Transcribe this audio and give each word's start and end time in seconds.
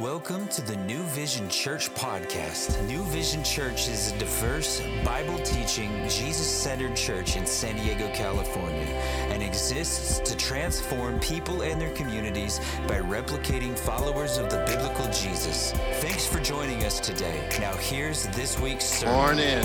Welcome 0.00 0.48
to 0.48 0.60
the 0.60 0.74
New 0.74 1.04
Vision 1.04 1.48
Church 1.48 1.88
podcast. 1.94 2.84
New 2.88 3.04
Vision 3.04 3.44
Church 3.44 3.86
is 3.86 4.10
a 4.10 4.18
diverse, 4.18 4.82
Bible 5.04 5.38
teaching, 5.38 5.88
Jesus 6.08 6.48
centered 6.50 6.96
church 6.96 7.36
in 7.36 7.46
San 7.46 7.76
Diego, 7.76 8.10
California, 8.12 8.86
and 9.30 9.40
exists 9.40 10.18
to 10.18 10.36
transform 10.36 11.20
people 11.20 11.62
and 11.62 11.80
their 11.80 11.92
communities 11.92 12.58
by 12.88 12.98
replicating 12.98 13.78
followers 13.78 14.36
of 14.36 14.50
the 14.50 14.64
biblical 14.66 15.06
Jesus. 15.12 15.70
Thanks 16.00 16.26
for 16.26 16.40
joining 16.40 16.82
us 16.82 16.98
today. 16.98 17.48
Now, 17.60 17.74
here's 17.74 18.26
this 18.28 18.58
week's 18.58 18.86
sermon. 18.86 19.14
Morning. 19.14 19.60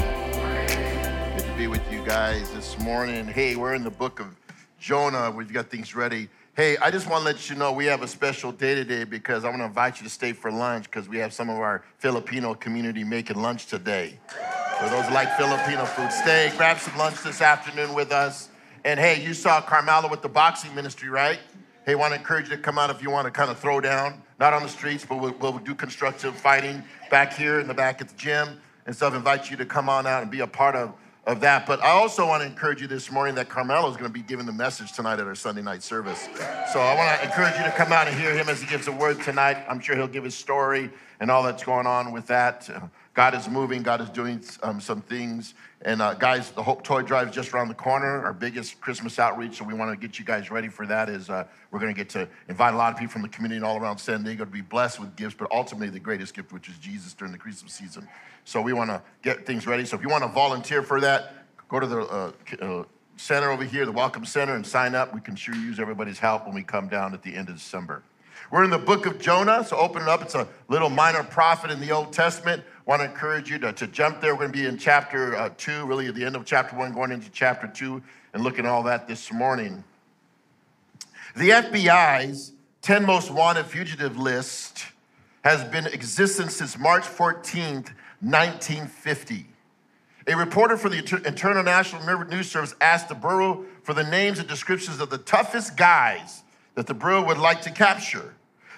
Good 1.38 1.48
to 1.48 1.56
be 1.57 1.66
with 1.66 1.92
you 1.92 2.06
guys 2.06 2.52
this 2.52 2.78
morning. 2.78 3.25
Hey, 3.25 3.56
we're 3.56 3.74
in 3.74 3.84
the 3.84 3.89
book 3.89 4.20
of 4.20 4.28
Jonah. 4.80 5.30
We've 5.30 5.51
got 5.51 5.69
things 5.69 5.93
ready. 5.93 6.29
Hey, 6.56 6.78
I 6.78 6.89
just 6.89 7.10
want 7.10 7.21
to 7.21 7.25
let 7.25 7.50
you 7.50 7.56
know 7.56 7.71
we 7.71 7.86
have 7.86 8.01
a 8.01 8.07
special 8.07 8.51
day 8.51 8.75
today 8.75 9.04
because 9.04 9.46
I 9.46 9.50
want 9.50 9.60
to 9.60 9.65
invite 9.65 10.00
you 10.00 10.04
to 10.06 10.10
stay 10.10 10.33
for 10.33 10.51
lunch 10.51 10.86
because 10.86 11.07
we 11.07 11.18
have 11.18 11.33
some 11.33 11.50
of 11.50 11.57
our 11.57 11.83
Filipino 11.97 12.54
community 12.54 13.04
making 13.04 13.42
lunch 13.42 13.68
today. 13.68 14.20
For 14.79 14.89
those 14.89 15.06
who 15.06 15.14
like 15.14 15.36
Filipino 15.37 15.86
food, 15.86 16.11
stay, 16.11 16.51
grab 16.57 16.79
some 16.79 16.97
lunch 16.97 17.21
this 17.23 17.42
afternoon 17.42 17.93
with 17.93 18.11
us. 18.11 18.50
And 18.86 19.00
hey, 19.00 19.21
you 19.21 19.34
saw 19.34 19.61
Carmelo 19.61 20.10
with 20.10 20.21
the 20.21 20.29
boxing 20.29 20.73
ministry, 20.73 21.09
right? 21.09 21.39
Hey, 21.86 21.96
want 21.96 22.14
to 22.14 22.20
encourage 22.20 22.50
you 22.50 22.56
to 22.56 22.61
come 22.61 22.78
out 22.78 22.89
if 22.89 23.01
you 23.01 23.09
want 23.09 23.25
to 23.25 23.32
kind 23.32 23.50
of 23.50 23.59
throw 23.59 23.82
down, 23.82 24.21
not 24.39 24.54
on 24.54 24.64
the 24.64 24.70
streets, 24.70 25.06
but 25.07 25.20
we'll, 25.20 25.36
we'll 25.39 25.57
do 25.59 25.75
constructive 25.75 26.36
fighting 26.36 26.84
back 27.09 27.34
here 27.34 27.59
in 27.59 27.68
the 27.68 27.73
back 27.73 28.00
at 28.00 28.07
the 28.07 28.15
gym 28.15 28.61
and 28.86 28.96
stuff. 28.96 29.14
Invite 29.14 29.51
you 29.51 29.57
to 29.57 29.65
come 29.65 29.89
on 29.89 30.07
out 30.07 30.21
and 30.21 30.32
be 30.32 30.39
a 30.39 30.48
part 30.48 30.75
of 30.75 30.93
of 31.29 31.42
that. 31.42 31.68
But 31.68 31.82
I 31.83 31.89
also 31.89 32.25
want 32.25 32.42
to 32.42 32.47
encourage 32.47 32.81
you 32.81 32.88
this 32.88 33.11
morning 33.11 33.36
that 33.36 33.50
Carmelo 33.50 33.88
is 33.88 33.95
going 33.95 34.09
to 34.09 34.14
be 34.14 34.23
giving 34.23 34.47
the 34.47 34.52
message 34.52 34.94
tonight 34.94 35.20
at 35.20 35.28
our 35.28 35.36
Sunday 35.36 35.61
night 35.61 35.83
service. 35.83 36.28
So 36.73 36.80
I 36.80 36.95
want 36.95 37.20
to 37.20 37.25
encourage 37.28 37.56
you 37.56 37.64
to 37.64 37.72
come 37.72 37.92
out 37.92 38.08
and 38.08 38.20
hear 38.20 38.34
him 38.34 38.50
as 38.50 38.59
he 38.59 38.67
gives 38.67 38.88
a 38.88 38.92
word 38.92 39.22
tonight. 39.22 39.58
I'm 39.70 39.80
sure 39.80 39.95
he'll 39.95 40.08
give 40.08 40.23
his 40.23 40.34
story 40.34 40.89
and 41.20 41.30
all 41.30 41.44
that's 41.44 41.64
going 41.64 41.86
on 41.86 42.12
with 42.12 42.26
that. 42.28 42.67
God 43.14 43.36
is 43.36 43.48
moving, 43.48 43.84
God 43.84 44.02
is 44.02 44.09
doing 44.09 44.42
um, 44.64 44.81
some 44.81 45.02
things. 45.02 45.54
And 45.84 46.02
uh, 46.02 46.14
guys, 46.14 46.52
the 46.52 46.62
Hope 46.62 46.84
Toy 46.84 47.04
Drive 47.04 47.30
is 47.30 47.36
just 47.36 47.54
around 47.54 47.70
the 47.70 47.74
corner, 47.74 48.26
our 48.26 48.34
biggest 48.34 48.82
Christmas 48.82 49.18
outreach. 49.18 49.58
So 49.58 49.64
we 49.64 49.74
want 49.74 49.92
to 49.92 50.08
get 50.08 50.20
you 50.20 50.26
guys 50.26 50.52
ready 50.52 50.68
for 50.68 50.86
that. 50.86 51.08
Is 51.08 51.30
uh, 51.30 51.46
we're 51.72 51.80
going 51.80 51.94
to 51.94 51.98
get 51.98 52.10
to 52.10 52.28
invite 52.50 52.74
a 52.74 52.78
lot 52.78 52.92
of 52.92 53.00
people 53.00 53.14
from 53.14 53.22
the 53.22 53.30
community 53.30 53.64
all 53.64 53.78
around 53.78 53.98
San 53.98 54.24
Diego 54.24 54.44
to 54.44 54.52
be 54.52 54.60
blessed 54.60 55.00
with 55.00 55.16
gifts, 55.16 55.36
but 55.40 55.50
ultimately 55.52 55.90
the 55.90 56.00
greatest 56.00 56.34
gift, 56.34 56.52
which 56.52 56.68
is 56.68 56.78
Jesus 56.80 57.14
during 57.14 57.32
the 57.32 57.38
Christmas 57.38 57.72
season. 57.72 58.08
So 58.44 58.62
we 58.62 58.74
want 58.74 58.90
to 58.90 59.02
get 59.22 59.46
things 59.46 59.66
ready. 59.66 59.86
So 59.86 59.96
if 59.96 60.02
you 60.02 60.10
want 60.10 60.24
to 60.26 60.30
volunteer 60.30 60.84
for 60.84 61.00
that, 61.00 61.34
go 61.70 61.80
to 61.80 61.88
the 61.88 62.02
uh, 62.02 62.32
uh, 62.62 62.84
center 63.16 63.50
over 63.50 63.64
here, 63.64 63.86
the 63.86 63.92
Welcome 63.94 64.26
Center, 64.26 64.56
and 64.56 64.68
sign 64.68 64.96
up. 64.96 65.14
We 65.14 65.22
can 65.22 65.38
sure 65.38 65.56
use 65.56 65.80
everybody's 65.80 66.20
help 66.20 66.46
when 66.46 66.56
we 66.56 66.64
come 66.64 66.90
down 66.90 67.14
at 67.14 67.24
the 67.24 67.34
end 67.34 67.48
of 67.48 67.56
December. 67.56 68.04
We're 68.52 68.64
in 68.64 68.70
the 68.70 68.78
book 68.80 69.06
of 69.06 69.20
Jonah, 69.20 69.64
so 69.64 69.78
open 69.78 70.02
it 70.02 70.08
up. 70.08 70.22
It's 70.22 70.36
a 70.36 70.48
little 70.68 70.90
minor 70.90 71.23
prophet 71.23 71.72
in 71.72 71.80
the 71.80 71.92
Old 71.92 72.12
Testament. 72.12 72.64
Want 72.86 73.02
to 73.02 73.06
encourage 73.06 73.50
you 73.50 73.59
to, 73.59 73.73
to 73.73 73.88
jump 73.88 74.22
there. 74.22 74.34
We're 74.34 74.48
going 74.48 74.52
to 74.52 74.58
be 74.58 74.66
in 74.66 74.78
chapter 74.78 75.36
uh, 75.36 75.50
two, 75.58 75.86
really 75.86 76.08
at 76.08 76.16
the 76.16 76.26
end 76.26 76.36
of 76.36 76.45
chapter 76.45 76.76
one, 76.76 76.94
going 76.94 77.12
into 77.12 77.30
chapter 77.30 77.67
two, 77.67 78.02
and 78.34 78.44
looking 78.44 78.66
at 78.66 78.72
all 78.72 78.84
that 78.84 79.08
this 79.08 79.32
morning. 79.32 79.84
The 81.36 81.50
FBI's 81.50 82.54
10 82.82 83.06
most 83.06 83.30
wanted 83.30 83.66
fugitive 83.66 84.17
list 84.17 84.86
has 85.44 85.64
been 85.66 85.86
in 85.86 85.94
existence 85.94 86.56
since 86.56 86.78
March 86.78 87.04
14th, 87.04 87.92
1950. 88.22 89.45
A 90.28 90.36
reporter 90.36 90.78
for 90.78 90.90
the 90.90 90.98
International 91.26 92.26
News 92.26 92.52
Service 92.52 92.76
asked 92.82 93.10
the 93.10 93.16
Bureau 93.16 93.66
for 93.84 93.94
the 93.94 94.04
names 94.04 94.40
and 94.40 94.48
descriptions 94.48 95.00
of 95.00 95.10
the 95.10 95.17
toughest 95.17 95.78
guys 95.78 96.44
that 96.80 96.88
the 96.88 96.94
Bureau 96.94 97.22
would 97.26 97.38
like 97.38 97.62
to 97.62 97.72
capture. 97.72 98.34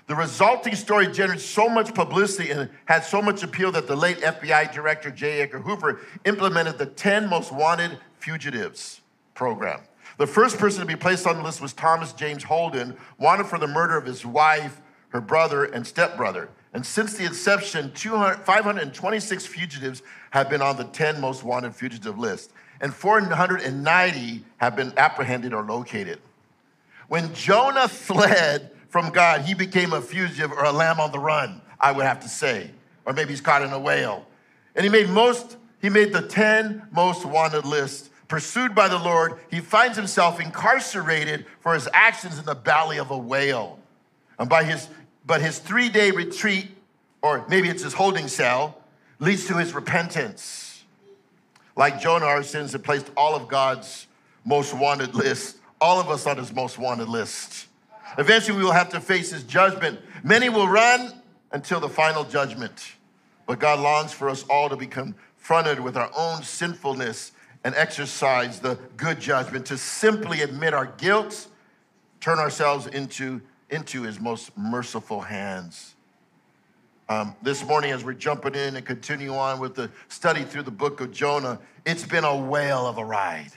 The 0.08 0.16
resulting 0.16 0.74
story 0.74 1.06
generated 1.06 1.46
so 1.46 1.70
much 1.70 1.94
publicity 1.94 2.50
and 2.50 2.68
had 2.86 3.04
so 3.04 3.22
much 3.22 3.44
appeal 3.44 3.72
that 3.74 3.86
the 3.86 3.96
late 3.96 4.18
FBI 4.22 4.74
Director 4.74 5.12
J. 5.12 5.42
Edgar 5.42 5.60
Hoover 5.60 6.02
implemented 6.26 6.80
the 6.80 6.88
10 6.88 7.30
Most 7.30 7.52
Wanted 7.52 8.00
Fugitives 8.18 9.02
program. 9.36 9.82
The 10.18 10.26
first 10.26 10.58
person 10.58 10.80
to 10.82 10.88
be 10.88 10.96
placed 10.96 11.28
on 11.28 11.38
the 11.38 11.44
list 11.44 11.62
was 11.62 11.74
Thomas 11.74 12.12
James 12.12 12.42
Holden, 12.42 12.98
wanted 13.20 13.46
for 13.46 13.60
the 13.60 13.68
murder 13.68 13.98
of 13.98 14.06
his 14.08 14.26
wife, 14.26 14.82
her 15.10 15.22
brother, 15.22 15.66
and 15.66 15.86
stepbrother. 15.86 16.50
And 16.74 16.84
since 16.84 17.16
the 17.18 17.26
inception, 17.26 17.92
526 17.92 19.46
fugitives 19.46 20.02
have 20.32 20.50
been 20.50 20.64
on 20.64 20.76
the 20.76 20.86
10 20.86 21.22
most 21.22 21.44
wanted 21.44 21.76
fugitive 21.76 22.18
list, 22.18 22.52
and 22.82 22.96
490 22.96 24.44
have 24.58 24.76
been 24.76 24.92
apprehended 24.98 25.54
or 25.54 25.62
located. 25.62 26.20
When 27.12 27.34
Jonah 27.34 27.90
fled 27.90 28.72
from 28.88 29.10
God, 29.10 29.42
he 29.42 29.54
became 29.54 29.92
a 29.92 30.00
fugitive 30.00 30.54
or 30.54 30.64
a 30.64 30.72
lamb 30.72 31.02
on 31.02 31.12
the 31.12 31.20
run, 31.20 31.62
I 31.78 31.92
would 31.92 32.06
have 32.06 32.22
to 32.22 32.30
say. 32.30 32.72
Or 33.06 33.12
maybe 33.12 33.32
he's 33.32 33.42
caught 33.42 33.62
in 33.64 33.74
a 33.74 33.80
whale. 33.80 34.26
And 34.78 34.86
he 34.86 34.90
made 34.90 35.10
most, 35.10 35.58
he 35.82 35.90
made 35.90 36.14
the 36.14 36.22
10 36.22 36.88
most 36.90 37.26
wanted 37.26 37.66
list. 37.66 38.12
Pursued 38.30 38.74
by 38.74 38.88
the 38.88 38.98
Lord, 38.98 39.42
he 39.50 39.60
finds 39.60 39.98
himself 39.98 40.40
incarcerated 40.40 41.46
for 41.60 41.74
his 41.74 41.90
actions 41.92 42.40
in 42.40 42.46
the 42.46 42.56
belly 42.56 42.98
of 42.98 43.12
a 43.12 43.18
whale. 43.18 43.78
And 44.40 44.48
by 44.48 44.64
his 44.64 44.88
but 45.26 45.42
his 45.42 45.60
three 45.60 45.90
day 45.90 46.12
retreat, 46.12 46.70
or 47.22 47.46
maybe 47.50 47.68
it's 47.68 47.84
his 47.84 47.94
holding 47.94 48.30
cell, 48.30 48.78
leads 49.20 49.48
to 49.48 49.58
his 49.58 49.74
repentance. 49.74 50.86
Like 51.76 52.00
Jonah, 52.00 52.28
our 52.28 52.42
sins 52.42 52.72
have 52.72 52.84
placed 52.84 53.12
all 53.18 53.36
of 53.36 53.50
God's 53.50 54.08
most 54.46 54.74
wanted 54.74 55.14
list, 55.14 55.58
all 55.82 56.00
of 56.00 56.10
us 56.10 56.28
on 56.28 56.38
his 56.38 56.54
most 56.54 56.78
wanted 56.78 57.10
list. 57.10 57.68
Eventually, 58.18 58.58
we 58.58 58.64
will 58.64 58.72
have 58.72 58.90
to 58.90 59.02
face 59.02 59.32
his 59.32 59.44
judgment. 59.44 60.00
Many 60.24 60.48
will 60.50 60.68
run 60.68 61.12
until 61.52 61.80
the 61.80 61.90
final 61.90 62.24
judgment. 62.24 62.94
But 63.48 63.60
God 63.60 63.80
longs 63.80 64.14
for 64.14 64.30
us 64.30 64.44
all 64.50 64.70
to 64.70 64.78
be 64.78 64.88
confronted 64.88 65.80
with 65.80 65.98
our 65.98 66.12
own 66.16 66.44
sinfulness 66.44 67.32
and 67.64 67.76
exercise 67.76 68.60
the 68.60 68.78
good 68.98 69.20
judgment, 69.20 69.66
to 69.68 69.78
simply 69.78 70.42
admit 70.42 70.74
our 70.74 70.86
guilt, 70.86 71.48
turn 72.20 72.40
ourselves 72.40 72.88
into 72.88 73.42
into 73.70 74.04
his 74.04 74.20
most 74.20 74.56
merciful 74.58 75.22
hands. 75.22 75.96
Um, 77.08 77.36
this 77.42 77.66
morning, 77.66 77.92
as 77.92 78.04
we're 78.04 78.14
jumping 78.14 78.54
in 78.54 78.76
and 78.76 78.86
continue 78.86 79.34
on 79.34 79.60
with 79.60 79.76
the 79.76 79.90
study 80.10 80.44
through 80.44 80.64
the 80.64 80.72
book 80.72 81.02
of 81.02 81.12
Jonah, 81.12 81.60
it's 81.86 82.06
been 82.06 82.24
a 82.24 82.36
whale 82.36 82.86
of 82.86 82.98
a 82.98 83.06
ride. 83.06 83.52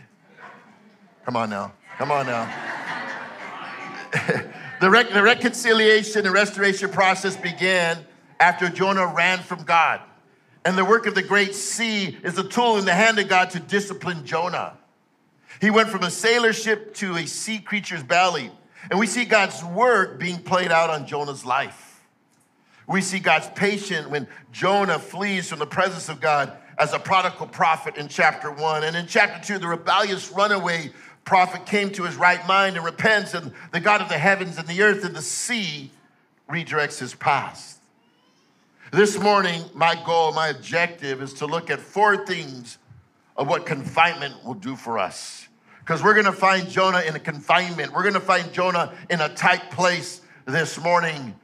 Come 1.25 1.37
on 1.37 1.51
now. 1.51 1.73
Come 1.99 2.11
on 2.11 2.27
now. 2.27 2.53
the, 4.81 4.91
rec- 4.91 5.11
the 5.11 5.23
reconciliation 5.23 6.25
and 6.25 6.35
restoration 6.35 6.91
process 6.91 7.37
began 7.37 7.99
after 8.41 8.69
Jonah 8.69 9.07
ran 9.07 9.39
from 9.39 9.63
God. 9.63 10.01
And 10.65 10.77
the 10.77 10.85
work 10.85 11.07
of 11.07 11.15
the 11.15 11.23
great 11.23 11.55
sea 11.55 12.17
is 12.25 12.37
a 12.37 12.43
tool 12.43 12.79
in 12.79 12.85
the 12.85 12.95
hand 12.95 13.19
of 13.21 13.29
God 13.29 13.51
to 13.51 13.61
discipline 13.61 14.27
Jonah. 14.27 14.77
He 15.61 15.71
went 15.71 15.89
from 15.89 16.03
a 16.03 16.11
sailor 16.11 16.53
ship 16.53 16.95
to 16.95 17.17
a 17.17 17.27
sea 17.27 17.61
creature's 17.61 18.03
belly. 18.03 18.51
And 18.91 18.99
we 18.99 19.07
see 19.07 19.25
God's 19.25 19.63
work 19.63 20.19
being 20.19 20.39
played 20.39 20.73
out 20.73 20.91
on 20.91 21.07
Jonah's 21.07 21.45
life. 21.45 22.03
We 22.89 23.03
see 23.03 23.21
God's 23.21 23.49
patience 23.51 24.09
when 24.09 24.27
Jonah 24.53 24.99
flees 24.99 25.49
from 25.49 25.61
the 25.61 25.67
presence 25.67 26.09
of 26.09 26.21
God 26.21 26.53
as 26.77 26.93
a 26.93 26.99
prodigal 26.99 27.47
prophet 27.47 27.97
in 27.97 28.09
chapter 28.09 28.51
one. 28.51 28.83
And 28.83 28.97
in 28.97 29.07
chapter 29.07 29.55
two, 29.55 29.59
the 29.59 29.69
rebellious 29.69 30.33
runaway 30.33 30.91
prophet 31.25 31.67
came 31.67 31.91
to 31.93 32.05
his 32.05 32.17
right 32.17 32.47
mind 32.47 32.77
and 32.77 32.85
repents, 32.85 33.35
and 33.35 33.53
the 33.73 33.81
God 33.81 34.01
of 34.01 34.09
the 34.09 34.19
heavens 34.19 34.59
and 34.59 34.67
the 34.69 34.83
earth 34.83 35.05
and 35.05 35.15
the 35.15 35.23
sea 35.23 35.91
redirects 36.49 36.99
his 36.99 37.15
past. 37.15 37.79
This 38.93 39.19
morning, 39.19 39.63
my 39.75 40.01
goal, 40.05 40.33
my 40.33 40.49
objective 40.49 41.23
is 41.23 41.35
to 41.35 41.47
look 41.47 41.71
at 41.71 41.81
four 41.81 42.27
things 42.27 42.79
of 43.37 43.49
what 43.49 43.67
confinement 43.67 44.45
will 44.45 44.55
do 44.55 44.77
for 44.77 44.99
us 44.99 45.49
because 45.85 46.03
we're 46.03 46.15
going 46.15 46.25
to 46.25 46.33
find 46.33 46.69
Jonah 46.71 47.01
in 47.01 47.15
a 47.15 47.19
confinement. 47.19 47.93
We're 47.93 48.03
going 48.03 48.15
to 48.15 48.21
find 48.21 48.51
Jonah 48.55 48.95
in 49.11 49.21
a 49.21 49.29
tight 49.29 49.71
place 49.71 50.23
this 50.47 50.81
morning. 50.81 51.35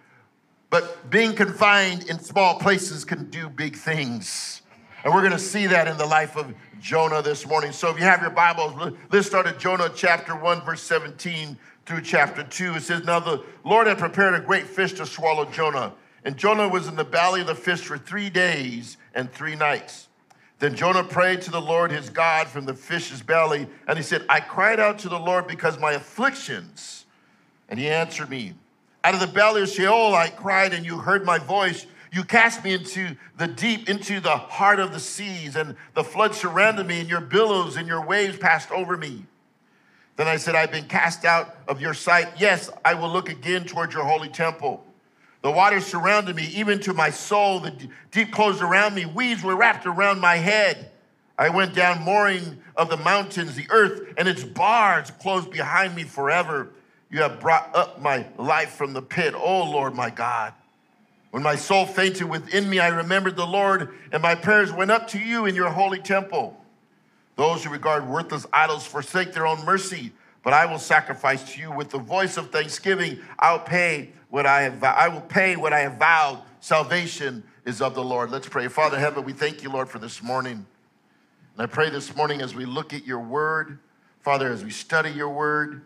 But 0.70 1.10
being 1.10 1.34
confined 1.34 2.08
in 2.08 2.18
small 2.20 2.58
places 2.58 3.04
can 3.04 3.28
do 3.28 3.50
big 3.50 3.76
things. 3.76 4.59
And 5.04 5.14
we're 5.14 5.20
going 5.20 5.32
to 5.32 5.38
see 5.38 5.66
that 5.66 5.88
in 5.88 5.96
the 5.96 6.06
life 6.06 6.36
of 6.36 6.54
Jonah 6.80 7.22
this 7.22 7.46
morning. 7.46 7.72
So 7.72 7.88
if 7.90 7.98
you 7.98 8.04
have 8.04 8.20
your 8.20 8.30
Bibles, 8.30 8.94
let's 9.10 9.26
start 9.26 9.46
at 9.46 9.58
Jonah 9.58 9.90
chapter 9.94 10.36
1, 10.36 10.62
verse 10.62 10.82
17 10.82 11.56
through 11.86 12.02
chapter 12.02 12.42
2. 12.42 12.74
It 12.74 12.82
says, 12.82 13.04
Now 13.04 13.20
the 13.20 13.42
Lord 13.64 13.86
had 13.86 13.98
prepared 13.98 14.34
a 14.34 14.40
great 14.40 14.66
fish 14.66 14.92
to 14.94 15.06
swallow 15.06 15.46
Jonah. 15.46 15.94
And 16.24 16.36
Jonah 16.36 16.68
was 16.68 16.86
in 16.86 16.96
the 16.96 17.04
belly 17.04 17.40
of 17.40 17.46
the 17.46 17.54
fish 17.54 17.80
for 17.80 17.96
three 17.96 18.28
days 18.28 18.98
and 19.14 19.32
three 19.32 19.56
nights. 19.56 20.08
Then 20.58 20.74
Jonah 20.74 21.04
prayed 21.04 21.40
to 21.42 21.50
the 21.50 21.60
Lord 21.60 21.90
his 21.90 22.10
God 22.10 22.46
from 22.46 22.66
the 22.66 22.74
fish's 22.74 23.22
belly, 23.22 23.66
and 23.88 23.96
he 23.96 24.02
said, 24.02 24.26
I 24.28 24.40
cried 24.40 24.78
out 24.78 24.98
to 25.00 25.08
the 25.08 25.18
Lord 25.18 25.46
because 25.46 25.78
my 25.78 25.92
afflictions, 25.92 27.06
and 27.70 27.80
he 27.80 27.88
answered 27.88 28.28
me. 28.28 28.52
Out 29.02 29.14
of 29.14 29.20
the 29.20 29.26
belly 29.26 29.62
of 29.62 29.70
Sheol 29.70 30.14
I 30.14 30.28
cried, 30.28 30.74
and 30.74 30.84
you 30.84 30.98
heard 30.98 31.24
my 31.24 31.38
voice. 31.38 31.86
You 32.12 32.24
cast 32.24 32.64
me 32.64 32.74
into 32.74 33.16
the 33.36 33.46
deep, 33.46 33.88
into 33.88 34.20
the 34.20 34.36
heart 34.36 34.80
of 34.80 34.92
the 34.92 34.98
seas, 34.98 35.54
and 35.54 35.76
the 35.94 36.02
flood 36.02 36.34
surrounded 36.34 36.86
me, 36.86 37.00
and 37.00 37.08
your 37.08 37.20
billows 37.20 37.76
and 37.76 37.86
your 37.86 38.04
waves 38.04 38.36
passed 38.36 38.70
over 38.72 38.96
me. 38.96 39.24
Then 40.16 40.26
I 40.26 40.36
said, 40.36 40.54
I've 40.54 40.72
been 40.72 40.86
cast 40.86 41.24
out 41.24 41.56
of 41.68 41.80
your 41.80 41.94
sight. 41.94 42.28
Yes, 42.36 42.68
I 42.84 42.94
will 42.94 43.10
look 43.10 43.28
again 43.28 43.64
toward 43.64 43.92
your 43.92 44.04
holy 44.04 44.28
temple. 44.28 44.84
The 45.42 45.50
waters 45.50 45.86
surrounded 45.86 46.36
me, 46.36 46.46
even 46.54 46.80
to 46.80 46.92
my 46.92 47.10
soul. 47.10 47.60
The 47.60 47.72
deep 48.10 48.32
closed 48.32 48.60
around 48.60 48.94
me. 48.94 49.06
Weeds 49.06 49.42
were 49.42 49.56
wrapped 49.56 49.86
around 49.86 50.20
my 50.20 50.36
head. 50.36 50.90
I 51.38 51.48
went 51.48 51.74
down 51.74 52.02
mooring 52.02 52.58
of 52.76 52.90
the 52.90 52.98
mountains, 52.98 53.56
the 53.56 53.66
earth 53.70 54.12
and 54.18 54.28
its 54.28 54.44
bars 54.44 55.10
closed 55.10 55.50
behind 55.50 55.94
me 55.94 56.04
forever. 56.04 56.68
You 57.10 57.22
have 57.22 57.40
brought 57.40 57.74
up 57.74 58.02
my 58.02 58.26
life 58.36 58.72
from 58.72 58.92
the 58.92 59.00
pit, 59.00 59.32
oh 59.34 59.70
Lord 59.70 59.94
my 59.94 60.10
God. 60.10 60.52
When 61.30 61.42
my 61.42 61.54
soul 61.54 61.86
fainted 61.86 62.28
within 62.28 62.68
me, 62.68 62.80
I 62.80 62.88
remembered 62.88 63.36
the 63.36 63.46
Lord, 63.46 63.94
and 64.10 64.22
my 64.22 64.34
prayers 64.34 64.72
went 64.72 64.90
up 64.90 65.08
to 65.08 65.18
you 65.18 65.46
in 65.46 65.54
your 65.54 65.70
holy 65.70 66.00
temple. 66.00 66.56
Those 67.36 67.64
who 67.64 67.70
regard 67.70 68.08
worthless 68.08 68.46
idols 68.52 68.84
forsake 68.84 69.32
their 69.32 69.46
own 69.46 69.64
mercy, 69.64 70.12
but 70.42 70.52
I 70.52 70.66
will 70.66 70.78
sacrifice 70.78 71.54
to 71.54 71.60
you 71.60 71.72
with 71.72 71.90
the 71.90 71.98
voice 71.98 72.36
of 72.36 72.50
thanksgiving. 72.50 73.20
I'll 73.38 73.60
pay 73.60 74.10
what 74.28 74.46
I 74.46 74.62
have 74.62 74.82
I 74.82 75.08
will 75.08 75.20
pay 75.20 75.56
what 75.56 75.72
I 75.72 75.80
have 75.80 75.98
vowed. 75.98 76.42
Salvation 76.60 77.44
is 77.64 77.80
of 77.80 77.94
the 77.94 78.04
Lord. 78.04 78.30
Let's 78.30 78.48
pray. 78.48 78.68
Father 78.68 78.98
heaven, 78.98 79.24
we 79.24 79.32
thank 79.32 79.62
you, 79.62 79.70
Lord, 79.70 79.88
for 79.88 79.98
this 79.98 80.22
morning. 80.22 80.66
And 81.56 81.62
I 81.62 81.66
pray 81.66 81.90
this 81.90 82.14
morning 82.16 82.40
as 82.40 82.54
we 82.54 82.64
look 82.64 82.92
at 82.92 83.06
your 83.06 83.20
word, 83.20 83.78
Father, 84.20 84.50
as 84.50 84.64
we 84.64 84.70
study 84.70 85.10
your 85.10 85.30
word, 85.30 85.82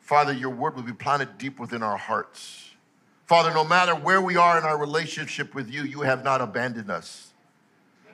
Father, 0.00 0.32
your 0.32 0.50
word 0.50 0.76
will 0.76 0.82
be 0.82 0.92
planted 0.92 1.38
deep 1.38 1.58
within 1.58 1.82
our 1.82 1.96
hearts. 1.96 2.73
Father, 3.34 3.52
no 3.52 3.64
matter 3.64 3.96
where 3.96 4.20
we 4.22 4.36
are 4.36 4.56
in 4.58 4.62
our 4.62 4.78
relationship 4.78 5.56
with 5.56 5.68
you, 5.68 5.82
you 5.82 6.02
have 6.02 6.22
not 6.22 6.40
abandoned 6.40 6.88
us. 6.88 7.32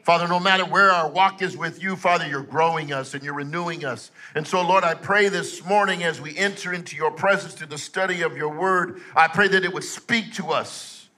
Father, 0.02 0.26
no 0.26 0.40
matter 0.40 0.64
where 0.64 0.90
our 0.90 1.10
walk 1.10 1.42
is 1.42 1.58
with 1.58 1.82
you, 1.82 1.94
Father, 1.94 2.26
you're 2.26 2.42
growing 2.42 2.90
us 2.94 3.12
and 3.12 3.22
you're 3.22 3.34
renewing 3.34 3.84
us. 3.84 4.12
And 4.34 4.48
so, 4.48 4.66
Lord, 4.66 4.82
I 4.82 4.94
pray 4.94 5.28
this 5.28 5.62
morning 5.62 6.04
as 6.04 6.22
we 6.22 6.34
enter 6.38 6.72
into 6.72 6.96
your 6.96 7.10
presence 7.10 7.52
to 7.56 7.66
the 7.66 7.76
study 7.76 8.22
of 8.22 8.34
your 8.34 8.48
word, 8.48 9.02
I 9.14 9.28
pray 9.28 9.46
that 9.48 9.62
it 9.62 9.74
would 9.74 9.84
speak 9.84 10.32
to 10.36 10.52
us. 10.52 11.10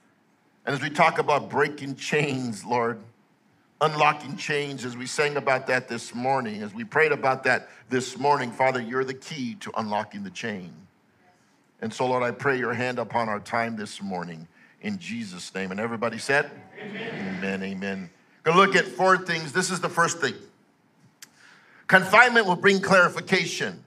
And 0.65 0.75
as 0.75 0.81
we 0.81 0.89
talk 0.89 1.17
about 1.17 1.49
breaking 1.49 1.95
chains, 1.95 2.65
Lord, 2.65 2.99
unlocking 3.79 4.35
chains, 4.35 4.83
as 4.83 4.97
we 4.97 5.05
sang 5.05 5.37
about 5.37 5.67
that 5.67 5.87
this 5.87 6.13
morning, 6.13 6.61
as 6.61 6.73
we 6.73 6.83
prayed 6.83 7.13
about 7.13 7.45
that 7.45 7.69
this 7.87 8.17
morning, 8.17 8.51
Father, 8.51 8.81
you're 8.81 9.05
the 9.05 9.13
key 9.13 9.55
to 9.61 9.71
unlocking 9.77 10.25
the 10.25 10.29
chain. 10.29 10.73
And 11.83 11.93
so, 11.93 12.07
Lord, 12.07 12.23
I 12.23 12.31
pray 12.31 12.57
your 12.57 12.73
hand 12.73 12.97
upon 12.97 13.27
our 13.27 13.41
time 13.41 13.75
this 13.75 14.01
morning 14.01 14.47
in 14.83 14.97
Jesus' 14.99 15.53
name. 15.53 15.69
And 15.69 15.81
everybody 15.81 16.17
said, 16.17 16.49
Amen, 16.81 17.35
amen. 17.39 17.63
amen. 17.63 18.09
Go 18.43 18.53
look 18.55 18.77
at 18.77 18.85
four 18.85 19.17
things. 19.17 19.51
This 19.51 19.69
is 19.69 19.81
the 19.81 19.89
first 19.89 20.19
thing. 20.19 20.33
Confinement 21.87 22.45
will 22.47 22.55
bring 22.55 22.79
clarification. 22.79 23.83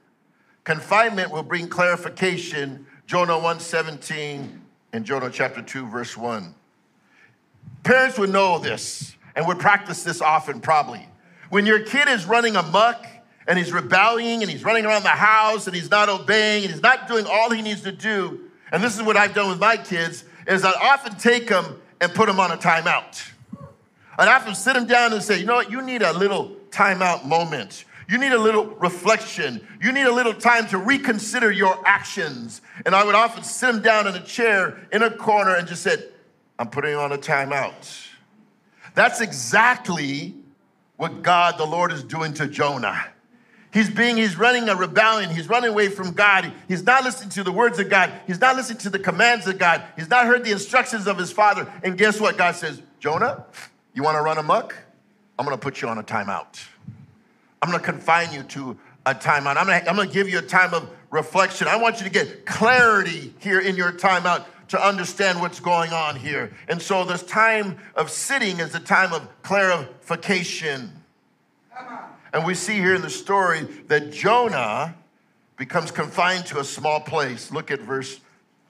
Confinement 0.64 1.31
will 1.31 1.43
bring 1.43 1.69
clarification. 1.69 2.87
Jonah 3.06 3.32
1:17 3.32 4.60
and 4.93 5.06
Jonah 5.06 5.31
chapter 5.31 5.62
2, 5.62 5.87
verse 5.87 6.19
1. 6.19 6.54
Parents 7.82 8.19
would 8.19 8.28
know 8.28 8.58
this 8.58 9.16
and 9.34 9.46
would 9.46 9.58
practice 9.58 10.02
this 10.02 10.20
often, 10.20 10.60
probably. 10.60 11.08
When 11.48 11.64
your 11.64 11.81
kid 11.81 12.08
is 12.08 12.26
running 12.26 12.56
amok 12.56 13.06
and 13.46 13.58
he's 13.58 13.72
rebelling 13.72 14.43
and 14.43 14.50
he's 14.50 14.64
running 14.64 14.84
around 14.84 15.02
the 15.02 15.08
house 15.08 15.66
and 15.66 15.76
he's 15.76 15.90
not 15.90 16.08
obeying 16.08 16.64
and 16.64 16.72
he's 16.72 16.82
not 16.82 17.08
doing 17.08 17.26
all 17.26 17.50
he 17.50 17.62
needs 17.62 17.82
to 17.82 17.93
do, 17.93 18.40
and 18.72 18.82
this 18.82 18.96
is 18.96 19.02
what 19.02 19.16
I've 19.16 19.34
done 19.34 19.48
with 19.48 19.60
my 19.60 19.76
kids, 19.76 20.25
is 20.46 20.64
I 20.64 20.72
often 20.72 21.16
take 21.16 21.48
them 21.48 21.81
and 22.00 22.12
put 22.12 22.26
them 22.26 22.40
on 22.40 22.50
a 22.50 22.56
timeout. 22.56 23.31
I'd 24.19 24.28
often 24.28 24.54
sit 24.54 24.75
them 24.75 24.87
down 24.87 25.12
and 25.12 25.22
say, 25.22 25.38
you 25.38 25.46
know 25.46 25.56
what, 25.56 25.70
you 25.70 25.82
need 25.82 26.02
a 26.02 26.12
little 26.12 26.56
timeout 26.70 27.25
moment. 27.25 27.84
You 28.08 28.19
need 28.19 28.32
a 28.32 28.38
little 28.38 28.66
reflection. 28.66 29.66
You 29.82 29.93
need 29.93 30.06
a 30.06 30.12
little 30.12 30.32
time 30.32 30.69
to 30.69 30.78
reconsider 30.78 31.50
your 31.50 31.76
actions. 31.87 32.60
And 32.84 32.94
I 32.94 33.04
would 33.04 33.14
often 33.14 33.43
sit 33.43 33.72
them 33.72 33.82
down 33.82 34.06
in 34.06 34.14
a 34.14 34.22
chair 34.22 34.87
in 34.93 35.02
a 35.02 35.10
corner 35.10 35.56
and 35.56 35.66
just 35.66 35.82
said, 35.82 36.04
I'm 36.58 36.69
putting 36.69 36.93
you 36.93 36.98
on 36.98 37.12
a 37.12 37.19
timeout. 37.19 38.08
That's 38.94 39.20
exactly 39.20 40.34
what 40.96 41.22
God, 41.22 41.58
the 41.58 41.66
Lord, 41.66 41.93
is 41.93 42.02
doing 42.02 42.32
to 42.34 42.46
Jonah. 42.46 43.06
He's 43.76 43.90
being, 43.90 44.17
he's 44.17 44.38
running 44.38 44.70
a 44.70 44.75
rebellion. 44.75 45.28
He's 45.28 45.50
running 45.50 45.69
away 45.69 45.90
from 45.90 46.12
God. 46.12 46.50
He's 46.67 46.82
not 46.82 47.05
listening 47.05 47.28
to 47.32 47.43
the 47.43 47.52
words 47.52 47.78
of 47.78 47.90
God. 47.90 48.11
He's 48.26 48.40
not 48.40 48.56
listening 48.56 48.78
to 48.78 48.88
the 48.88 48.99
commands 48.99 49.46
of 49.46 49.58
God. 49.58 49.82
He's 49.96 50.08
not 50.08 50.25
heard 50.25 50.44
the 50.46 50.50
instructions 50.50 51.06
of 51.06 51.19
his 51.19 51.31
father. 51.31 51.70
And 51.84 51.99
guess 51.99 52.19
what? 52.19 52.38
God 52.38 52.55
says, 52.55 52.81
Jonah, 53.00 53.44
you 53.93 54.02
want 54.02 54.17
to 54.17 54.23
run 54.23 54.38
amok? 54.38 54.75
I'm 55.38 55.44
going 55.44 55.55
to 55.55 55.62
put 55.62 55.82
you 55.82 55.88
on 55.88 55.99
a 55.99 56.02
timeout. 56.02 56.67
I'm 57.61 57.69
going 57.70 57.78
to 57.78 57.84
confine 57.84 58.32
you 58.32 58.44
to 58.44 58.78
a 59.05 59.14
timeout. 59.14 59.58
I'm 59.58 59.67
going 59.67 59.82
to, 59.82 59.90
I'm 59.90 59.96
to 59.96 60.06
give 60.06 60.26
you 60.26 60.38
a 60.38 60.43
time 60.43 60.72
of 60.72 60.88
reflection. 61.11 61.69
I 61.69 61.76
want 61.76 61.99
you 61.99 62.05
to 62.05 62.11
get 62.11 62.46
clarity 62.46 63.34
here 63.40 63.61
in 63.61 63.76
your 63.76 63.93
timeout 63.93 64.46
to 64.69 64.82
understand 64.82 65.38
what's 65.43 65.61
going 65.61 65.93
on 65.93 66.17
here. 66.17 66.50
And 66.67 66.81
so 66.81 67.05
this 67.05 67.22
time 67.25 67.76
of 67.94 68.11
sitting 68.11 68.58
is 68.58 68.75
a 68.75 68.81
time 68.81 69.12
of 69.12 69.29
clarification. 69.43 70.93
And 72.32 72.44
we 72.44 72.55
see 72.55 72.75
here 72.75 72.94
in 72.94 73.02
the 73.02 73.11
story 73.11 73.62
that 73.87 74.11
Jonah 74.12 74.94
becomes 75.56 75.90
confined 75.90 76.46
to 76.46 76.61
a 76.61 76.64
small 76.64 77.00
place. 77.00 77.50
Look 77.50 77.70
at 77.70 77.81
verse 77.81 78.20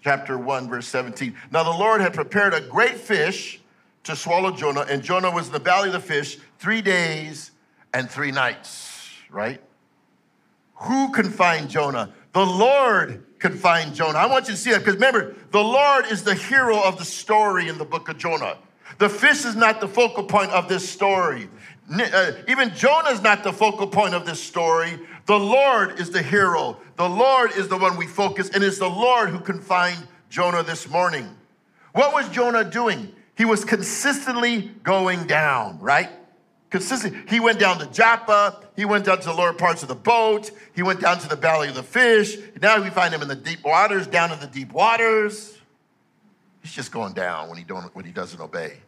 chapter 0.02 0.38
1 0.38 0.68
verse 0.68 0.86
17. 0.86 1.34
Now 1.50 1.64
the 1.64 1.70
Lord 1.70 2.00
had 2.00 2.14
prepared 2.14 2.54
a 2.54 2.60
great 2.60 2.96
fish 2.96 3.60
to 4.04 4.14
swallow 4.14 4.52
Jonah 4.52 4.86
and 4.88 5.02
Jonah 5.02 5.30
was 5.30 5.48
in 5.48 5.52
the 5.52 5.60
belly 5.60 5.88
of 5.88 5.94
the 5.94 6.00
fish 6.00 6.38
3 6.58 6.80
days 6.80 7.50
and 7.92 8.08
3 8.08 8.30
nights, 8.30 9.10
right? 9.30 9.60
Who 10.74 11.10
confined 11.10 11.70
Jonah? 11.70 12.12
The 12.32 12.46
Lord 12.46 13.24
confined 13.38 13.94
Jonah. 13.94 14.18
I 14.18 14.26
want 14.26 14.46
you 14.46 14.54
to 14.54 14.60
see 14.60 14.70
that 14.70 14.80
because 14.80 14.94
remember, 14.94 15.34
the 15.50 15.62
Lord 15.62 16.06
is 16.06 16.22
the 16.22 16.34
hero 16.34 16.80
of 16.80 16.98
the 16.98 17.04
story 17.04 17.68
in 17.68 17.78
the 17.78 17.84
book 17.84 18.08
of 18.08 18.18
Jonah. 18.18 18.58
The 18.98 19.08
fish 19.08 19.44
is 19.44 19.56
not 19.56 19.80
the 19.80 19.88
focal 19.88 20.24
point 20.24 20.52
of 20.52 20.68
this 20.68 20.88
story. 20.88 21.48
Uh, 21.88 22.32
even 22.48 22.74
Jonah 22.74 23.10
is 23.10 23.22
not 23.22 23.44
the 23.44 23.52
focal 23.52 23.86
point 23.86 24.14
of 24.14 24.26
this 24.26 24.42
story. 24.42 24.98
The 25.26 25.38
Lord 25.38 26.00
is 26.00 26.10
the 26.10 26.22
hero. 26.22 26.78
The 26.96 27.08
Lord 27.08 27.52
is 27.52 27.68
the 27.68 27.76
one 27.76 27.96
we 27.96 28.06
focus, 28.06 28.50
and 28.50 28.64
it's 28.64 28.78
the 28.78 28.88
Lord 28.88 29.30
who 29.30 29.38
confined 29.38 30.06
Jonah 30.28 30.62
this 30.62 30.88
morning. 30.88 31.28
What 31.92 32.12
was 32.12 32.28
Jonah 32.28 32.64
doing? 32.64 33.12
He 33.36 33.44
was 33.44 33.64
consistently 33.64 34.72
going 34.82 35.26
down, 35.26 35.78
right? 35.80 36.10
Consistent. 36.70 37.30
He 37.30 37.38
went 37.38 37.60
down 37.60 37.78
to 37.78 37.86
Joppa. 37.86 38.60
He 38.74 38.84
went 38.84 39.04
down 39.04 39.20
to 39.20 39.26
the 39.26 39.32
lower 39.32 39.52
parts 39.52 39.82
of 39.82 39.88
the 39.88 39.94
boat. 39.94 40.50
He 40.74 40.82
went 40.82 41.00
down 41.00 41.18
to 41.20 41.28
the 41.28 41.36
belly 41.36 41.68
of 41.68 41.74
the 41.74 41.82
fish. 41.82 42.36
Now 42.60 42.82
we 42.82 42.90
find 42.90 43.14
him 43.14 43.22
in 43.22 43.28
the 43.28 43.36
deep 43.36 43.64
waters, 43.64 44.06
down 44.06 44.32
in 44.32 44.40
the 44.40 44.48
deep 44.48 44.72
waters. 44.72 45.56
He's 46.62 46.72
just 46.72 46.90
going 46.90 47.12
down 47.12 47.48
when 47.48 47.58
he, 47.58 47.64
don't, 47.64 47.94
when 47.94 48.04
he 48.04 48.10
doesn't 48.10 48.40
obey. 48.40 48.78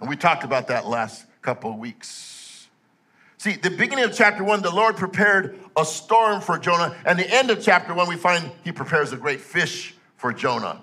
And 0.00 0.08
we 0.08 0.16
talked 0.16 0.44
about 0.44 0.68
that 0.68 0.86
last 0.86 1.25
couple 1.46 1.70
of 1.70 1.78
weeks. 1.78 2.68
See, 3.38 3.52
the 3.52 3.70
beginning 3.70 4.04
of 4.04 4.14
chapter 4.14 4.44
one, 4.44 4.60
the 4.60 4.70
Lord 4.70 4.96
prepared 4.96 5.58
a 5.76 5.84
storm 5.84 6.40
for 6.40 6.58
Jonah. 6.58 6.94
And 7.06 7.18
the 7.18 7.32
end 7.32 7.50
of 7.50 7.62
chapter 7.62 7.94
one, 7.94 8.08
we 8.08 8.16
find 8.16 8.50
he 8.64 8.72
prepares 8.72 9.12
a 9.12 9.16
great 9.16 9.40
fish 9.40 9.94
for 10.16 10.32
Jonah. 10.32 10.82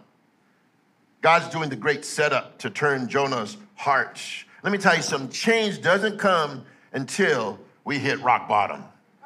God's 1.21 1.49
doing 1.49 1.69
the 1.69 1.75
great 1.75 2.03
setup 2.03 2.57
to 2.59 2.69
turn 2.69 3.07
Jonah's 3.07 3.57
heart 3.75 4.19
let 4.63 4.71
me 4.71 4.77
tell 4.77 4.95
you 4.95 5.01
something 5.01 5.29
change 5.29 5.81
doesn't 5.81 6.17
come 6.17 6.63
until 6.93 7.59
we 7.83 7.99
hit 7.99 8.21
rock 8.21 8.47
bottom. 8.47 8.83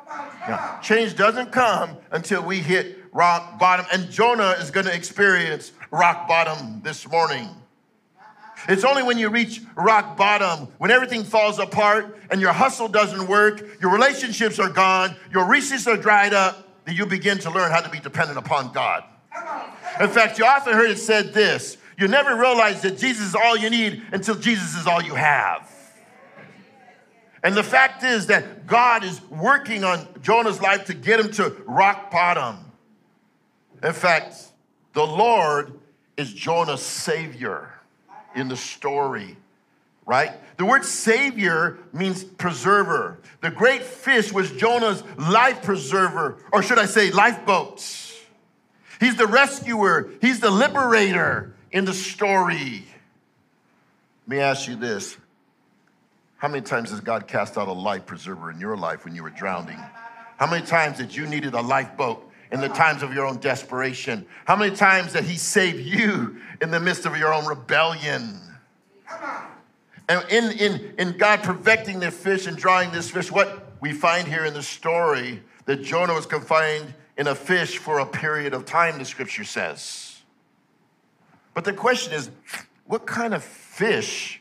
Yeah. 0.10 0.79
Change 0.82 1.15
doesn't 1.15 1.51
come 1.51 1.98
until 2.12 2.44
we 2.44 2.60
hit 2.60 2.98
rock 3.13 3.60
bottom. 3.60 3.86
And 3.94 4.10
Jonah 4.10 4.56
is 4.60 4.72
going 4.72 4.88
to 4.88 4.94
experience 4.94 5.74
rock 5.91 6.27
bottom 6.27 6.82
this 6.82 7.08
morning. 7.08 7.50
It's 8.68 8.84
only 8.84 9.04
when 9.04 9.18
you 9.18 9.30
reach 9.30 9.62
rock 9.76 10.18
bottom, 10.18 10.68
when 10.78 10.92
everything 10.92 11.24
falls 11.24 11.60
apart 11.60 12.20
and 12.30 12.42
your 12.42 12.52
hustle 12.52 12.88
doesn't 12.88 13.28
work, 13.28 13.82
your 13.82 13.92
relationships 13.92 14.60
are 14.60 14.70
gone, 14.70 15.16
your 15.32 15.48
resources 15.48 15.88
are 15.88 15.98
dried 15.98 16.34
up, 16.34 16.86
that 16.86 16.96
you 16.96 17.06
begin 17.06 17.38
to 17.40 17.52
learn 17.52 17.72
how 17.72 17.82
to 17.82 17.90
be 17.90 18.00
dependent 18.00 18.40
upon 18.40 18.72
God. 18.74 19.04
In 20.00 20.10
fact, 20.10 20.40
you 20.40 20.46
often 20.46 20.74
heard 20.74 20.90
it 20.90 20.98
said 20.98 21.34
this 21.34 21.78
you 21.98 22.08
never 22.08 22.36
realize 22.36 22.82
that 22.82 22.98
Jesus 22.98 23.28
is 23.28 23.36
all 23.36 23.58
you 23.58 23.70
need 23.70 24.04
until 24.12 24.36
Jesus 24.36 24.76
is 24.76 24.86
all 24.86 25.02
you 25.02 25.16
have. 25.16 25.72
And 27.44 27.56
the 27.56 27.64
fact 27.64 28.04
is 28.04 28.28
that 28.28 28.68
God 28.68 29.04
is 29.04 29.22
working 29.30 29.84
on 29.84 30.08
Jonah's 30.22 30.62
life 30.62 30.86
to 30.86 30.94
get 30.94 31.20
him 31.20 31.32
to 31.34 31.56
rock 31.66 32.12
bottom. 32.12 32.58
In 33.84 33.94
fact, 33.94 34.36
the 34.94 35.06
Lord 35.06 35.80
is 36.18 36.34
Jonah's 36.34 36.82
savior 36.82 37.77
in 38.38 38.48
the 38.48 38.56
story, 38.56 39.36
right? 40.06 40.32
The 40.58 40.65
word 40.65 40.86
savior 40.86 41.79
means 41.91 42.24
preserver. 42.24 43.20
The 43.41 43.50
great 43.50 43.84
fish 43.84 44.32
was 44.32 44.51
Jonah's 44.51 45.03
life 45.17 45.63
preserver, 45.63 46.38
or 46.53 46.62
should 46.62 46.79
I 46.79 46.86
say, 46.86 47.12
lifeboats. 47.12 48.15
He's 49.00 49.15
the 49.15 49.27
rescuer, 49.27 50.10
he's 50.22 50.39
the 50.39 50.51
liberator, 50.51 51.56
in 51.72 51.86
the 51.86 51.94
story. 51.94 52.86
Let 54.27 54.36
me 54.36 54.39
ask 54.39 54.67
you 54.67 54.75
this 54.75 55.17
How 56.38 56.48
many 56.48 56.62
times 56.62 56.91
has 56.91 57.00
God 57.00 57.27
cast 57.27 57.58
out 57.58 57.67
a 57.67 57.74
life 57.74 58.06
preserver 58.06 58.51
in 58.51 58.60
your 58.60 58.77
life 58.77 59.03
when 59.03 59.15
you 59.15 59.24
were 59.24 59.29
drowning? 59.29 59.79
How 60.38 60.50
many 60.50 60.65
times 60.65 60.98
did 60.98 61.15
you 61.15 61.25
needed 61.25 61.56
a 61.56 61.62
lifeboat 61.62 62.27
in 62.51 62.62
the 62.62 62.70
times 62.70 63.04
of 63.04 63.13
your 63.13 63.25
own 63.25 63.38
desperation? 63.38 64.25
How 64.46 64.56
many 64.56 64.75
times 64.75 65.13
that 65.13 65.24
He 65.24 65.38
saved 65.38 65.80
you 65.80 66.38
in 66.62 66.72
the 66.72 66.80
midst 66.80 67.06
of 67.06 67.18
your 67.18 67.34
own 67.34 67.46
rebellion? 67.46 68.39
And 70.10 70.25
in, 70.30 70.51
in, 70.58 70.94
in 70.98 71.18
God 71.18 71.44
perfecting 71.44 72.00
the 72.00 72.12
fish 72.12 72.48
and 72.48 72.58
drawing 72.58 72.92
this 72.92 73.12
fish, 73.12 73.32
what 73.32 73.68
we 73.82 73.92
find 73.92 74.27
here 74.27 74.46
in 74.46 74.54
the 74.54 74.63
story 74.63 75.42
that 75.66 75.84
Jonah 75.84 76.13
was 76.13 76.25
confined 76.25 76.94
in 77.18 77.27
a 77.27 77.36
fish 77.36 77.77
for 77.77 78.00
a 78.00 78.06
period 78.06 78.54
of 78.54 78.66
time, 78.66 79.00
the 79.00 79.06
scripture 79.06 79.44
says. 79.44 80.22
But 81.54 81.66
the 81.66 81.74
question 81.74 82.13
is, 82.13 82.30
what 82.86 83.06
kind 83.06 83.34
of 83.34 83.44
fish 83.44 84.37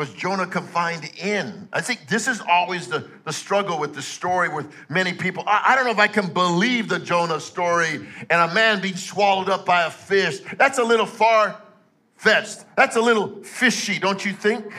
was 0.00 0.14
Jonah 0.14 0.46
confined 0.46 1.10
in? 1.22 1.68
I 1.74 1.82
think 1.82 2.08
this 2.08 2.26
is 2.26 2.40
always 2.40 2.88
the, 2.88 3.06
the 3.26 3.34
struggle 3.34 3.78
with 3.78 3.94
the 3.94 4.00
story 4.00 4.48
with 4.48 4.72
many 4.88 5.12
people. 5.12 5.44
I, 5.46 5.62
I 5.66 5.76
don't 5.76 5.84
know 5.84 5.90
if 5.90 5.98
I 5.98 6.06
can 6.06 6.32
believe 6.32 6.88
the 6.88 6.98
Jonah 6.98 7.38
story 7.38 8.06
and 8.30 8.50
a 8.50 8.54
man 8.54 8.80
being 8.80 8.96
swallowed 8.96 9.50
up 9.50 9.66
by 9.66 9.82
a 9.82 9.90
fish. 9.90 10.40
That's 10.56 10.78
a 10.78 10.82
little 10.82 11.04
far 11.04 11.60
fetched. 12.16 12.64
That's 12.76 12.96
a 12.96 13.00
little 13.02 13.44
fishy, 13.44 13.98
don't 13.98 14.24
you 14.24 14.32
think? 14.32 14.72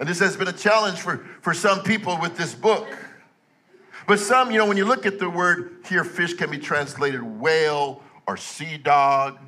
And 0.00 0.08
this 0.08 0.18
has 0.20 0.38
been 0.38 0.48
a 0.48 0.52
challenge 0.52 0.98
for, 0.98 1.18
for 1.42 1.52
some 1.52 1.82
people 1.82 2.18
with 2.22 2.38
this 2.38 2.54
book. 2.54 2.88
But 4.06 4.18
some, 4.18 4.50
you 4.50 4.56
know, 4.56 4.64
when 4.64 4.78
you 4.78 4.86
look 4.86 5.04
at 5.04 5.18
the 5.18 5.28
word 5.28 5.84
here, 5.86 6.04
fish 6.04 6.32
can 6.32 6.50
be 6.50 6.56
translated 6.56 7.22
whale 7.22 8.02
or 8.26 8.38
sea 8.38 8.78
dog. 8.78 9.38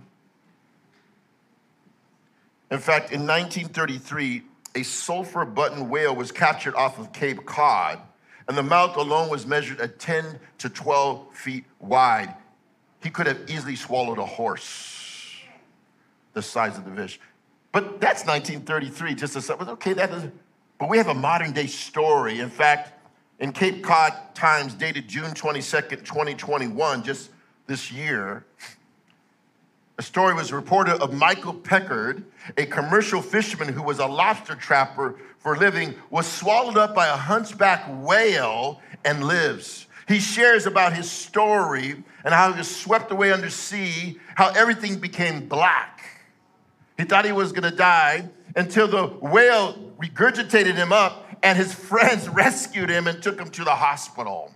In 2.70 2.78
fact, 2.78 3.12
in 3.12 3.26
1933, 3.26 4.42
a 4.74 4.82
sulfur 4.82 5.44
bottom 5.44 5.88
whale 5.88 6.14
was 6.14 6.32
captured 6.32 6.74
off 6.74 6.98
of 6.98 7.12
Cape 7.12 7.46
Cod, 7.46 8.00
and 8.48 8.56
the 8.56 8.62
mouth 8.62 8.96
alone 8.96 9.28
was 9.28 9.46
measured 9.46 9.80
at 9.80 9.98
10 9.98 10.38
to 10.58 10.68
12 10.68 11.34
feet 11.34 11.64
wide. 11.78 12.34
He 13.02 13.10
could 13.10 13.26
have 13.26 13.48
easily 13.48 13.76
swallowed 13.76 14.18
a 14.18 14.26
horse, 14.26 15.36
the 16.32 16.42
size 16.42 16.76
of 16.76 16.84
the 16.84 16.90
fish. 16.90 17.20
But 17.72 18.00
that's 18.00 18.26
1933, 18.26 19.14
just 19.14 19.36
as 19.36 19.50
okay, 19.50 19.92
that 19.92 20.10
is, 20.10 20.30
but 20.78 20.88
we 20.88 20.98
have 20.98 21.08
a 21.08 21.14
modern 21.14 21.52
day 21.52 21.66
story. 21.66 22.40
In 22.40 22.50
fact, 22.50 22.92
in 23.38 23.52
Cape 23.52 23.84
Cod 23.84 24.12
Times, 24.34 24.74
dated 24.74 25.08
June 25.08 25.32
22nd, 25.32 26.04
2021, 26.04 27.02
just 27.02 27.30
this 27.66 27.92
year, 27.92 28.44
a 29.98 30.02
story 30.02 30.34
was 30.34 30.52
reported 30.52 31.00
of 31.02 31.14
Michael 31.14 31.54
Packard, 31.54 32.24
a 32.58 32.66
commercial 32.66 33.22
fisherman 33.22 33.72
who 33.72 33.82
was 33.82 33.98
a 33.98 34.06
lobster 34.06 34.54
trapper 34.54 35.16
for 35.38 35.54
a 35.54 35.58
living, 35.58 35.94
was 36.10 36.26
swallowed 36.26 36.76
up 36.76 36.94
by 36.94 37.06
a 37.06 37.16
hunchback 37.16 37.84
whale 38.04 38.80
and 39.04 39.24
lives. 39.24 39.86
He 40.06 40.20
shares 40.20 40.66
about 40.66 40.92
his 40.92 41.10
story 41.10 42.04
and 42.24 42.34
how 42.34 42.52
he 42.52 42.58
was 42.58 42.74
swept 42.74 43.10
away 43.10 43.32
under 43.32 43.48
sea, 43.48 44.18
how 44.34 44.50
everything 44.50 44.98
became 44.98 45.48
black. 45.48 46.02
He 46.98 47.04
thought 47.04 47.24
he 47.24 47.32
was 47.32 47.52
gonna 47.52 47.70
die 47.70 48.28
until 48.54 48.88
the 48.88 49.06
whale 49.06 49.92
regurgitated 49.98 50.74
him 50.74 50.92
up 50.92 51.26
and 51.42 51.56
his 51.56 51.72
friends 51.90 52.28
rescued 52.28 52.90
him 52.90 53.06
and 53.06 53.22
took 53.22 53.40
him 53.40 53.50
to 53.50 53.64
the 53.64 53.74
hospital. 53.74 54.52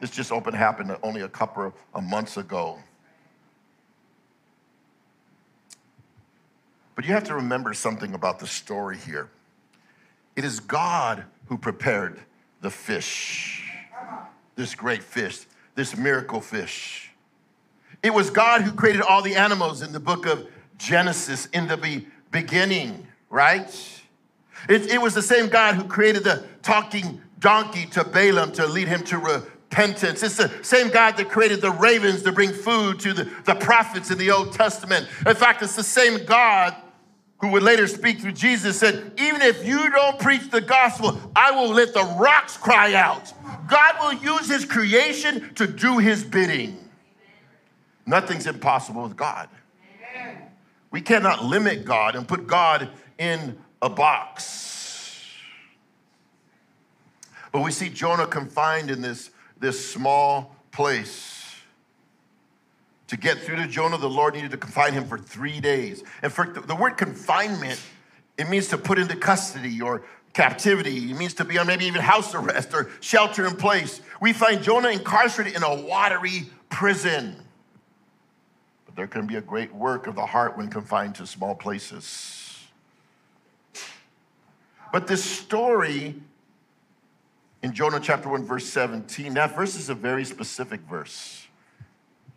This 0.00 0.10
just 0.10 0.30
happened 0.30 0.96
only 1.02 1.20
a 1.22 1.28
couple 1.28 1.74
of 1.94 2.04
months 2.04 2.36
ago. 2.36 2.78
But 7.02 7.08
you 7.08 7.14
have 7.14 7.24
to 7.24 7.34
remember 7.34 7.74
something 7.74 8.14
about 8.14 8.38
the 8.38 8.46
story 8.46 8.96
here. 8.96 9.28
It 10.36 10.44
is 10.44 10.60
God 10.60 11.24
who 11.46 11.58
prepared 11.58 12.20
the 12.60 12.70
fish, 12.70 13.68
this 14.54 14.76
great 14.76 15.02
fish, 15.02 15.40
this 15.74 15.96
miracle 15.96 16.40
fish. 16.40 17.10
It 18.04 18.14
was 18.14 18.30
God 18.30 18.62
who 18.62 18.70
created 18.70 19.02
all 19.02 19.20
the 19.20 19.34
animals 19.34 19.82
in 19.82 19.90
the 19.90 19.98
book 19.98 20.26
of 20.26 20.46
Genesis 20.78 21.46
in 21.46 21.66
the 21.66 22.04
beginning, 22.30 23.04
right? 23.30 23.66
It, 24.68 24.86
it 24.86 25.02
was 25.02 25.12
the 25.12 25.22
same 25.22 25.48
God 25.48 25.74
who 25.74 25.82
created 25.82 26.22
the 26.22 26.44
talking 26.62 27.20
donkey 27.40 27.86
to 27.86 28.04
Balaam 28.04 28.52
to 28.52 28.66
lead 28.68 28.86
him 28.86 29.02
to 29.06 29.18
repentance. 29.18 30.22
It's 30.22 30.36
the 30.36 30.52
same 30.62 30.88
God 30.88 31.16
that 31.16 31.28
created 31.28 31.62
the 31.62 31.72
ravens 31.72 32.22
to 32.22 32.30
bring 32.30 32.52
food 32.52 33.00
to 33.00 33.12
the, 33.12 33.24
the 33.44 33.56
prophets 33.56 34.12
in 34.12 34.18
the 34.18 34.30
Old 34.30 34.52
Testament. 34.52 35.08
In 35.26 35.34
fact, 35.34 35.62
it's 35.62 35.74
the 35.74 35.82
same 35.82 36.24
God 36.26 36.76
who 37.42 37.48
would 37.48 37.64
later 37.64 37.88
speak 37.88 38.20
through 38.20 38.32
Jesus 38.32 38.78
said, 38.78 39.12
Even 39.18 39.42
if 39.42 39.66
you 39.66 39.90
don't 39.90 40.18
preach 40.18 40.48
the 40.50 40.60
gospel, 40.60 41.18
I 41.34 41.50
will 41.50 41.70
let 41.70 41.92
the 41.92 42.04
rocks 42.18 42.56
cry 42.56 42.94
out. 42.94 43.32
God 43.68 43.96
will 44.00 44.14
use 44.14 44.48
his 44.48 44.64
creation 44.64 45.52
to 45.56 45.66
do 45.66 45.98
his 45.98 46.22
bidding. 46.22 46.78
Nothing's 48.06 48.46
impossible 48.46 49.02
with 49.02 49.16
God. 49.16 49.48
We 50.92 51.00
cannot 51.00 51.44
limit 51.44 51.84
God 51.84 52.14
and 52.14 52.28
put 52.28 52.46
God 52.46 52.88
in 53.18 53.58
a 53.80 53.90
box. 53.90 55.26
But 57.50 57.62
we 57.62 57.72
see 57.72 57.88
Jonah 57.88 58.26
confined 58.26 58.88
in 58.88 59.02
this, 59.02 59.30
this 59.58 59.90
small 59.92 60.54
place. 60.70 61.41
To 63.12 63.18
get 63.18 63.40
through 63.40 63.56
to 63.56 63.66
Jonah, 63.66 63.98
the 63.98 64.08
Lord 64.08 64.32
needed 64.32 64.52
to 64.52 64.56
confine 64.56 64.94
him 64.94 65.04
for 65.04 65.18
three 65.18 65.60
days. 65.60 66.02
And 66.22 66.32
for 66.32 66.46
the 66.46 66.74
word 66.74 66.96
confinement, 66.96 67.78
it 68.38 68.48
means 68.48 68.68
to 68.68 68.78
put 68.78 68.98
into 68.98 69.14
custody 69.16 69.82
or 69.82 70.02
captivity. 70.32 71.10
It 71.10 71.18
means 71.18 71.34
to 71.34 71.44
be 71.44 71.58
on 71.58 71.66
maybe 71.66 71.84
even 71.84 72.00
house 72.00 72.34
arrest 72.34 72.72
or 72.72 72.90
shelter 73.00 73.46
in 73.46 73.56
place. 73.56 74.00
We 74.22 74.32
find 74.32 74.62
Jonah 74.62 74.88
incarcerated 74.88 75.54
in 75.54 75.62
a 75.62 75.82
watery 75.82 76.46
prison. 76.70 77.36
But 78.86 78.96
there 78.96 79.08
can 79.08 79.26
be 79.26 79.36
a 79.36 79.42
great 79.42 79.74
work 79.74 80.06
of 80.06 80.14
the 80.14 80.24
heart 80.24 80.56
when 80.56 80.68
confined 80.68 81.16
to 81.16 81.26
small 81.26 81.54
places. 81.54 82.66
But 84.90 85.06
this 85.06 85.22
story 85.22 86.14
in 87.62 87.74
Jonah 87.74 88.00
chapter 88.00 88.30
1, 88.30 88.46
verse 88.46 88.64
17, 88.70 89.34
that 89.34 89.54
verse 89.54 89.76
is 89.76 89.90
a 89.90 89.94
very 89.94 90.24
specific 90.24 90.80
verse. 90.88 91.41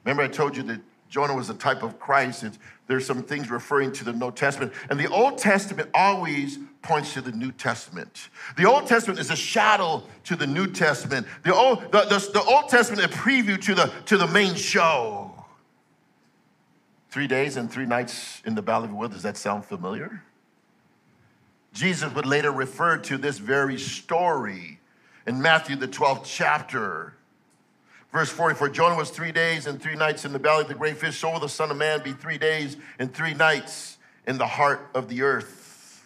Remember, 0.06 0.24
I 0.24 0.28
told 0.28 0.56
you 0.56 0.64
that 0.64 0.80
Jonah 1.10 1.36
was 1.36 1.50
a 1.50 1.54
type 1.54 1.84
of 1.84 2.00
Christ, 2.00 2.44
and 2.44 2.58
there's 2.88 3.06
some 3.06 3.24
things 3.24 3.50
referring 3.50 3.92
to 3.94 4.04
the 4.04 4.14
New 4.14 4.32
Testament. 4.32 4.74
And 4.90 5.00
the 5.00 5.10
Old 5.10 5.38
Testament 5.38 5.90
always 5.94 6.60
points 6.82 7.14
to 7.14 7.22
the 7.22 7.32
New 7.32 7.52
Testament. 7.52 8.30
The 8.58 8.66
Old 8.66 8.88
Testament 8.88 9.20
is 9.20 9.32
a 9.32 9.36
shadow 9.36 10.04
to 10.26 10.36
the 10.36 10.48
New 10.48 10.68
Testament. 10.68 11.26
The 11.44 11.54
Old, 11.54 11.92
the, 11.92 12.02
the, 12.02 12.30
the 12.34 12.44
Old 12.44 12.70
Testament 12.70 13.04
a 13.04 13.10
preview 13.10 13.60
to 13.62 13.76
the, 13.76 13.92
to 14.06 14.18
the 14.18 14.28
main 14.28 14.56
show. 14.56 15.32
Three 17.10 17.28
days 17.28 17.58
and 17.58 17.72
three 17.72 17.86
nights 17.86 18.42
in 18.46 18.56
the 18.56 18.62
Valley 18.62 18.86
of 18.86 18.92
the 18.92 18.96
Will, 18.96 19.10
does 19.10 19.24
that 19.24 19.38
sound 19.38 19.66
familiar? 19.66 20.22
Jesus 21.74 22.14
would 22.14 22.26
later 22.26 22.52
refer 22.52 22.98
to 22.98 23.18
this 23.18 23.38
very 23.38 23.78
story 23.78 24.80
in 25.26 25.42
Matthew, 25.42 25.76
the 25.76 25.88
12th 25.88 26.24
chapter. 26.26 27.16
Verse 28.16 28.30
44 28.30 28.70
Jonah 28.70 28.96
was 28.96 29.10
three 29.10 29.34
days 29.34 29.68
and 29.68 29.82
three 29.82 29.98
nights 29.98 30.24
in 30.24 30.32
the 30.32 30.40
belly 30.40 30.62
of 30.62 30.70
the 30.70 30.74
great 30.74 30.96
fish, 30.96 31.18
so 31.18 31.34
will 31.34 31.42
the 31.42 31.50
Son 31.50 31.70
of 31.70 31.76
Man 31.76 32.02
be 32.02 32.14
three 32.14 32.38
days 32.38 32.78
and 32.98 33.14
three 33.14 33.34
nights 33.34 33.98
in 34.26 34.38
the 34.38 34.48
heart 34.48 34.90
of 34.96 35.10
the 35.10 35.22
earth. 35.22 36.02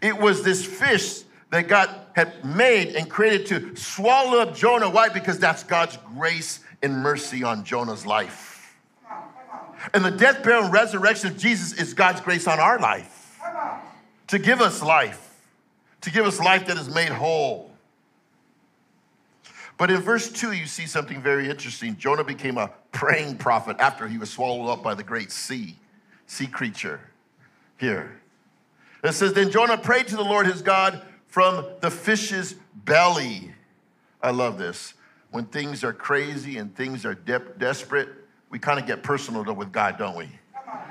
It 0.00 0.18
was 0.18 0.42
this 0.42 0.66
fish 0.66 1.22
that 1.50 1.68
God 1.68 1.88
had 2.16 2.44
made 2.44 2.96
and 2.96 3.08
created 3.08 3.46
to 3.46 3.76
swallow 3.76 4.40
up 4.40 4.56
Jonah. 4.56 4.90
Why? 4.90 5.10
Because 5.10 5.38
that's 5.38 5.62
God's 5.62 5.96
grace 6.16 6.58
and 6.82 6.96
mercy 6.96 7.44
on 7.44 7.62
Jonah's 7.62 8.04
life. 8.04 8.74
And 9.94 10.04
the 10.04 10.10
death, 10.10 10.42
burial, 10.42 10.64
and 10.64 10.72
resurrection 10.72 11.28
of 11.28 11.38
Jesus 11.38 11.72
is 11.72 11.94
God's 11.94 12.20
grace 12.20 12.48
on 12.48 12.58
our 12.58 12.80
life 12.80 13.38
to 14.26 14.40
give 14.40 14.60
us 14.60 14.82
life, 14.82 15.38
to 16.00 16.10
give 16.10 16.26
us 16.26 16.40
life 16.40 16.66
that 16.66 16.78
is 16.78 16.92
made 16.92 17.10
whole. 17.10 17.71
But 19.82 19.90
in 19.90 20.00
verse 20.00 20.30
2, 20.30 20.52
you 20.52 20.66
see 20.66 20.86
something 20.86 21.20
very 21.20 21.50
interesting. 21.50 21.96
Jonah 21.96 22.22
became 22.22 22.56
a 22.56 22.70
praying 22.92 23.38
prophet 23.38 23.78
after 23.80 24.06
he 24.06 24.16
was 24.16 24.30
swallowed 24.30 24.70
up 24.70 24.80
by 24.80 24.94
the 24.94 25.02
great 25.02 25.32
sea, 25.32 25.74
sea 26.28 26.46
creature. 26.46 27.00
Here. 27.78 28.20
It 29.02 29.10
says, 29.14 29.32
Then 29.32 29.50
Jonah 29.50 29.76
prayed 29.76 30.06
to 30.06 30.14
the 30.14 30.22
Lord 30.22 30.46
his 30.46 30.62
God 30.62 31.02
from 31.26 31.66
the 31.80 31.90
fish's 31.90 32.54
belly. 32.76 33.50
I 34.22 34.30
love 34.30 34.56
this. 34.56 34.94
When 35.32 35.46
things 35.46 35.82
are 35.82 35.92
crazy 35.92 36.58
and 36.58 36.72
things 36.76 37.04
are 37.04 37.16
de- 37.16 37.40
desperate, 37.58 38.08
we 38.50 38.60
kind 38.60 38.78
of 38.78 38.86
get 38.86 39.02
personal 39.02 39.42
with 39.52 39.72
God, 39.72 39.98
don't 39.98 40.16
we? 40.16 40.28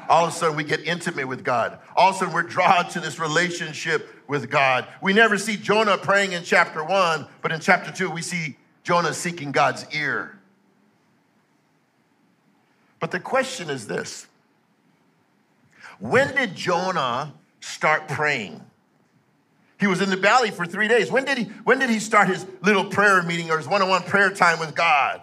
all 0.10 0.26
of 0.26 0.34
a 0.34 0.36
sudden 0.36 0.58
we 0.58 0.66
get 0.66 0.82
intimate 0.82 1.28
with 1.28 1.46
God. 1.46 1.80
All 1.96 2.10
of 2.10 2.16
a 2.16 2.20
sudden 2.20 2.34
we're 2.34 2.44
drawn 2.44 2.90
to 2.90 3.00
this 3.00 3.20
relationship 3.20 4.10
with 4.28 4.50
God. 4.50 4.86
We 5.02 5.14
never 5.14 5.38
see 5.38 5.56
Jonah 5.56 5.98
praying 5.98 6.34
in 6.34 6.44
chapter 6.44 6.84
one, 6.84 7.28
but 7.42 7.54
in 7.54 7.62
chapter 7.62 7.92
two, 7.92 8.10
we 8.12 8.22
see 8.22 8.58
Jonah 8.84 9.14
seeking 9.14 9.52
God's 9.52 9.86
ear. 9.94 10.38
But 13.00 13.12
the 13.12 13.20
question 13.20 13.70
is 13.70 13.88
this 13.88 14.28
When 16.00 16.36
did 16.36 16.56
Jonah 16.56 17.34
start 17.60 18.08
praying? 18.08 18.62
He 19.80 19.88
was 19.88 20.00
in 20.00 20.12
the 20.12 20.16
valley 20.16 20.52
for 20.52 20.66
three 20.66 20.88
days. 20.88 21.12
When 21.12 21.26
did 21.26 21.40
he, 21.40 21.46
when 21.64 21.80
did 21.80 21.90
he 21.90 22.00
start 22.00 22.28
his 22.28 22.46
little 22.62 22.86
prayer 22.86 23.24
meeting 23.24 23.50
or 23.50 23.58
his 23.58 23.68
one 23.68 23.82
on 23.82 23.90
one 23.90 24.04
prayer 24.04 24.30
time 24.30 24.60
with 24.60 24.76
God? 24.76 25.22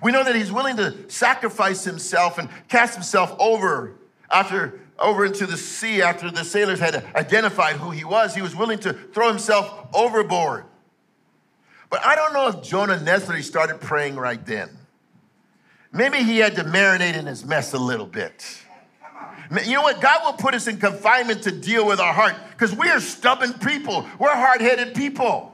We 0.00 0.12
know 0.12 0.22
that 0.22 0.36
he's 0.36 0.52
willing 0.52 0.76
to 0.76 1.10
sacrifice 1.10 1.82
himself 1.82 2.38
and 2.38 2.48
cast 2.68 2.94
himself 2.94 3.34
over 3.40 3.96
after 4.30 4.80
over 5.00 5.24
into 5.24 5.46
the 5.46 5.56
sea 5.56 6.02
after 6.02 6.30
the 6.30 6.44
sailors 6.44 6.78
had 6.78 7.04
identified 7.16 7.76
who 7.76 7.90
he 7.90 8.04
was. 8.04 8.34
He 8.34 8.42
was 8.42 8.54
willing 8.54 8.78
to 8.80 8.92
throw 8.92 9.28
himself 9.28 9.88
overboard. 9.92 10.66
But 11.90 12.06
I 12.06 12.14
don't 12.14 12.32
know 12.32 12.48
if 12.48 12.62
Jonah 12.62 13.00
necessarily 13.00 13.42
started 13.42 13.80
praying 13.80 14.16
right 14.16 14.44
then. 14.46 14.70
Maybe 15.92 16.18
he 16.18 16.38
had 16.38 16.54
to 16.56 16.64
marinate 16.64 17.16
in 17.16 17.26
his 17.26 17.44
mess 17.44 17.74
a 17.74 17.78
little 17.78 18.06
bit. 18.06 18.62
You 19.64 19.74
know 19.74 19.82
what? 19.82 20.00
God 20.00 20.20
will 20.24 20.34
put 20.34 20.54
us 20.54 20.68
in 20.68 20.78
confinement 20.78 21.42
to 21.42 21.50
deal 21.50 21.84
with 21.84 21.98
our 21.98 22.12
heart 22.12 22.36
because 22.52 22.74
we 22.74 22.88
are 22.88 23.00
stubborn 23.00 23.54
people. 23.54 24.06
We're 24.20 24.34
hard 24.34 24.60
headed 24.60 24.94
people. 24.94 25.52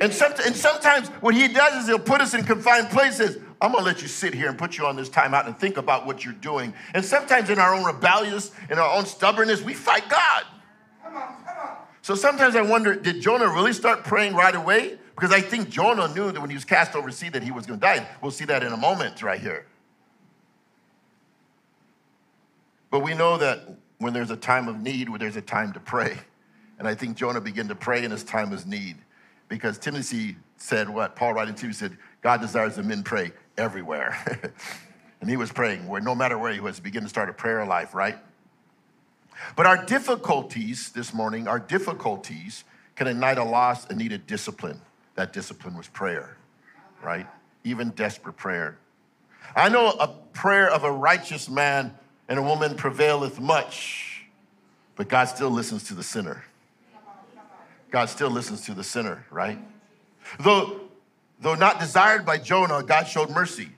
And, 0.00 0.12
some, 0.12 0.32
and 0.44 0.54
sometimes 0.54 1.08
what 1.20 1.34
he 1.34 1.48
does 1.48 1.82
is 1.82 1.88
he'll 1.88 1.98
put 1.98 2.20
us 2.20 2.34
in 2.34 2.44
confined 2.44 2.90
places. 2.90 3.38
I'm 3.60 3.72
gonna 3.72 3.84
let 3.84 4.00
you 4.02 4.08
sit 4.08 4.34
here 4.34 4.48
and 4.48 4.56
put 4.56 4.78
you 4.78 4.86
on 4.86 4.94
this 4.94 5.10
timeout 5.10 5.46
and 5.46 5.58
think 5.58 5.76
about 5.76 6.06
what 6.06 6.24
you're 6.24 6.34
doing. 6.34 6.72
And 6.94 7.04
sometimes 7.04 7.50
in 7.50 7.58
our 7.58 7.74
own 7.74 7.84
rebellious, 7.84 8.52
in 8.70 8.78
our 8.78 8.96
own 8.96 9.04
stubbornness, 9.04 9.62
we 9.62 9.74
fight 9.74 10.08
God. 10.08 10.44
Come 11.02 11.16
on, 11.16 11.22
come 11.44 11.56
on. 11.60 11.76
So 12.02 12.14
sometimes 12.14 12.54
I 12.54 12.62
wonder, 12.62 12.94
did 12.94 13.20
Jonah 13.20 13.48
really 13.48 13.72
start 13.72 14.04
praying 14.04 14.34
right 14.34 14.54
away? 14.54 14.98
Because 15.18 15.34
I 15.34 15.40
think 15.40 15.68
Jonah 15.68 16.06
knew 16.14 16.30
that 16.30 16.40
when 16.40 16.48
he 16.48 16.54
was 16.54 16.64
cast 16.64 16.94
over 16.94 17.10
sea 17.10 17.28
that 17.30 17.42
he 17.42 17.50
was 17.50 17.66
gonna 17.66 17.80
die. 17.80 18.06
We'll 18.22 18.30
see 18.30 18.44
that 18.44 18.62
in 18.62 18.72
a 18.72 18.76
moment 18.76 19.20
right 19.20 19.40
here. 19.40 19.66
But 22.88 23.00
we 23.00 23.14
know 23.14 23.36
that 23.36 23.68
when 23.98 24.12
there's 24.12 24.30
a 24.30 24.36
time 24.36 24.68
of 24.68 24.80
need, 24.80 25.08
when 25.08 25.18
there's 25.18 25.34
a 25.34 25.42
time 25.42 25.72
to 25.72 25.80
pray. 25.80 26.16
And 26.78 26.86
I 26.86 26.94
think 26.94 27.16
Jonah 27.16 27.40
began 27.40 27.66
to 27.66 27.74
pray 27.74 28.04
in 28.04 28.12
his 28.12 28.22
time 28.22 28.52
of 28.52 28.64
need 28.68 28.96
because 29.48 29.76
Timothy 29.76 30.36
said 30.56 30.88
what? 30.88 31.16
Paul 31.16 31.34
writing 31.34 31.56
to 31.56 31.60
Timothy 31.62 31.78
said, 31.78 31.98
God 32.22 32.40
desires 32.40 32.76
that 32.76 32.84
men 32.84 33.02
pray 33.02 33.32
everywhere. 33.56 34.16
and 35.20 35.28
he 35.28 35.36
was 35.36 35.50
praying 35.50 35.88
where 35.88 36.00
no 36.00 36.14
matter 36.14 36.38
where 36.38 36.52
he 36.52 36.60
was, 36.60 36.76
he 36.76 36.82
began 36.82 37.02
to 37.02 37.08
start 37.08 37.28
a 37.28 37.32
prayer 37.32 37.66
life, 37.66 37.92
right? 37.92 38.18
But 39.56 39.66
our 39.66 39.84
difficulties 39.84 40.92
this 40.92 41.12
morning, 41.12 41.48
our 41.48 41.58
difficulties 41.58 42.62
can 42.94 43.08
ignite 43.08 43.38
a 43.38 43.44
loss 43.44 43.84
and 43.86 43.98
need 43.98 44.12
a 44.12 44.18
discipline. 44.18 44.80
That 45.18 45.32
discipline 45.32 45.76
was 45.76 45.88
prayer, 45.88 46.36
right? 47.02 47.26
Even 47.64 47.90
desperate 47.90 48.36
prayer. 48.36 48.78
I 49.56 49.68
know 49.68 49.88
a 49.88 50.06
prayer 50.06 50.70
of 50.70 50.84
a 50.84 50.92
righteous 50.92 51.48
man 51.48 51.92
and 52.28 52.38
a 52.38 52.42
woman 52.42 52.76
prevaileth 52.76 53.40
much, 53.40 54.26
but 54.94 55.08
God 55.08 55.24
still 55.24 55.50
listens 55.50 55.82
to 55.88 55.94
the 55.94 56.04
sinner. 56.04 56.44
God 57.90 58.08
still 58.08 58.30
listens 58.30 58.64
to 58.66 58.74
the 58.74 58.84
sinner, 58.84 59.26
right? 59.28 59.58
Though, 60.38 60.82
though 61.40 61.56
not 61.56 61.80
desired 61.80 62.24
by 62.24 62.38
Jonah, 62.38 62.84
God 62.84 63.08
showed 63.08 63.30
mercy. 63.30 63.70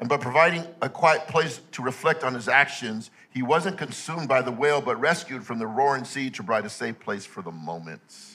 And 0.00 0.08
by 0.08 0.16
providing 0.16 0.66
a 0.82 0.88
quiet 0.88 1.28
place 1.28 1.60
to 1.70 1.82
reflect 1.84 2.24
on 2.24 2.34
his 2.34 2.48
actions, 2.48 3.12
he 3.32 3.44
wasn't 3.44 3.78
consumed 3.78 4.26
by 4.26 4.42
the 4.42 4.50
whale, 4.50 4.80
but 4.80 4.98
rescued 4.98 5.46
from 5.46 5.60
the 5.60 5.68
roaring 5.68 6.04
sea 6.04 6.30
to 6.30 6.42
provide 6.42 6.66
a 6.66 6.68
safe 6.68 6.98
place 6.98 7.24
for 7.24 7.42
the 7.42 7.52
moments. 7.52 8.29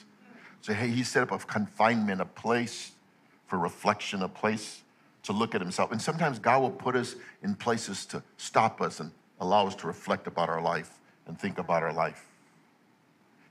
So, 0.66 0.74
hey, 0.74 0.88
he 0.88 1.04
set 1.04 1.22
up 1.22 1.30
a 1.30 1.38
confinement, 1.38 2.20
a 2.20 2.24
place 2.24 2.90
for 3.46 3.56
reflection, 3.56 4.22
a 4.22 4.28
place 4.28 4.82
to 5.22 5.32
look 5.32 5.54
at 5.54 5.60
himself. 5.60 5.92
And 5.92 6.02
sometimes 6.02 6.40
God 6.40 6.60
will 6.60 6.72
put 6.72 6.96
us 6.96 7.14
in 7.40 7.54
places 7.54 8.04
to 8.06 8.20
stop 8.36 8.80
us 8.80 8.98
and 8.98 9.12
allow 9.38 9.68
us 9.68 9.76
to 9.76 9.86
reflect 9.86 10.26
about 10.26 10.48
our 10.48 10.60
life 10.60 10.98
and 11.28 11.38
think 11.38 11.58
about 11.58 11.84
our 11.84 11.92
life. 11.92 12.26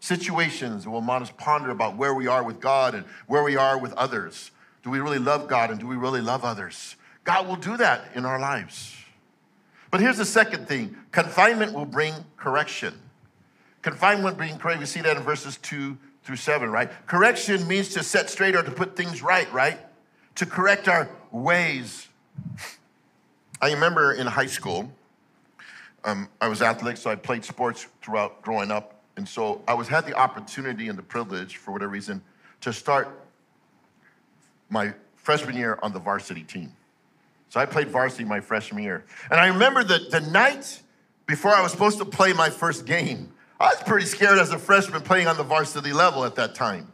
Situations 0.02 0.86
will 0.86 1.00
want 1.00 1.24
us 1.24 1.32
ponder 1.38 1.70
about 1.70 1.96
where 1.96 2.14
we 2.14 2.28
are 2.28 2.44
with 2.44 2.60
God 2.60 2.96
and 2.96 3.06
where 3.28 3.44
we 3.44 3.56
are 3.56 3.80
with 3.80 3.94
others. 3.94 4.52
Do 4.84 4.90
we 4.90 5.00
really 5.00 5.18
love 5.18 5.48
God 5.48 5.72
and 5.72 5.80
do 5.80 5.88
we 5.88 5.96
really 5.96 6.20
love 6.20 6.44
others? 6.44 6.98
God 7.24 7.48
will 7.48 7.56
do 7.56 7.78
that 7.78 8.10
in 8.14 8.26
our 8.26 8.42
lives. 8.42 8.94
But 9.90 10.02
here's 10.02 10.18
the 10.18 10.26
second 10.26 10.68
thing 10.68 10.98
confinement 11.14 11.72
will 11.72 11.86
bring 11.86 12.14
correction. 12.36 12.94
Confinement 13.84 14.36
bring 14.36 14.58
correction. 14.58 14.82
We 14.82 14.86
see 14.86 15.00
that 15.00 15.16
in 15.16 15.24
verses 15.24 15.56
two 15.56 15.98
through 16.26 16.36
seven, 16.36 16.72
right? 16.72 16.90
Correction 17.06 17.66
means 17.68 17.90
to 17.90 18.04
set 18.04 18.30
straight 18.30 18.56
or 18.56 18.64
to 18.64 18.72
put 18.72 18.98
things 18.98 19.22
right, 19.22 19.52
right? 19.54 19.80
To 20.36 20.46
correct 20.46 20.88
our 20.88 21.08
ways. 21.32 22.08
I 23.62 23.72
remember 23.72 24.12
in 24.14 24.26
high 24.26 24.48
school, 24.48 24.92
um, 26.04 26.28
I 26.42 26.48
was 26.48 26.64
athletic, 26.64 26.98
so 26.98 27.12
I 27.12 27.16
played 27.16 27.46
sports 27.46 27.88
throughout 28.02 28.42
growing 28.42 28.72
up. 28.72 28.96
And 29.18 29.28
so 29.30 29.62
I 29.68 29.76
was 29.76 29.88
had 29.88 30.06
the 30.06 30.16
opportunity 30.16 30.90
and 30.90 30.98
the 30.98 31.04
privilege, 31.04 31.58
for 31.58 31.72
whatever 31.72 31.92
reason, 31.92 32.22
to 32.62 32.74
start 32.74 33.08
my 34.70 34.94
freshman 35.16 35.56
year 35.56 35.78
on 35.84 35.94
the 35.94 36.00
varsity 36.00 36.44
team. 36.44 36.74
So 37.50 37.60
I 37.60 37.66
played 37.66 37.90
varsity 37.90 38.26
my 38.26 38.42
freshman 38.42 38.84
year. 38.84 39.06
And 39.30 39.40
I 39.40 39.48
remember 39.48 39.84
that 39.84 40.10
the 40.10 40.22
night 40.22 40.82
before 41.28 41.52
I 41.52 41.62
was 41.62 41.72
supposed 41.72 42.00
to 42.00 42.06
play 42.06 42.34
my 42.34 42.50
first 42.50 42.86
game, 42.86 43.32
I 43.60 43.68
was 43.68 43.84
pretty 43.84 44.06
scared 44.06 44.38
as 44.38 44.52
a 44.52 44.60
freshman 44.60 45.02
playing 45.02 45.28
on 45.28 45.38
the 45.38 45.44
varsity 45.44 45.94
level 45.94 46.26
at 46.26 46.36
that 46.36 46.56
time. 46.56 46.92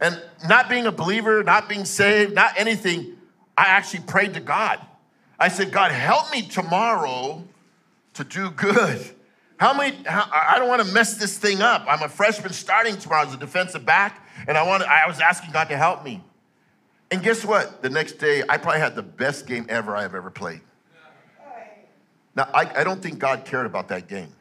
And 0.00 0.22
not 0.48 0.68
being 0.68 0.86
a 0.86 0.92
believer, 0.92 1.42
not 1.42 1.68
being 1.68 1.84
saved, 1.84 2.34
not 2.34 2.52
anything, 2.56 3.16
I 3.56 3.64
actually 3.64 4.00
prayed 4.00 4.34
to 4.34 4.40
God. 4.40 4.80
I 5.38 5.48
said, 5.48 5.72
God, 5.72 5.90
help 5.90 6.30
me 6.30 6.42
tomorrow 6.42 7.44
to 8.14 8.24
do 8.24 8.50
good. 8.50 9.00
How 9.58 9.74
many, 9.74 9.96
I 10.06 10.54
don't 10.58 10.68
want 10.68 10.82
to 10.82 10.92
mess 10.92 11.16
this 11.16 11.36
thing 11.36 11.62
up. 11.62 11.84
I'm 11.88 12.02
a 12.02 12.08
freshman 12.08 12.52
starting 12.52 12.96
tomorrow 12.96 13.26
as 13.26 13.34
a 13.34 13.36
defensive 13.36 13.84
back, 13.84 14.24
and 14.46 14.56
I, 14.56 14.62
want, 14.62 14.84
I 14.84 15.08
was 15.08 15.20
asking 15.20 15.50
God 15.50 15.68
to 15.68 15.76
help 15.76 16.04
me. 16.04 16.22
And 17.10 17.22
guess 17.22 17.44
what? 17.44 17.82
The 17.82 17.90
next 17.90 18.14
day, 18.14 18.44
I 18.48 18.58
probably 18.58 18.80
had 18.80 18.94
the 18.94 19.02
best 19.02 19.46
game 19.48 19.66
ever 19.68 19.96
I 19.96 20.02
have 20.02 20.14
ever 20.14 20.30
played. 20.30 20.60
Now, 22.36 22.48
I, 22.54 22.80
I 22.80 22.84
don't 22.84 23.02
think 23.02 23.18
God 23.18 23.44
cared 23.44 23.66
about 23.66 23.88
that 23.88 24.06
game. 24.06 24.32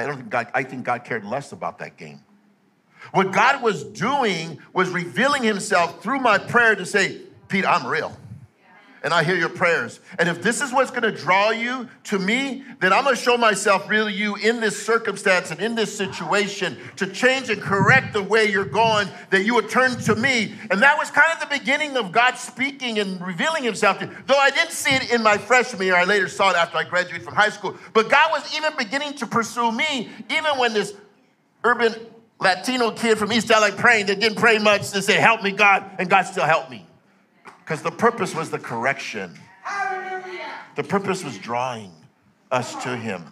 I 0.00 0.06
don't 0.06 0.16
think 0.16 0.30
God, 0.30 0.48
I 0.54 0.62
think 0.62 0.84
God 0.84 1.04
cared 1.04 1.24
less 1.24 1.52
about 1.52 1.78
that 1.78 1.96
game. 1.96 2.20
What 3.12 3.32
God 3.32 3.62
was 3.62 3.84
doing 3.84 4.58
was 4.72 4.88
revealing 4.90 5.42
himself 5.42 6.02
through 6.02 6.20
my 6.20 6.38
prayer 6.38 6.74
to 6.74 6.84
say, 6.84 7.20
Pete, 7.48 7.64
I'm 7.64 7.86
real 7.86 8.16
and 9.02 9.14
I 9.14 9.22
hear 9.22 9.36
your 9.36 9.48
prayers. 9.48 10.00
And 10.18 10.28
if 10.28 10.42
this 10.42 10.60
is 10.60 10.72
what's 10.72 10.90
gonna 10.90 11.10
draw 11.10 11.50
you 11.50 11.88
to 12.04 12.18
me, 12.18 12.64
then 12.80 12.92
I'm 12.92 13.04
gonna 13.04 13.16
show 13.16 13.36
myself 13.36 13.88
really 13.88 14.12
you 14.12 14.36
in 14.36 14.60
this 14.60 14.84
circumstance 14.84 15.50
and 15.50 15.60
in 15.60 15.74
this 15.74 15.96
situation 15.96 16.76
to 16.96 17.06
change 17.06 17.50
and 17.50 17.60
correct 17.60 18.12
the 18.12 18.22
way 18.22 18.50
you're 18.50 18.64
going, 18.64 19.08
that 19.30 19.44
you 19.44 19.54
would 19.54 19.68
turn 19.70 19.98
to 20.00 20.14
me. 20.14 20.54
And 20.70 20.82
that 20.82 20.98
was 20.98 21.10
kind 21.10 21.32
of 21.32 21.40
the 21.40 21.58
beginning 21.58 21.96
of 21.96 22.12
God 22.12 22.36
speaking 22.36 22.98
and 22.98 23.20
revealing 23.20 23.64
himself 23.64 23.98
to 24.00 24.06
you. 24.06 24.12
Though 24.26 24.38
I 24.38 24.50
didn't 24.50 24.72
see 24.72 24.94
it 24.94 25.12
in 25.12 25.22
my 25.22 25.38
freshman 25.38 25.82
year, 25.82 25.96
I 25.96 26.04
later 26.04 26.28
saw 26.28 26.50
it 26.50 26.56
after 26.56 26.76
I 26.76 26.84
graduated 26.84 27.22
from 27.22 27.34
high 27.34 27.50
school. 27.50 27.76
But 27.92 28.10
God 28.10 28.30
was 28.30 28.54
even 28.54 28.72
beginning 28.76 29.14
to 29.14 29.26
pursue 29.26 29.72
me, 29.72 30.10
even 30.28 30.58
when 30.58 30.72
this 30.72 30.94
urban 31.64 31.94
Latino 32.40 32.90
kid 32.90 33.18
from 33.18 33.32
East 33.32 33.50
LA 33.50 33.70
praying 33.70 34.06
that 34.06 34.18
didn't 34.18 34.38
pray 34.38 34.58
much 34.58 34.90
to 34.90 35.02
say, 35.02 35.14
Help 35.14 35.42
me, 35.42 35.52
God, 35.52 35.84
and 35.98 36.08
God 36.08 36.22
still 36.22 36.44
helped 36.44 36.70
me. 36.70 36.86
Because 37.70 37.84
the 37.84 37.92
purpose 37.92 38.34
was 38.34 38.50
the 38.50 38.58
correction. 38.58 39.32
The 40.74 40.82
purpose 40.82 41.22
was 41.22 41.38
drawing 41.38 41.92
us 42.50 42.74
to 42.82 42.96
Him. 42.96 43.22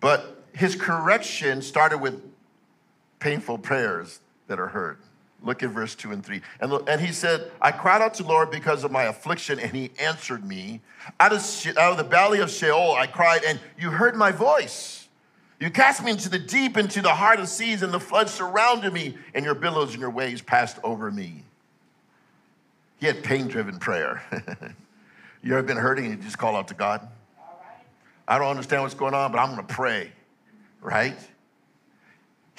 But 0.00 0.42
His 0.54 0.74
correction 0.74 1.60
started 1.60 1.98
with 1.98 2.22
painful 3.20 3.58
prayers 3.58 4.20
that 4.46 4.58
are 4.58 4.68
heard. 4.68 4.96
Look 5.42 5.62
at 5.62 5.68
verse 5.68 5.94
2 5.94 6.12
and 6.12 6.24
3. 6.24 6.40
And, 6.60 6.72
and 6.88 6.98
he 6.98 7.12
said, 7.12 7.52
I 7.60 7.70
cried 7.70 8.00
out 8.00 8.14
to 8.14 8.22
Lord 8.22 8.50
because 8.50 8.84
of 8.84 8.90
my 8.90 9.02
affliction, 9.02 9.60
and 9.60 9.72
he 9.72 9.90
answered 10.00 10.46
me. 10.46 10.80
Out 11.20 11.34
of, 11.34 11.76
out 11.76 11.90
of 11.90 11.98
the 11.98 12.04
valley 12.04 12.40
of 12.40 12.50
Sheol, 12.50 12.94
I 12.94 13.06
cried, 13.06 13.42
and 13.46 13.60
you 13.78 13.90
heard 13.90 14.16
my 14.16 14.32
voice. 14.32 15.05
You 15.58 15.70
cast 15.70 16.04
me 16.04 16.10
into 16.10 16.28
the 16.28 16.38
deep, 16.38 16.76
into 16.76 17.00
the 17.00 17.14
heart 17.14 17.40
of 17.40 17.48
seas, 17.48 17.82
and 17.82 17.92
the 17.92 18.00
floods 18.00 18.32
surrounded 18.32 18.92
me, 18.92 19.16
and 19.34 19.44
your 19.44 19.54
billows 19.54 19.92
and 19.92 20.00
your 20.00 20.10
waves 20.10 20.42
passed 20.42 20.78
over 20.84 21.10
me. 21.10 21.42
He 22.98 23.06
had 23.06 23.22
pain 23.22 23.48
driven 23.48 23.78
prayer. 23.78 24.22
you 25.42 25.52
ever 25.52 25.62
been 25.62 25.76
hurting 25.76 26.06
and 26.06 26.16
you 26.16 26.22
just 26.22 26.38
call 26.38 26.56
out 26.56 26.68
to 26.68 26.74
God? 26.74 27.08
I 28.28 28.38
don't 28.38 28.48
understand 28.48 28.82
what's 28.82 28.94
going 28.94 29.14
on, 29.14 29.32
but 29.32 29.38
I'm 29.38 29.54
going 29.54 29.66
to 29.66 29.74
pray, 29.74 30.12
right? 30.80 31.16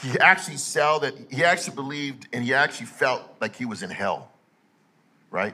He 0.02 0.18
actually 0.20 0.58
saw 0.58 1.00
that, 1.00 1.14
he 1.30 1.44
actually 1.44 1.76
believed 1.76 2.28
and 2.32 2.44
he 2.44 2.54
actually 2.54 2.86
felt 2.86 3.24
like 3.42 3.56
he 3.56 3.66
was 3.66 3.84
in 3.84 3.90
hell, 3.90 4.30
right? 5.32 5.54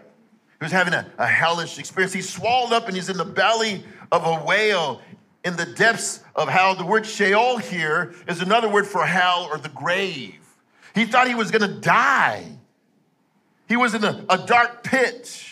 He 0.59 0.65
was 0.65 0.71
having 0.71 0.93
a, 0.93 1.09
a 1.17 1.25
hellish 1.25 1.79
experience. 1.79 2.13
He's 2.13 2.29
swallowed 2.29 2.73
up 2.73 2.87
and 2.87 2.95
he's 2.95 3.09
in 3.09 3.17
the 3.17 3.25
belly 3.25 3.83
of 4.11 4.25
a 4.25 4.45
whale 4.45 5.01
in 5.43 5.55
the 5.55 5.65
depths 5.65 6.21
of 6.35 6.49
hell. 6.49 6.75
The 6.75 6.85
word 6.85 7.05
Sheol 7.05 7.57
here 7.57 8.15
is 8.27 8.41
another 8.41 8.69
word 8.69 8.87
for 8.87 9.05
hell 9.05 9.47
or 9.51 9.57
the 9.57 9.69
grave. 9.69 10.35
He 10.95 11.05
thought 11.05 11.27
he 11.27 11.35
was 11.35 11.51
going 11.51 11.69
to 11.69 11.79
die. 11.79 12.45
He 13.67 13.75
was 13.75 13.93
in 13.93 14.03
a, 14.03 14.25
a, 14.29 14.45
dark 14.45 14.83
pit. 14.83 15.43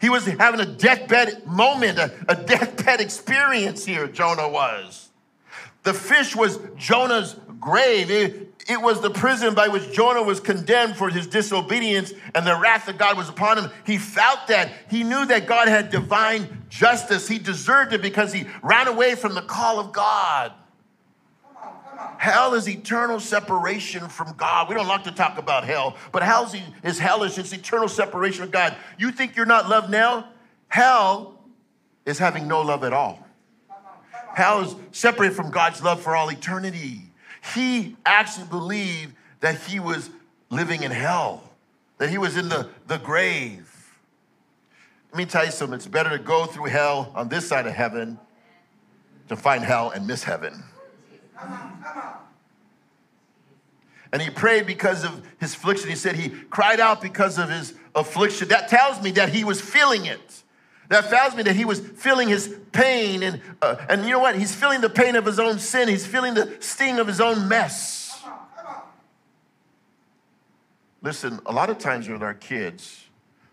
He 0.00 0.08
was 0.08 0.24
having 0.24 0.60
a 0.60 0.66
deathbed 0.66 1.46
moment, 1.46 1.98
a, 1.98 2.12
a 2.28 2.36
deathbed 2.36 3.00
experience 3.00 3.84
here, 3.84 4.06
Jonah 4.06 4.48
was. 4.48 5.10
The 5.82 5.92
fish 5.92 6.34
was 6.34 6.58
Jonah's 6.76 7.36
grave. 7.60 8.10
It, 8.10 8.47
it 8.68 8.82
was 8.82 9.00
the 9.00 9.08
prison 9.08 9.54
by 9.54 9.68
which 9.68 9.92
Jonah 9.92 10.22
was 10.22 10.40
condemned 10.40 10.96
for 10.96 11.08
his 11.08 11.26
disobedience 11.26 12.12
and 12.34 12.46
the 12.46 12.54
wrath 12.54 12.86
of 12.86 12.98
God 12.98 13.16
was 13.16 13.30
upon 13.30 13.56
him. 13.56 13.70
He 13.86 13.96
felt 13.96 14.46
that. 14.48 14.70
He 14.90 15.02
knew 15.02 15.24
that 15.24 15.46
God 15.46 15.68
had 15.68 15.90
divine 15.90 16.66
justice. 16.68 17.26
He 17.26 17.38
deserved 17.38 17.94
it 17.94 18.02
because 18.02 18.30
he 18.30 18.46
ran 18.62 18.86
away 18.86 19.14
from 19.14 19.34
the 19.34 19.40
call 19.40 19.80
of 19.80 19.92
God. 19.92 20.52
Hell 22.18 22.52
is 22.54 22.68
eternal 22.68 23.20
separation 23.20 24.08
from 24.08 24.34
God. 24.36 24.68
We 24.68 24.74
don't 24.74 24.86
like 24.86 25.04
to 25.04 25.12
talk 25.12 25.38
about 25.38 25.64
hell, 25.64 25.96
but 26.12 26.22
hell 26.22 26.52
is 26.84 26.98
hellish. 26.98 27.38
It's 27.38 27.52
eternal 27.52 27.88
separation 27.88 28.42
from 28.42 28.50
God. 28.50 28.76
You 28.98 29.12
think 29.12 29.34
you're 29.34 29.46
not 29.46 29.68
loved 29.68 29.90
now? 29.90 30.28
Hell 30.68 31.40
is 32.04 32.18
having 32.18 32.46
no 32.46 32.60
love 32.60 32.84
at 32.84 32.92
all. 32.92 33.24
Hell 34.34 34.60
is 34.60 34.76
separated 34.92 35.34
from 35.34 35.50
God's 35.50 35.82
love 35.82 36.02
for 36.02 36.14
all 36.14 36.30
eternity. 36.30 37.07
He 37.54 37.96
actually 38.04 38.46
believed 38.46 39.14
that 39.40 39.60
he 39.60 39.80
was 39.80 40.10
living 40.50 40.82
in 40.82 40.90
hell, 40.90 41.42
that 41.98 42.10
he 42.10 42.18
was 42.18 42.36
in 42.36 42.48
the, 42.48 42.68
the 42.86 42.98
grave. 42.98 43.64
Let 45.12 45.18
me 45.18 45.24
tell 45.24 45.44
you 45.44 45.50
something 45.50 45.76
it's 45.76 45.86
better 45.86 46.10
to 46.10 46.18
go 46.18 46.46
through 46.46 46.66
hell 46.66 47.12
on 47.14 47.28
this 47.28 47.48
side 47.48 47.66
of 47.66 47.72
heaven 47.72 48.18
to 49.28 49.36
find 49.36 49.64
hell 49.64 49.90
and 49.90 50.06
miss 50.06 50.22
heaven. 50.22 50.62
Come 51.36 51.52
on, 51.52 51.82
come 51.82 51.98
on. 51.98 52.14
And 54.12 54.22
he 54.22 54.30
prayed 54.30 54.66
because 54.66 55.04
of 55.04 55.22
his 55.38 55.54
affliction. 55.54 55.90
He 55.90 55.96
said 55.96 56.16
he 56.16 56.30
cried 56.30 56.80
out 56.80 57.02
because 57.02 57.38
of 57.38 57.50
his 57.50 57.74
affliction. 57.94 58.48
That 58.48 58.68
tells 58.68 59.02
me 59.02 59.10
that 59.12 59.28
he 59.28 59.44
was 59.44 59.60
feeling 59.60 60.06
it. 60.06 60.42
That 60.88 61.10
tells 61.10 61.34
me 61.34 61.42
that 61.42 61.54
he 61.54 61.64
was 61.64 61.80
feeling 61.80 62.28
his 62.28 62.54
pain. 62.72 63.22
And, 63.22 63.40
uh, 63.60 63.76
and 63.88 64.04
you 64.04 64.10
know 64.10 64.20
what? 64.20 64.36
He's 64.36 64.54
feeling 64.54 64.80
the 64.80 64.88
pain 64.88 65.16
of 65.16 65.26
his 65.26 65.38
own 65.38 65.58
sin. 65.58 65.88
He's 65.88 66.06
feeling 66.06 66.34
the 66.34 66.56
sting 66.60 66.98
of 66.98 67.06
his 67.06 67.20
own 67.20 67.48
mess. 67.48 68.22
Listen, 71.02 71.40
a 71.46 71.52
lot 71.52 71.70
of 71.70 71.78
times 71.78 72.08
with 72.08 72.22
our 72.22 72.34
kids, 72.34 73.04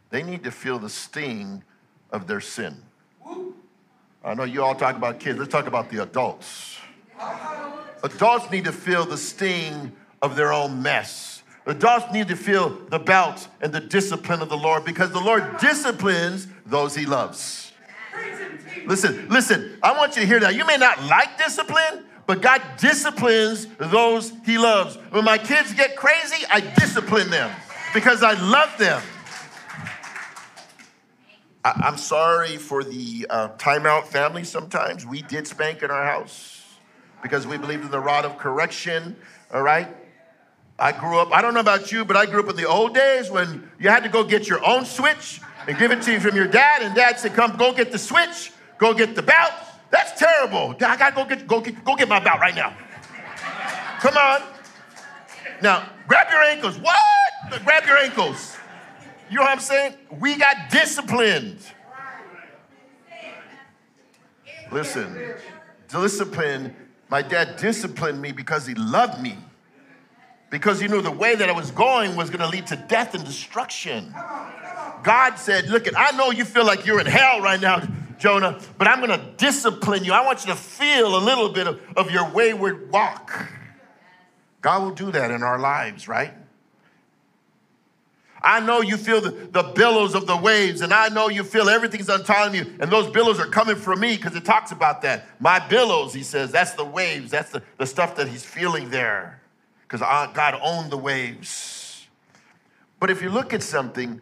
they 0.10 0.24
need 0.24 0.44
to 0.46 0.52
feel 0.52 0.80
the 0.80 0.90
sting 0.90 1.64
of 2.12 2.26
their 2.26 2.42
sin. 2.42 2.82
I 4.24 4.34
know 4.34 4.44
you 4.44 4.64
all 4.64 4.74
talk 4.74 4.96
about 4.96 5.20
kids. 5.20 5.38
Let's 5.38 5.52
talk 5.52 5.68
about 5.68 5.90
the 5.90 6.02
adults. 6.02 6.78
Adults 8.02 8.50
need 8.50 8.66
to 8.66 8.72
feel 8.72 9.06
the 9.06 9.18
sting 9.18 9.92
of 10.22 10.36
their 10.36 10.52
own 10.52 10.82
mess. 10.82 11.35
Adults 11.68 12.14
need 12.14 12.28
to 12.28 12.36
feel 12.36 12.70
the 12.90 13.00
belt 13.00 13.48
and 13.62 13.74
the 13.74 13.80
discipline 13.80 14.42
of 14.42 14.50
the 14.50 14.58
Lord 14.58 14.86
because 14.86 15.12
the 15.12 15.20
Lord 15.20 15.58
disciplines 15.58 16.48
those 16.66 16.96
he 16.96 17.06
loves. 17.06 17.72
Listen, 18.86 19.28
listen, 19.30 19.78
I 19.82 19.98
want 19.98 20.16
you 20.16 20.22
to 20.22 20.28
hear 20.28 20.40
that. 20.42 20.56
You 20.56 20.66
may 20.66 20.78
not 20.78 21.02
like 21.04 21.38
discipline, 21.38 22.06
but 22.28 22.42
God 22.42 22.62
disciplines 22.78 23.68
those 23.80 24.32
he 24.46 24.58
loves. 24.58 24.98
When 25.10 25.26
my 25.26 25.40
kids 25.40 25.74
get 25.74 25.96
crazy, 25.96 26.46
I 26.52 26.60
discipline 26.60 27.32
them 27.32 27.52
because 27.94 28.22
I 28.22 28.34
love 28.34 28.78
them. 28.78 29.02
I, 31.64 31.88
am 31.88 31.98
sorry 31.98 32.58
for 32.58 32.84
the 32.84 33.26
uh, 33.28 33.50
timeout 33.58 34.06
family 34.06 34.44
sometimes. 34.44 35.04
We 35.04 35.24
did 35.24 35.48
spank 35.48 35.82
in 35.82 35.90
our 35.90 36.06
house 36.06 36.64
because 37.24 37.48
we 37.48 37.58
believed 37.58 37.86
in 37.86 37.92
the 37.92 38.00
rod 38.00 38.24
of 38.24 38.38
correction, 38.38 39.16
all 39.52 39.64
right? 39.64 39.88
I 40.78 40.92
grew 40.92 41.20
up, 41.20 41.32
I 41.32 41.42
don't 41.42 41.54
know 41.54 41.62
about 41.62 41.92
you, 41.92 42.04
but 42.04 42.18
I 42.18 42.26
grew 42.26 42.42
up 42.42 42.50
in 42.50 42.58
the 42.58 42.68
old 42.68 42.94
days 42.94 43.30
when 43.30 43.70
you 43.80 43.90
had 43.90 44.04
to 44.04 44.10
go 44.10 44.24
get 44.24 44.48
your 44.48 44.66
own 44.66 44.86
switch 44.86 45.40
and 45.68 45.78
give 45.78 45.92
it 45.92 46.02
to 46.04 46.12
you 46.12 46.20
from 46.20 46.36
your 46.36 46.48
dad, 46.48 46.82
and 46.82 46.94
dad 46.94 47.18
said, 47.18 47.34
Come, 47.34 47.56
go 47.56 47.74
get 47.74 47.92
the 47.92 47.98
switch, 47.98 48.52
go 48.78 48.94
get 48.94 49.16
the 49.16 49.24
belt. 49.24 49.54
That's 49.90 50.20
terrible. 50.20 50.76
I 50.82 50.98
gotta 50.98 51.16
go 51.16 51.26
get, 51.26 51.48
go 51.48 51.62
get, 51.62 51.84
go 51.86 51.96
get 51.96 52.10
my 52.10 52.20
belt 52.20 52.40
right 52.40 52.54
now. 52.54 52.76
Come 54.00 54.18
on. 54.18 54.42
Now, 55.62 55.90
grab 56.08 56.28
your 56.30 56.42
ankles. 56.42 56.78
What? 56.78 57.64
Grab 57.64 57.86
your 57.86 57.98
ankles. 57.98 58.58
You 59.30 59.38
know 59.38 59.44
what 59.44 59.52
I'm 59.52 59.60
saying? 59.60 59.96
We 60.20 60.38
got 60.38 60.70
disciplined. 60.70 61.60
Listen, 64.72 65.36
discipline, 65.88 66.76
my 67.10 67.22
dad 67.22 67.56
disciplined 67.56 68.22
me 68.22 68.34
because 68.34 68.66
he 68.68 68.74
loved 68.74 69.22
me 69.22 69.38
because 70.56 70.80
he 70.80 70.88
knew 70.88 71.02
the 71.02 71.12
way 71.12 71.36
that 71.36 71.50
I 71.50 71.52
was 71.52 71.70
going 71.72 72.16
was 72.16 72.30
going 72.30 72.40
to 72.40 72.48
lead 72.48 72.68
to 72.68 72.78
death 72.78 73.14
and 73.14 73.26
destruction. 73.26 74.16
God 75.04 75.36
said, 75.36 75.68
Look, 75.68 75.86
I 75.98 76.12
know 76.12 76.32
you 76.32 76.46
feel 76.46 76.66
like 76.66 76.86
you're 76.86 77.02
in 77.02 77.08
hell 77.08 77.42
right 77.42 77.60
now, 77.60 77.86
Jonah, 78.20 78.62
but 78.78 78.88
I'm 78.88 79.06
going 79.06 79.20
to 79.20 79.26
discipline 79.36 80.06
you. 80.06 80.14
I 80.14 80.26
want 80.26 80.46
you 80.46 80.54
to 80.54 80.58
feel 80.58 81.18
a 81.18 81.20
little 81.20 81.50
bit 81.50 81.68
of, 81.68 81.82
of 81.98 82.10
your 82.10 82.32
wayward 82.32 82.90
walk. 82.90 83.50
God 84.62 84.82
will 84.82 84.92
do 84.92 85.12
that 85.12 85.30
in 85.30 85.44
our 85.44 85.60
lives, 85.60 86.08
right? 86.08 86.34
I 88.42 88.62
know 88.62 88.80
you 88.80 88.96
feel 88.96 89.20
the, 89.20 89.32
the 89.32 89.74
billows 89.76 90.16
of 90.16 90.26
the 90.26 90.38
waves, 90.38 90.80
and 90.80 90.94
I 90.94 91.10
know 91.10 91.28
you 91.28 91.44
feel 91.44 91.68
everything's 91.68 92.08
untying 92.08 92.56
you, 92.56 92.78
and 92.80 92.90
those 92.90 93.10
billows 93.10 93.42
are 93.42 93.48
coming 93.48 93.76
from 93.76 94.00
me 94.00 94.16
because 94.16 94.38
it 94.38 94.46
talks 94.46 94.72
about 94.72 95.02
that. 95.02 95.28
My 95.42 95.60
billows, 95.68 96.14
he 96.14 96.24
says, 96.24 96.50
that's 96.50 96.76
the 96.76 96.86
waves, 96.86 97.30
that's 97.30 97.52
the, 97.52 97.62
the 97.78 97.86
stuff 97.86 98.16
that 98.16 98.30
he's 98.30 98.46
feeling 98.46 98.90
there 98.90 99.42
because 99.88 100.02
God 100.02 100.60
owned 100.62 100.92
the 100.92 100.98
waves. 100.98 102.08
But 103.00 103.10
if 103.10 103.22
you 103.22 103.30
look 103.30 103.54
at 103.54 103.62
something, 103.62 104.22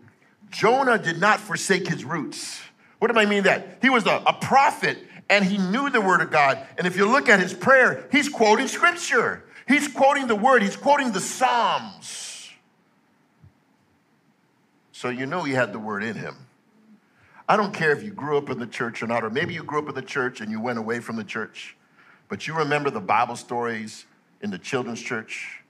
Jonah 0.49 0.97
did 0.97 1.19
not 1.19 1.39
forsake 1.39 1.87
his 1.87 2.03
roots. 2.03 2.61
What 2.99 3.11
do 3.11 3.19
I 3.19 3.25
mean 3.25 3.43
that? 3.43 3.79
He 3.81 3.89
was 3.89 4.05
a, 4.05 4.23
a 4.25 4.33
prophet 4.33 4.97
and 5.29 5.43
he 5.43 5.57
knew 5.57 5.89
the 5.89 6.01
word 6.01 6.21
of 6.21 6.31
God. 6.31 6.65
And 6.77 6.85
if 6.85 6.95
you 6.95 7.09
look 7.09 7.29
at 7.29 7.39
his 7.39 7.53
prayer, 7.53 8.07
he's 8.11 8.29
quoting 8.29 8.67
scripture. 8.67 9.43
He's 9.67 9.87
quoting 9.87 10.27
the 10.27 10.35
word, 10.35 10.61
he's 10.61 10.75
quoting 10.75 11.11
the 11.11 11.21
Psalms. 11.21 12.49
So 14.91 15.09
you 15.09 15.25
know 15.25 15.43
he 15.43 15.53
had 15.53 15.73
the 15.73 15.79
word 15.79 16.03
in 16.03 16.15
him. 16.15 16.35
I 17.47 17.57
don't 17.57 17.73
care 17.73 17.91
if 17.91 18.03
you 18.03 18.11
grew 18.11 18.37
up 18.37 18.49
in 18.49 18.59
the 18.59 18.67
church 18.67 19.03
or 19.03 19.07
not, 19.07 19.23
or 19.23 19.29
maybe 19.29 19.53
you 19.53 19.63
grew 19.63 19.79
up 19.79 19.89
in 19.89 19.95
the 19.95 20.01
church 20.01 20.39
and 20.39 20.49
you 20.49 20.61
went 20.61 20.79
away 20.79 20.99
from 20.99 21.17
the 21.17 21.23
church, 21.23 21.75
but 22.29 22.47
you 22.47 22.53
remember 22.53 22.89
the 22.89 23.01
Bible 23.01 23.35
stories 23.35 24.05
in 24.43 24.51
the 24.51 24.59
children's 24.59 25.01
church, 25.01 25.63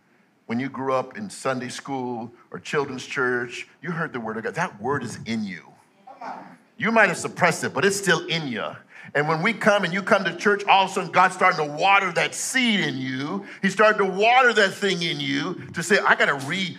when 0.47 0.59
you 0.59 0.67
grew 0.67 0.93
up 0.93 1.15
in 1.15 1.29
Sunday 1.29 1.69
school 1.69 2.33
or 2.51 2.59
children's 2.59 3.05
church, 3.05 3.67
you 3.81 3.91
heard 3.91 4.11
the 4.11 4.19
word 4.19 4.35
of 4.35 4.43
God. 4.43 4.55
That 4.55 4.81
word 4.81 5.03
is 5.03 5.19
in 5.25 5.45
you. 5.45 5.61
You 6.77 6.91
might 6.91 7.07
have 7.07 7.17
suppressed 7.17 7.63
it, 7.63 7.73
but 7.73 7.85
it's 7.85 7.95
still 7.95 8.25
in 8.25 8.47
you. 8.47 8.65
And 9.13 9.27
when 9.27 9.41
we 9.41 9.53
come 9.53 9.83
and 9.83 9.93
you 9.93 10.01
come 10.01 10.23
to 10.25 10.35
church, 10.35 10.63
all 10.65 10.85
of 10.85 10.91
a 10.91 10.93
sudden 10.93 11.11
God's 11.11 11.35
starting 11.35 11.65
to 11.65 11.71
water 11.71 12.11
that 12.13 12.33
seed 12.33 12.79
in 12.79 12.97
you. 12.97 13.45
He's 13.61 13.73
starting 13.73 14.05
to 14.05 14.11
water 14.11 14.51
that 14.53 14.73
thing 14.73 15.01
in 15.03 15.19
you 15.19 15.61
to 15.73 15.83
say, 15.83 15.99
I 15.99 16.15
got 16.15 16.25
to 16.25 16.47
re, 16.47 16.77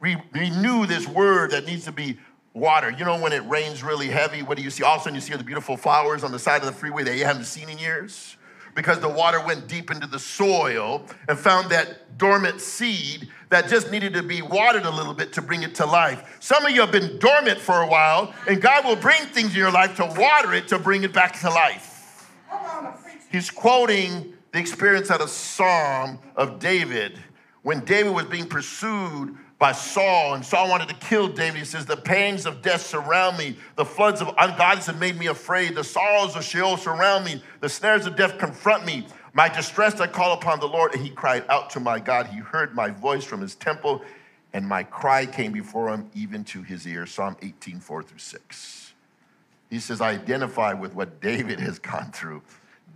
re, 0.00 0.16
renew 0.32 0.86
this 0.86 1.06
word 1.06 1.50
that 1.50 1.66
needs 1.66 1.84
to 1.84 1.92
be 1.92 2.18
watered. 2.54 2.98
You 2.98 3.04
know, 3.04 3.20
when 3.20 3.32
it 3.32 3.46
rains 3.46 3.82
really 3.82 4.08
heavy, 4.08 4.42
what 4.42 4.56
do 4.56 4.62
you 4.62 4.70
see? 4.70 4.82
All 4.82 4.94
of 4.94 5.00
a 5.02 5.04
sudden 5.04 5.14
you 5.14 5.20
see 5.20 5.34
the 5.34 5.44
beautiful 5.44 5.76
flowers 5.76 6.24
on 6.24 6.32
the 6.32 6.38
side 6.38 6.62
of 6.62 6.66
the 6.66 6.72
freeway 6.72 7.04
that 7.04 7.16
you 7.16 7.24
haven't 7.24 7.44
seen 7.44 7.68
in 7.68 7.78
years 7.78 8.36
because 8.74 9.00
the 9.00 9.08
water 9.08 9.40
went 9.44 9.68
deep 9.68 9.90
into 9.90 10.06
the 10.06 10.18
soil 10.18 11.04
and 11.28 11.38
found 11.38 11.70
that 11.70 12.18
dormant 12.18 12.60
seed 12.60 13.28
that 13.50 13.68
just 13.68 13.90
needed 13.90 14.12
to 14.14 14.22
be 14.22 14.42
watered 14.42 14.84
a 14.84 14.90
little 14.90 15.14
bit 15.14 15.32
to 15.32 15.42
bring 15.42 15.62
it 15.62 15.74
to 15.76 15.86
life. 15.86 16.36
Some 16.40 16.64
of 16.64 16.72
you 16.72 16.80
have 16.80 16.92
been 16.92 17.18
dormant 17.18 17.60
for 17.60 17.82
a 17.82 17.86
while, 17.86 18.34
and 18.48 18.60
God 18.60 18.84
will 18.84 18.96
bring 18.96 19.20
things 19.26 19.52
in 19.52 19.58
your 19.58 19.70
life 19.70 19.96
to 19.96 20.06
water 20.18 20.52
it 20.54 20.68
to 20.68 20.78
bring 20.78 21.04
it 21.04 21.12
back 21.12 21.38
to 21.40 21.50
life. 21.50 22.28
He's 23.30 23.50
quoting 23.50 24.34
the 24.52 24.58
experience 24.58 25.10
out 25.10 25.20
of 25.20 25.30
Psalm 25.30 26.18
of 26.36 26.58
David 26.58 27.18
when 27.62 27.80
David 27.84 28.14
was 28.14 28.26
being 28.26 28.46
pursued 28.46 29.36
by 29.58 29.72
Saul, 29.72 30.34
and 30.34 30.44
Saul 30.44 30.68
wanted 30.68 30.88
to 30.88 30.94
kill 30.94 31.28
David. 31.28 31.58
He 31.58 31.64
says, 31.64 31.86
The 31.86 31.96
pangs 31.96 32.44
of 32.44 32.60
death 32.60 32.82
surround 32.82 33.38
me. 33.38 33.56
The 33.76 33.84
floods 33.84 34.20
of 34.20 34.28
ungodliness 34.38 34.86
have 34.86 34.98
made 34.98 35.16
me 35.16 35.26
afraid. 35.26 35.74
The 35.74 35.84
sorrows 35.84 36.36
of 36.36 36.44
Sheol 36.44 36.76
surround 36.76 37.24
me. 37.24 37.42
The 37.60 37.68
snares 37.68 38.06
of 38.06 38.16
death 38.16 38.38
confront 38.38 38.84
me. 38.84 39.06
My 39.32 39.48
distress, 39.48 40.00
I 40.00 40.06
call 40.06 40.32
upon 40.32 40.60
the 40.60 40.68
Lord, 40.68 40.94
and 40.94 41.02
he 41.02 41.10
cried 41.10 41.44
out 41.48 41.70
to 41.70 41.80
my 41.80 41.98
God. 41.98 42.26
He 42.26 42.38
heard 42.38 42.74
my 42.74 42.90
voice 42.90 43.24
from 43.24 43.40
his 43.40 43.54
temple, 43.54 44.02
and 44.52 44.66
my 44.66 44.82
cry 44.82 45.24
came 45.26 45.52
before 45.52 45.88
him, 45.88 46.10
even 46.14 46.44
to 46.44 46.62
his 46.62 46.86
ear. 46.86 47.06
Psalm 47.06 47.36
18, 47.42 47.80
4 47.80 48.02
through 48.02 48.18
6. 48.18 48.92
He 49.70 49.80
says, 49.80 50.00
I 50.00 50.10
identify 50.10 50.72
with 50.72 50.94
what 50.94 51.20
David 51.20 51.58
has 51.60 51.78
gone 51.78 52.12
through. 52.12 52.42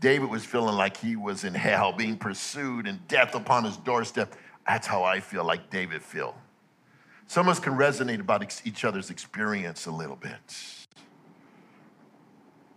David 0.00 0.30
was 0.30 0.44
feeling 0.44 0.76
like 0.76 0.96
he 0.96 1.16
was 1.16 1.44
in 1.44 1.54
hell, 1.54 1.92
being 1.92 2.16
pursued 2.16 2.86
and 2.86 3.06
death 3.08 3.34
upon 3.34 3.64
his 3.64 3.76
doorstep. 3.76 4.34
That's 4.66 4.86
how 4.86 5.02
I 5.02 5.20
feel 5.20 5.44
like 5.44 5.70
David 5.70 6.02
feel. 6.02 6.36
Some 7.28 7.46
of 7.46 7.52
us 7.52 7.60
can 7.60 7.74
resonate 7.74 8.20
about 8.20 8.42
each 8.64 8.84
other's 8.86 9.10
experience 9.10 9.84
a 9.84 9.90
little 9.90 10.16
bit. 10.16 10.40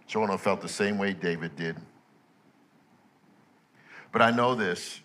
Jonah 0.07 0.37
felt 0.37 0.59
the 0.59 0.67
same 0.67 0.97
way 0.97 1.13
David 1.13 1.55
did. 1.55 1.77
But 4.11 4.21
I 4.21 4.31
know 4.31 4.53
this 4.53 4.99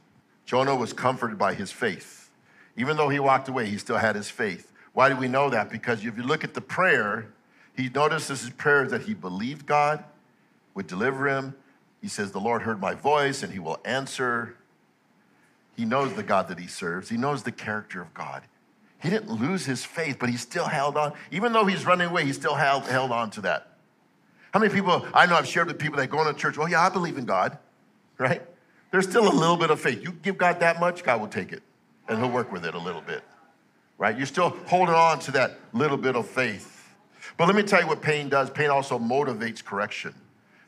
Jonah 0.45 0.75
was 0.75 0.93
comforted 0.93 1.39
by 1.39 1.55
his 1.55 1.71
faith. 1.71 2.29
Even 2.77 2.97
though 2.97 3.09
he 3.09 3.21
walked 3.21 3.49
away, 3.49 3.67
he 3.67 3.79
still 3.79 3.97
had 3.97 4.17
his 4.17 4.29
faith. 4.29 4.73
Why 4.93 5.09
do 5.09 5.17
we 5.17 5.29
know 5.29 5.49
that? 5.49 5.71
Because 5.71 6.05
if 6.05 6.17
you 6.17 6.25
look 6.25 6.43
at 6.43 6.55
the 6.55 6.61
prayer, 6.61 7.29
he 7.77 7.89
notices 7.89 8.41
his 8.41 8.51
prayer 8.51 8.87
that 8.89 9.03
he 9.03 9.15
believed 9.15 9.65
God 9.65 10.03
would 10.75 10.89
deliver 10.89 11.29
him. 11.29 11.55
He 12.03 12.09
says, 12.09 12.33
The 12.33 12.41
Lord 12.41 12.63
heard 12.63 12.81
my 12.81 12.95
voice 12.95 13.45
and 13.45 13.53
he 13.53 13.61
will 13.61 13.79
answer. 13.85 14.57
He 15.77 15.85
knows 15.85 16.15
the 16.15 16.25
God 16.25 16.49
that 16.49 16.59
he 16.59 16.67
serves, 16.67 17.11
he 17.11 17.17
knows 17.17 17.45
the 17.45 17.53
character 17.53 18.03
of 18.03 18.13
God. 18.13 18.43
He 19.03 19.11
didn't 19.11 19.31
lose 19.31 19.67
his 19.67 19.85
faith, 19.85 20.17
but 20.19 20.29
he 20.29 20.37
still 20.37 20.67
held 20.67 20.97
on. 20.97 21.13
Even 21.31 21.53
though 21.53 21.67
he's 21.67 21.85
running 21.85 22.09
away, 22.09 22.25
he 22.25 22.33
still 22.33 22.55
held, 22.55 22.85
held 22.85 23.11
on 23.11 23.31
to 23.33 23.43
that. 23.43 23.69
How 24.53 24.61
many 24.61 24.73
people 24.73 25.07
I 25.13 25.27
know 25.27 25.37
I've 25.37 25.47
shared 25.47 25.67
with 25.67 25.79
people 25.79 25.99
that 25.99 26.09
go 26.09 26.21
into 26.27 26.33
church, 26.35 26.57
well, 26.57 26.69
yeah, 26.69 26.81
I 26.81 26.89
believe 26.89 27.19
in 27.19 27.27
God, 27.27 27.59
right? 28.19 28.43
There's 28.91 29.09
still 29.09 29.29
a 29.29 29.35
little 29.35 29.57
bit 29.57 29.71
of 29.71 29.81
faith. 29.81 30.03
You 30.03 30.13
give 30.13 30.39
God 30.39 30.61
that 30.61 30.81
much, 30.81 31.05
God 31.05 31.21
will 31.21 31.29
take 31.29 31.53
it 31.53 31.63
and 32.09 32.19
he'll 32.19 32.31
work 32.31 32.53
with 32.53 32.65
it 32.65 32.75
a 32.75 32.79
little 32.79 33.01
bit, 33.01 33.23
right? 33.99 34.17
You're 34.17 34.27
still 34.27 34.51
holding 34.67 34.95
on 34.95 35.19
to 35.21 35.31
that 35.33 35.59
little 35.73 35.97
bit 35.97 36.17
of 36.17 36.27
faith. 36.27 36.95
But 37.37 37.47
let 37.47 37.57
me 37.57 37.63
tell 37.63 37.81
you 37.81 37.87
what 37.87 38.01
pain 38.01 38.29
does 38.29 38.51
pain 38.51 38.71
also 38.71 38.99
motivates 38.99 39.63
correction. 39.63 40.15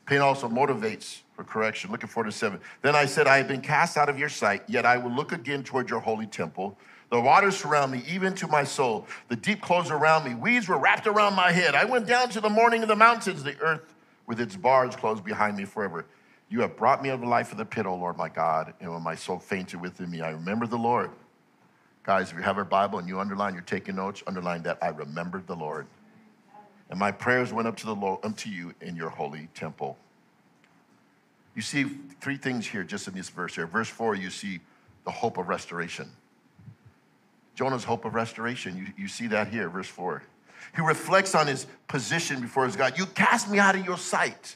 Pain 0.05 0.19
also 0.19 0.49
motivates 0.49 1.21
for 1.35 1.43
correction. 1.43 1.91
Look 1.91 2.03
at 2.03 2.09
47. 2.09 2.59
Then 2.81 2.95
I 2.95 3.05
said, 3.05 3.27
I 3.27 3.37
have 3.37 3.47
been 3.47 3.61
cast 3.61 3.95
out 3.95 4.09
of 4.09 4.17
your 4.17 4.29
sight, 4.29 4.63
yet 4.67 4.85
I 4.85 4.97
will 4.97 5.11
look 5.11 5.31
again 5.31 5.63
toward 5.63 5.89
your 5.89 5.99
holy 5.99 6.25
temple. 6.25 6.77
The 7.09 7.19
waters 7.19 7.57
surround 7.57 7.91
me, 7.91 8.03
even 8.07 8.35
to 8.35 8.47
my 8.47 8.63
soul. 8.63 9.07
The 9.29 9.35
deep 9.35 9.61
closed 9.61 9.89
around 9.89 10.25
me. 10.25 10.35
Weeds 10.35 10.67
were 10.67 10.77
wrapped 10.77 11.07
around 11.07 11.35
my 11.35 11.51
head. 11.51 11.73
I 11.73 11.85
went 11.85 12.05
down 12.05 12.29
to 12.29 12.41
the 12.41 12.49
morning 12.49 12.83
of 12.83 12.87
the 12.87 12.95
mountains. 12.95 13.43
The 13.43 13.59
earth 13.59 13.95
with 14.27 14.39
its 14.39 14.55
bars 14.55 14.95
closed 14.95 15.23
behind 15.23 15.57
me 15.57 15.65
forever. 15.65 16.05
You 16.49 16.61
have 16.61 16.77
brought 16.77 17.01
me 17.01 17.09
out 17.09 17.15
of 17.15 17.21
the 17.21 17.27
life 17.27 17.51
of 17.51 17.57
the 17.57 17.65
pit, 17.65 17.87
O 17.87 17.95
Lord 17.95 18.15
my 18.15 18.29
God. 18.29 18.73
And 18.79 18.91
when 18.91 19.01
my 19.01 19.15
soul 19.15 19.39
fainted 19.39 19.81
within 19.81 20.11
me, 20.11 20.21
I 20.21 20.31
remember 20.31 20.67
the 20.67 20.77
Lord. 20.77 21.09
Guys, 22.03 22.31
if 22.31 22.37
you 22.37 22.43
have 22.43 22.57
a 22.59 22.65
Bible 22.65 22.99
and 22.99 23.07
you 23.07 23.19
underline, 23.19 23.53
you're 23.53 23.63
taking 23.63 23.95
notes, 23.95 24.23
underline 24.27 24.63
that. 24.63 24.77
I 24.81 24.89
remembered 24.89 25.47
the 25.47 25.55
Lord. 25.55 25.87
And 26.91 26.99
my 26.99 27.11
prayers 27.11 27.51
went 27.51 27.67
up 27.67 27.77
to 27.77 27.85
the 27.85 27.95
Lord, 27.95 28.19
unto 28.23 28.49
you 28.49 28.73
in 28.81 28.95
your 28.95 29.09
holy 29.09 29.47
temple. 29.53 29.97
You 31.55 31.61
see 31.61 31.85
three 32.21 32.37
things 32.37 32.67
here 32.67 32.83
just 32.83 33.07
in 33.07 33.15
this 33.15 33.29
verse 33.29 33.55
here. 33.55 33.67
Verse 33.67 33.89
four, 33.89 34.15
you 34.15 34.29
see 34.29 34.59
the 35.05 35.11
hope 35.11 35.37
of 35.37 35.47
restoration. 35.47 36.09
Jonah's 37.59 37.83
hope 37.83 38.05
of 38.05 38.15
restoration. 38.15 38.77
You, 38.77 39.03
you 39.03 39.07
see 39.09 39.27
that 39.27 39.49
here, 39.49 39.67
verse 39.67 39.89
4. 39.89 40.23
He 40.77 40.81
reflects 40.81 41.35
on 41.35 41.45
his 41.45 41.67
position 41.89 42.39
before 42.39 42.65
his 42.65 42.77
God. 42.77 42.97
You 42.97 43.05
cast 43.05 43.51
me 43.51 43.59
out 43.59 43.75
of 43.75 43.85
your 43.85 43.97
sight. 43.97 44.55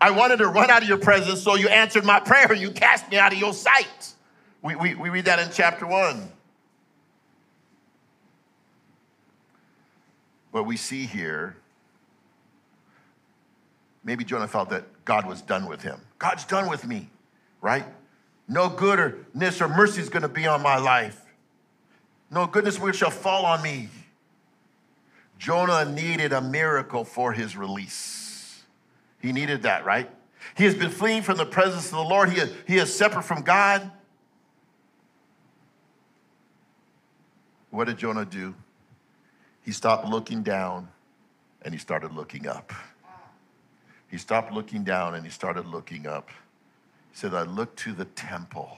I 0.00 0.10
wanted 0.12 0.38
to 0.38 0.46
run 0.46 0.70
out 0.70 0.80
of 0.80 0.88
your 0.88 0.96
presence, 0.96 1.42
so 1.42 1.56
you 1.56 1.68
answered 1.68 2.06
my 2.06 2.18
prayer. 2.18 2.54
You 2.54 2.70
cast 2.70 3.10
me 3.10 3.18
out 3.18 3.34
of 3.34 3.38
your 3.38 3.52
sight. 3.52 4.14
We, 4.62 4.74
we, 4.74 4.94
we 4.94 5.10
read 5.10 5.26
that 5.26 5.38
in 5.38 5.50
chapter 5.52 5.86
1. 5.86 6.32
What 10.52 10.64
we 10.64 10.78
see 10.78 11.04
here, 11.04 11.58
maybe 14.02 14.24
Jonah 14.24 14.48
felt 14.48 14.70
that 14.70 15.04
God 15.04 15.26
was 15.26 15.42
done 15.42 15.68
with 15.68 15.82
him. 15.82 16.00
God's 16.18 16.46
done 16.46 16.70
with 16.70 16.86
me, 16.86 17.10
right? 17.60 17.84
No 18.48 18.70
goodness 18.70 19.60
or 19.60 19.68
mercy 19.68 20.00
is 20.00 20.08
going 20.08 20.22
to 20.22 20.28
be 20.28 20.46
on 20.46 20.62
my 20.62 20.78
life. 20.78 21.26
No 22.30 22.46
goodness 22.46 22.78
will 22.78 22.92
shall 22.92 23.10
fall 23.10 23.44
on 23.44 23.62
me. 23.62 23.88
Jonah 25.38 25.84
needed 25.84 26.32
a 26.32 26.40
miracle 26.40 27.04
for 27.04 27.32
his 27.32 27.56
release. 27.56 28.62
He 29.20 29.32
needed 29.32 29.62
that, 29.62 29.84
right? 29.84 30.08
He 30.54 30.64
has 30.64 30.74
been 30.74 30.90
fleeing 30.90 31.22
from 31.22 31.38
the 31.38 31.46
presence 31.46 31.86
of 31.86 31.92
the 31.92 32.02
Lord. 32.02 32.30
He 32.30 32.40
is, 32.40 32.54
he 32.66 32.76
is 32.76 32.94
separate 32.94 33.22
from 33.22 33.42
God. 33.42 33.90
What 37.70 37.86
did 37.86 37.98
Jonah 37.98 38.24
do? 38.24 38.54
He 39.62 39.72
stopped 39.72 40.06
looking 40.06 40.42
down 40.42 40.88
and 41.62 41.72
he 41.72 41.78
started 41.78 42.12
looking 42.12 42.46
up. 42.46 42.72
He 44.08 44.18
stopped 44.18 44.52
looking 44.52 44.82
down 44.82 45.14
and 45.14 45.24
he 45.24 45.30
started 45.30 45.66
looking 45.66 46.06
up. 46.06 46.30
He 47.10 47.16
said, 47.16 47.34
I 47.34 47.42
looked 47.42 47.78
to 47.80 47.92
the 47.92 48.06
temple. 48.06 48.76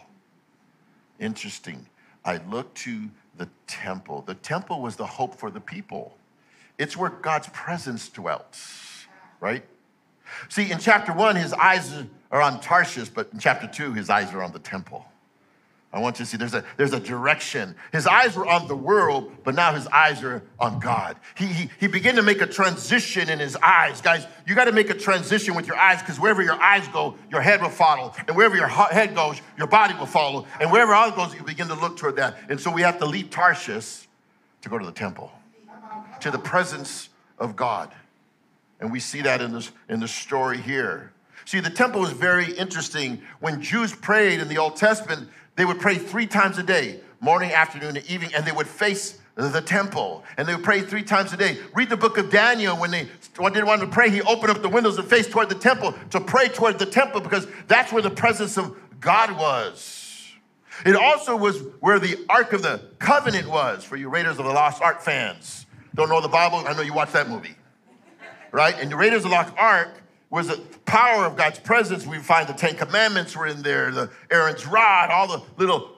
Interesting. 1.18 1.86
I 2.24 2.38
looked 2.48 2.76
to 2.78 3.08
the 3.36 3.48
temple. 3.66 4.22
The 4.22 4.34
temple 4.34 4.80
was 4.80 4.96
the 4.96 5.06
hope 5.06 5.34
for 5.34 5.50
the 5.50 5.60
people, 5.60 6.16
it's 6.78 6.96
where 6.96 7.10
God's 7.10 7.48
presence 7.48 8.08
dwelt, 8.08 8.58
right? 9.40 9.64
See, 10.48 10.70
in 10.70 10.78
chapter 10.78 11.12
one, 11.12 11.36
his 11.36 11.52
eyes 11.52 11.92
are 12.30 12.40
on 12.40 12.60
Tarshish, 12.60 13.10
but 13.10 13.28
in 13.32 13.38
chapter 13.38 13.66
two, 13.66 13.92
his 13.92 14.08
eyes 14.08 14.32
are 14.32 14.42
on 14.42 14.52
the 14.52 14.58
temple. 14.58 15.04
I 15.94 16.00
want 16.00 16.18
you 16.18 16.24
to 16.24 16.30
see 16.30 16.38
there's 16.38 16.54
a, 16.54 16.64
there's 16.78 16.94
a 16.94 17.00
direction. 17.00 17.74
His 17.92 18.06
eyes 18.06 18.34
were 18.34 18.46
on 18.46 18.66
the 18.66 18.74
world, 18.74 19.30
but 19.44 19.54
now 19.54 19.74
his 19.74 19.86
eyes 19.88 20.22
are 20.22 20.42
on 20.58 20.78
God. 20.78 21.16
He, 21.36 21.46
he, 21.46 21.70
he 21.80 21.86
began 21.86 22.16
to 22.16 22.22
make 22.22 22.40
a 22.40 22.46
transition 22.46 23.28
in 23.28 23.38
his 23.38 23.56
eyes. 23.56 24.00
Guys, 24.00 24.26
you 24.46 24.54
got 24.54 24.64
to 24.64 24.72
make 24.72 24.88
a 24.88 24.94
transition 24.94 25.54
with 25.54 25.66
your 25.66 25.76
eyes 25.76 26.00
because 26.00 26.18
wherever 26.18 26.42
your 26.42 26.54
eyes 26.54 26.88
go, 26.88 27.16
your 27.30 27.42
head 27.42 27.60
will 27.60 27.68
follow. 27.68 28.14
And 28.26 28.34
wherever 28.34 28.56
your 28.56 28.68
head 28.68 29.14
goes, 29.14 29.38
your 29.58 29.66
body 29.66 29.92
will 29.94 30.06
follow. 30.06 30.46
And 30.60 30.72
wherever 30.72 30.94
else 30.94 31.14
goes, 31.14 31.34
you 31.34 31.42
begin 31.42 31.68
to 31.68 31.74
look 31.74 31.98
toward 31.98 32.16
that. 32.16 32.38
And 32.48 32.58
so 32.58 32.70
we 32.70 32.80
have 32.80 32.98
to 33.00 33.04
leave 33.04 33.28
Tarshish 33.28 34.08
to 34.62 34.68
go 34.70 34.78
to 34.78 34.86
the 34.86 34.92
temple, 34.92 35.30
to 36.20 36.30
the 36.30 36.38
presence 36.38 37.10
of 37.38 37.54
God. 37.54 37.92
And 38.80 38.90
we 38.90 38.98
see 38.98 39.20
that 39.22 39.42
in, 39.42 39.52
this, 39.52 39.70
in 39.90 40.00
the 40.00 40.08
story 40.08 40.56
here. 40.56 41.12
See, 41.44 41.60
the 41.60 41.70
temple 41.70 42.04
is 42.04 42.12
very 42.12 42.52
interesting. 42.52 43.22
When 43.40 43.60
Jews 43.60 43.94
prayed 43.94 44.40
in 44.40 44.48
the 44.48 44.58
Old 44.58 44.76
Testament, 44.76 45.28
they 45.56 45.64
would 45.64 45.80
pray 45.80 45.96
three 45.96 46.26
times 46.26 46.58
a 46.58 46.62
day, 46.62 47.00
morning, 47.20 47.52
afternoon, 47.52 47.96
and 47.96 48.06
evening, 48.06 48.30
and 48.34 48.44
they 48.44 48.52
would 48.52 48.66
face 48.66 49.18
the 49.34 49.60
temple. 49.60 50.24
And 50.36 50.46
they 50.46 50.54
would 50.54 50.64
pray 50.64 50.82
three 50.82 51.02
times 51.02 51.32
a 51.32 51.36
day. 51.36 51.58
Read 51.74 51.88
the 51.88 51.96
book 51.96 52.18
of 52.18 52.30
Daniel. 52.30 52.76
When 52.76 52.90
they 52.90 53.08
they 53.34 53.62
wanted 53.62 53.86
to 53.86 53.90
pray, 53.90 54.10
he 54.10 54.22
opened 54.22 54.50
up 54.50 54.62
the 54.62 54.68
windows 54.68 54.98
and 54.98 55.08
faced 55.08 55.30
toward 55.30 55.48
the 55.48 55.54
temple 55.54 55.94
to 56.10 56.20
pray 56.20 56.48
toward 56.48 56.78
the 56.78 56.86
temple 56.86 57.20
because 57.20 57.46
that's 57.66 57.92
where 57.92 58.02
the 58.02 58.10
presence 58.10 58.56
of 58.56 58.76
God 59.00 59.36
was. 59.38 60.30
It 60.84 60.96
also 60.96 61.36
was 61.36 61.60
where 61.80 61.98
the 61.98 62.24
Ark 62.28 62.52
of 62.52 62.62
the 62.62 62.82
Covenant 62.98 63.48
was 63.48 63.84
for 63.84 63.96
you 63.96 64.08
Raiders 64.08 64.38
of 64.38 64.44
the 64.44 64.52
Lost 64.52 64.82
Ark 64.82 65.00
fans. 65.00 65.66
Don't 65.94 66.08
know 66.08 66.20
the 66.20 66.28
Bible? 66.28 66.64
I 66.66 66.72
know 66.72 66.82
you 66.82 66.94
watched 66.94 67.12
that 67.12 67.28
movie. 67.28 67.54
Right? 68.50 68.74
And 68.78 68.90
the 68.90 68.96
Raiders 68.96 69.24
of 69.24 69.30
the 69.30 69.36
Lost 69.36 69.52
Ark 69.56 70.01
was 70.32 70.48
the 70.48 70.56
power 70.86 71.26
of 71.26 71.36
God's 71.36 71.58
presence. 71.58 72.06
We 72.06 72.16
find 72.16 72.48
the 72.48 72.54
Ten 72.54 72.74
Commandments 72.74 73.36
were 73.36 73.46
in 73.46 73.60
there, 73.60 73.90
the 73.90 74.10
Aaron's 74.30 74.66
rod, 74.66 75.10
all 75.10 75.28
the 75.28 75.42
little 75.58 75.90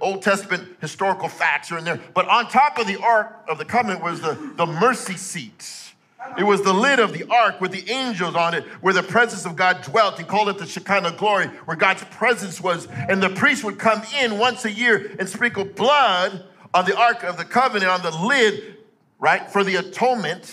Old 0.00 0.22
Testament 0.22 0.76
historical 0.80 1.28
facts 1.28 1.70
are 1.70 1.78
in 1.78 1.84
there. 1.84 2.00
But 2.12 2.26
on 2.28 2.48
top 2.48 2.78
of 2.78 2.88
the 2.88 3.00
Ark 3.00 3.44
of 3.48 3.58
the 3.58 3.64
Covenant 3.64 4.02
was 4.02 4.20
the, 4.20 4.36
the 4.56 4.66
mercy 4.66 5.16
seat. 5.16 5.92
It 6.36 6.42
was 6.42 6.62
the 6.62 6.72
lid 6.72 6.98
of 6.98 7.12
the 7.12 7.24
ark 7.30 7.60
with 7.60 7.70
the 7.70 7.88
angels 7.88 8.34
on 8.34 8.54
it, 8.54 8.64
where 8.80 8.92
the 8.92 9.04
presence 9.04 9.46
of 9.46 9.54
God 9.54 9.82
dwelt. 9.82 10.18
He 10.18 10.24
called 10.24 10.48
it 10.48 10.58
the 10.58 10.66
Shekinah 10.66 11.12
glory, 11.12 11.46
where 11.66 11.76
God's 11.76 12.02
presence 12.02 12.60
was. 12.60 12.88
And 12.88 13.22
the 13.22 13.30
priest 13.30 13.62
would 13.62 13.78
come 13.78 14.02
in 14.20 14.36
once 14.36 14.64
a 14.64 14.72
year 14.72 15.14
and 15.20 15.28
sprinkle 15.28 15.64
blood 15.64 16.44
on 16.74 16.84
the 16.84 16.98
ark 16.98 17.22
of 17.22 17.36
the 17.36 17.44
covenant, 17.44 17.92
on 17.92 18.02
the 18.02 18.10
lid, 18.10 18.78
right, 19.20 19.48
for 19.48 19.62
the 19.62 19.76
atonement, 19.76 20.52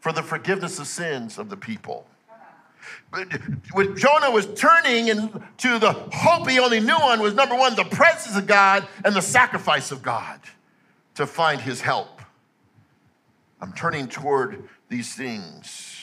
for 0.00 0.12
the 0.12 0.22
forgiveness 0.22 0.78
of 0.78 0.86
sins 0.86 1.38
of 1.38 1.48
the 1.48 1.56
people 1.56 2.06
Jonah 3.96 4.30
was 4.30 4.46
turning 4.54 5.06
to 5.58 5.78
the 5.78 5.92
hope 6.12 6.48
he 6.48 6.58
only 6.58 6.80
knew 6.80 6.94
on 6.94 7.20
was 7.20 7.34
number 7.34 7.54
one, 7.54 7.74
the 7.74 7.84
presence 7.84 8.36
of 8.36 8.46
God 8.46 8.86
and 9.04 9.14
the 9.14 9.22
sacrifice 9.22 9.90
of 9.90 10.02
God 10.02 10.40
to 11.14 11.26
find 11.26 11.60
his 11.60 11.80
help. 11.80 12.20
I'm 13.60 13.72
turning 13.72 14.08
toward 14.08 14.68
these 14.88 15.14
things. 15.14 15.94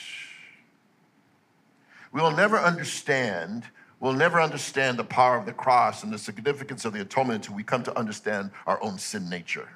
We'll 2.12 2.32
never 2.32 2.58
understand, 2.58 3.64
we'll 4.00 4.12
never 4.12 4.40
understand 4.40 4.98
the 4.98 5.04
power 5.04 5.36
of 5.36 5.46
the 5.46 5.52
cross 5.52 6.04
and 6.04 6.12
the 6.12 6.18
significance 6.18 6.84
of 6.84 6.92
the 6.92 7.00
atonement 7.00 7.44
until 7.44 7.56
we 7.56 7.64
come 7.64 7.82
to 7.84 7.98
understand 7.98 8.50
our 8.66 8.82
own 8.82 8.98
sin 8.98 9.28
nature 9.28 9.68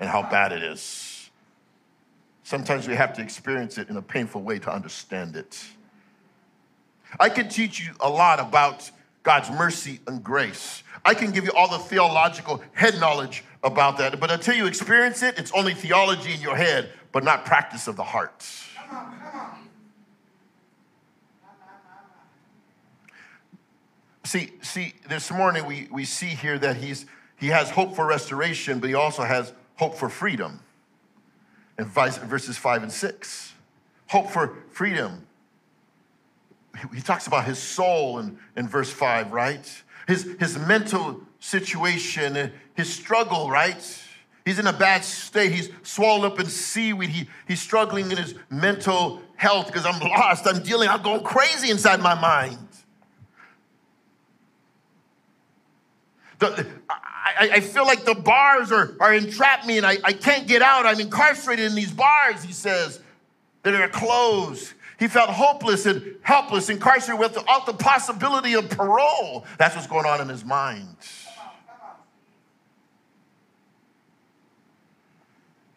and 0.00 0.08
how 0.08 0.22
bad 0.22 0.52
it 0.52 0.62
is. 0.62 1.30
Sometimes 2.42 2.88
we 2.88 2.94
have 2.94 3.12
to 3.14 3.22
experience 3.22 3.78
it 3.78 3.88
in 3.88 3.96
a 3.96 4.02
painful 4.02 4.42
way 4.42 4.58
to 4.58 4.72
understand 4.72 5.36
it. 5.36 5.64
I 7.18 7.28
can 7.28 7.48
teach 7.48 7.80
you 7.80 7.92
a 8.00 8.08
lot 8.08 8.40
about 8.40 8.90
God's 9.22 9.50
mercy 9.50 10.00
and 10.06 10.22
grace. 10.22 10.82
I 11.04 11.14
can 11.14 11.30
give 11.30 11.44
you 11.44 11.52
all 11.52 11.70
the 11.70 11.78
theological 11.78 12.62
head 12.72 12.98
knowledge 12.98 13.44
about 13.62 13.98
that, 13.98 14.18
but 14.18 14.30
until 14.30 14.54
you 14.54 14.66
experience 14.66 15.22
it, 15.22 15.38
it's 15.38 15.52
only 15.52 15.74
theology 15.74 16.34
in 16.34 16.40
your 16.40 16.56
head, 16.56 16.90
but 17.12 17.24
not 17.24 17.44
practice 17.44 17.86
of 17.86 17.96
the 17.96 18.02
heart. 18.02 18.44
Come 18.74 18.96
on, 18.96 19.18
come 19.18 19.40
on. 19.40 19.58
See, 24.24 24.52
see, 24.62 24.94
this 25.08 25.30
morning 25.30 25.66
we, 25.66 25.88
we 25.90 26.04
see 26.04 26.26
here 26.26 26.58
that 26.58 26.76
he's 26.76 27.06
he 27.36 27.48
has 27.48 27.70
hope 27.70 27.96
for 27.96 28.06
restoration, 28.06 28.78
but 28.78 28.88
he 28.88 28.94
also 28.94 29.24
has 29.24 29.52
hope 29.74 29.96
for 29.96 30.08
freedom. 30.08 30.60
In 31.76 31.86
verses 31.86 32.56
five 32.56 32.84
and 32.84 32.92
six. 32.92 33.52
Hope 34.06 34.30
for 34.30 34.58
freedom 34.70 35.26
he 36.94 37.00
talks 37.00 37.26
about 37.26 37.44
his 37.44 37.58
soul 37.58 38.18
in, 38.18 38.38
in 38.56 38.68
verse 38.68 38.90
5, 38.90 39.32
right? 39.32 39.82
His, 40.06 40.36
his 40.40 40.58
mental 40.58 41.20
situation, 41.38 42.52
his 42.74 42.92
struggle, 42.92 43.50
right? 43.50 44.04
He's 44.44 44.58
in 44.58 44.66
a 44.66 44.72
bad 44.72 45.04
state. 45.04 45.52
He's 45.52 45.70
swallowed 45.82 46.32
up 46.32 46.40
in 46.40 46.46
seaweed. 46.46 47.10
He, 47.10 47.28
he's 47.46 47.60
struggling 47.60 48.10
in 48.10 48.16
his 48.16 48.34
mental 48.50 49.22
health 49.36 49.66
because 49.66 49.86
I'm 49.86 50.00
lost. 50.00 50.46
I'm 50.46 50.62
dealing, 50.62 50.88
I'm 50.88 51.02
going 51.02 51.22
crazy 51.22 51.70
inside 51.70 52.00
my 52.00 52.14
mind. 52.14 52.58
The, 56.40 56.66
I, 56.88 57.50
I, 57.52 57.60
feel 57.60 57.86
like 57.86 58.04
the 58.04 58.16
bars 58.16 58.72
are, 58.72 58.96
are 58.98 59.14
entrapped 59.14 59.64
me 59.64 59.76
and 59.76 59.86
I, 59.86 59.98
I 60.02 60.12
can't 60.12 60.48
get 60.48 60.60
out. 60.60 60.86
I'm 60.86 60.98
incarcerated 60.98 61.66
in 61.66 61.76
these 61.76 61.92
bars, 61.92 62.42
he 62.42 62.52
says. 62.52 63.00
They're 63.62 63.88
closed. 63.88 64.72
He 65.02 65.08
felt 65.08 65.30
hopeless 65.30 65.84
and 65.86 66.14
helpless, 66.22 66.68
incarcerated 66.68 67.18
without 67.18 67.66
the 67.66 67.72
possibility 67.72 68.54
of 68.54 68.70
parole. 68.70 69.44
That's 69.58 69.74
what's 69.74 69.88
going 69.88 70.06
on 70.06 70.20
in 70.20 70.28
his 70.28 70.44
mind. 70.44 70.94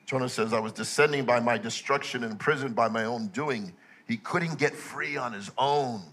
Jonah 0.05 0.29
says, 0.29 0.53
I 0.53 0.59
was 0.59 0.73
descending 0.73 1.25
by 1.25 1.39
my 1.39 1.57
destruction, 1.57 2.21
and 2.21 2.33
imprisoned 2.33 2.75
by 2.75 2.87
my 2.87 3.05
own 3.05 3.29
doing. 3.29 3.73
He 4.07 4.17
couldn't 4.17 4.59
get 4.59 4.75
free 4.75 5.17
on 5.17 5.33
his 5.33 5.49
own. 5.57 6.03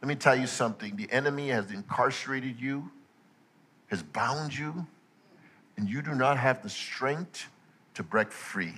Let 0.00 0.08
me 0.08 0.14
tell 0.14 0.34
you 0.34 0.46
something 0.46 0.96
the 0.96 1.12
enemy 1.12 1.50
has 1.50 1.70
incarcerated 1.70 2.58
you, 2.58 2.90
has 3.88 4.02
bound 4.02 4.56
you, 4.56 4.86
and 5.76 5.90
you 5.90 6.00
do 6.00 6.14
not 6.14 6.38
have 6.38 6.62
the 6.62 6.70
strength 6.70 7.50
to 7.92 8.02
break 8.02 8.32
free. 8.32 8.72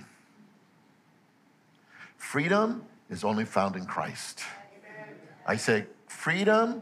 Freedom 2.17 2.83
is 3.09 3.23
only 3.23 3.45
found 3.45 3.75
in 3.75 3.85
Christ. 3.85 4.41
I 5.45 5.55
say, 5.55 5.85
freedom 6.07 6.81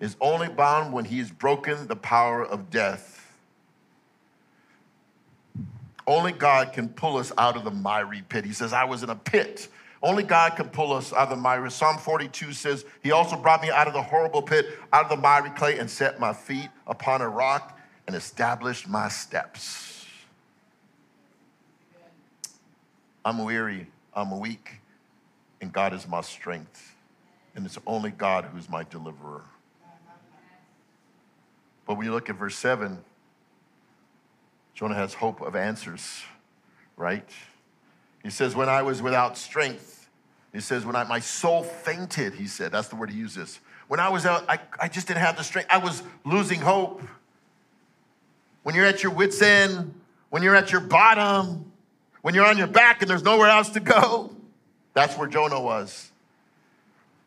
is 0.00 0.16
only 0.20 0.48
bound 0.48 0.92
when 0.92 1.04
he 1.04 1.18
has 1.18 1.30
broken 1.30 1.86
the 1.86 1.96
power 1.96 2.44
of 2.44 2.70
death. 2.70 3.14
Only 6.06 6.32
God 6.32 6.72
can 6.72 6.88
pull 6.88 7.16
us 7.18 7.32
out 7.36 7.56
of 7.56 7.64
the 7.64 7.70
miry 7.70 8.22
pit. 8.28 8.44
He 8.44 8.52
says, 8.52 8.72
I 8.72 8.84
was 8.84 9.02
in 9.02 9.10
a 9.10 9.14
pit. 9.14 9.68
Only 10.02 10.22
God 10.22 10.56
can 10.56 10.68
pull 10.68 10.92
us 10.92 11.12
out 11.12 11.24
of 11.24 11.30
the 11.30 11.36
miry. 11.36 11.70
Psalm 11.70 11.98
42 11.98 12.52
says, 12.52 12.84
He 13.02 13.10
also 13.10 13.36
brought 13.36 13.60
me 13.60 13.70
out 13.70 13.88
of 13.88 13.92
the 13.92 14.02
horrible 14.02 14.42
pit, 14.42 14.66
out 14.92 15.04
of 15.04 15.10
the 15.10 15.16
miry 15.16 15.50
clay, 15.50 15.78
and 15.78 15.90
set 15.90 16.18
my 16.18 16.32
feet 16.32 16.68
upon 16.86 17.20
a 17.20 17.28
rock 17.28 17.78
and 18.06 18.16
established 18.16 18.88
my 18.88 19.08
steps. 19.08 20.06
I'm 23.24 23.44
weary, 23.44 23.88
I'm 24.14 24.40
weak, 24.40 24.80
and 25.60 25.72
God 25.72 25.92
is 25.92 26.06
my 26.06 26.20
strength. 26.20 26.94
And 27.54 27.66
it's 27.66 27.78
only 27.86 28.10
God 28.10 28.44
who's 28.46 28.68
my 28.68 28.84
deliverer. 28.84 29.42
But 31.86 31.98
you 32.00 32.12
look 32.12 32.28
at 32.28 32.36
verse 32.36 32.56
7, 32.56 32.98
Jonah 34.74 34.94
has 34.94 35.14
hope 35.14 35.40
of 35.40 35.56
answers, 35.56 36.22
right? 36.96 37.28
He 38.22 38.30
says, 38.30 38.54
When 38.54 38.68
I 38.68 38.82
was 38.82 39.00
without 39.00 39.38
strength, 39.38 40.08
he 40.52 40.60
says, 40.60 40.84
When 40.84 40.94
I, 40.94 41.04
my 41.04 41.18
soul 41.18 41.62
fainted, 41.62 42.34
he 42.34 42.46
said, 42.46 42.72
that's 42.72 42.88
the 42.88 42.96
word 42.96 43.10
he 43.10 43.18
uses. 43.18 43.58
When 43.88 44.00
I 44.00 44.10
was 44.10 44.26
out, 44.26 44.44
I, 44.48 44.60
I 44.78 44.88
just 44.88 45.08
didn't 45.08 45.20
have 45.20 45.36
the 45.36 45.42
strength. 45.42 45.68
I 45.70 45.78
was 45.78 46.02
losing 46.24 46.60
hope. 46.60 47.02
When 48.62 48.74
you're 48.74 48.84
at 48.84 49.02
your 49.02 49.12
wits' 49.12 49.40
end, 49.40 49.94
when 50.28 50.42
you're 50.42 50.54
at 50.54 50.70
your 50.70 50.82
bottom, 50.82 51.72
when 52.20 52.34
you're 52.34 52.44
on 52.44 52.58
your 52.58 52.66
back 52.66 53.00
and 53.00 53.10
there's 53.10 53.22
nowhere 53.22 53.48
else 53.48 53.70
to 53.70 53.80
go, 53.80 54.30
that's 54.94 55.16
where 55.16 55.28
Jonah 55.28 55.60
was. 55.60 56.10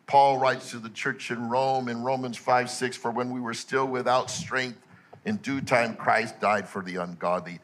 Paul 0.07 0.39
writes 0.39 0.71
to 0.71 0.79
the 0.79 0.89
church 0.89 1.31
in 1.31 1.49
Rome 1.49 1.87
in 1.87 2.03
Romans 2.03 2.37
5 2.37 2.69
6, 2.69 2.97
for 2.97 3.11
when 3.11 3.31
we 3.31 3.39
were 3.39 3.53
still 3.53 3.87
without 3.87 4.29
strength, 4.29 4.77
in 5.25 5.37
due 5.37 5.61
time, 5.61 5.95
Christ 5.95 6.39
died 6.39 6.67
for 6.67 6.81
the 6.81 6.97
ungodly. 6.97 7.59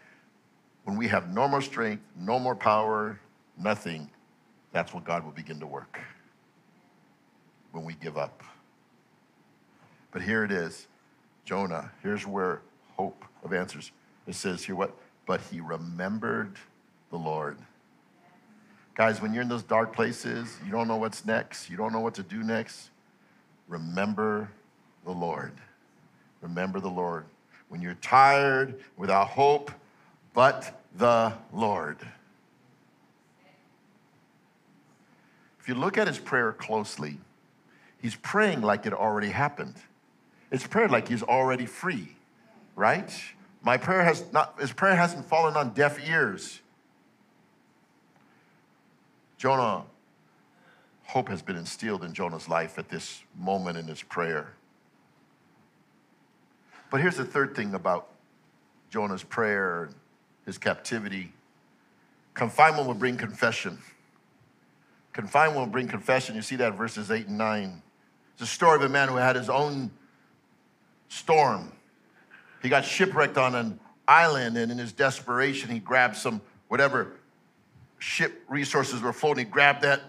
When 0.84 0.96
we 0.96 1.08
have 1.08 1.34
no 1.34 1.48
more 1.48 1.62
strength, 1.62 2.04
no 2.16 2.40
more 2.40 2.56
power, 2.56 3.20
nothing, 3.58 4.10
that's 4.72 4.94
when 4.94 5.04
God 5.04 5.26
will 5.26 5.32
begin 5.32 5.60
to 5.60 5.68
work. 5.68 6.00
When 7.72 7.84
we 7.84 7.94
give 7.96 8.18
up. 8.18 8.44
But 10.12 10.22
here 10.22 10.44
it 10.44 10.52
is 10.52 10.88
Jonah. 11.46 11.92
Here's 12.02 12.26
where 12.26 12.62
hope 12.96 13.26
of 13.44 13.54
answers. 13.54 13.92
It 14.26 14.36
says 14.36 14.64
here 14.64 14.76
what? 14.76 14.96
But 15.26 15.42
he 15.52 15.60
remembered 15.60 16.56
the 17.10 17.18
Lord. 17.18 17.58
Guys, 18.98 19.22
when 19.22 19.32
you're 19.32 19.44
in 19.44 19.48
those 19.48 19.62
dark 19.62 19.94
places, 19.94 20.58
you 20.66 20.72
don't 20.72 20.88
know 20.88 20.96
what's 20.96 21.24
next, 21.24 21.70
you 21.70 21.78
don't 21.78 21.94
know 21.94 22.00
what 22.00 22.16
to 22.16 22.24
do 22.24 22.42
next, 22.42 22.90
remember 23.68 24.50
the 25.06 25.12
Lord. 25.12 25.52
Remember 26.42 26.80
the 26.80 26.90
Lord 26.90 27.26
when 27.70 27.80
you're 27.80 27.94
tired, 28.02 28.84
without 28.98 29.28
hope, 29.28 29.72
but 30.34 30.82
the 30.98 31.32
Lord. 31.54 31.98
If 35.60 35.68
you 35.68 35.76
look 35.76 36.00
at 36.00 36.08
his 36.08 36.18
prayer 36.18 36.52
closely, 36.52 37.20
he's 38.02 38.16
praying 38.16 38.62
like 38.62 38.88
it 38.88 38.94
already 38.94 39.30
happened. 39.30 39.76
It's 40.52 40.66
prayer 40.66 40.88
like 40.88 41.08
he's 41.08 41.22
already 41.22 41.68
free, 41.68 42.16
right? 42.76 43.14
My 43.62 43.78
prayer 43.78 44.04
has 44.04 44.24
not, 44.34 44.60
his 44.60 44.74
prayer 44.74 44.96
hasn't 44.96 45.26
fallen 45.26 45.56
on 45.56 45.76
deaf 45.76 46.00
ears. 46.10 46.62
Jonah, 49.38 49.84
hope 51.04 51.30
has 51.30 51.42
been 51.42 51.56
instilled 51.56 52.04
in 52.04 52.14
Jonah's 52.14 52.50
life 52.50 52.80
at 52.80 52.90
this 52.90 53.24
moment 53.38 53.78
in 53.78 53.88
his 53.88 54.02
prayer. 54.02 54.54
But 56.90 57.02
here's 57.02 57.18
the 57.18 57.26
third 57.26 57.56
thing 57.56 57.74
about 57.74 58.08
Jonah's 58.90 59.24
prayer, 59.24 59.90
his 60.46 60.58
captivity. 60.58 61.34
Confinement 62.34 62.88
will 62.88 62.94
bring 62.94 63.18
confession. 63.18 63.78
Confinement 65.14 65.60
will 65.60 65.72
bring 65.72 65.88
confession. 65.88 66.36
You 66.36 66.42
see 66.42 66.56
that 66.58 66.76
verses 66.76 67.12
8 67.12 67.28
and 67.28 67.38
9. 67.38 67.82
It's 68.34 68.42
a 68.44 68.46
story 68.46 68.76
of 68.76 68.84
a 68.84 68.90
man 68.90 69.08
who 69.08 69.16
had 69.16 69.36
his 69.36 69.50
own 69.50 69.92
storm. 71.10 71.72
He 72.62 72.70
got 72.70 72.86
shipwrecked 72.86 73.38
on 73.38 73.56
an 73.56 73.80
island, 74.08 74.58
and 74.58 74.72
in 74.72 74.78
his 74.78 74.94
desperation, 74.94 75.70
he 75.70 75.80
grabbed 75.80 76.16
some 76.16 76.42
whatever 76.70 77.17
ship 78.00 78.44
resources 78.48 79.02
were 79.02 79.14
floating. 79.14 79.46
He 79.46 79.52
grabbed 79.52 79.82
that, 79.84 80.02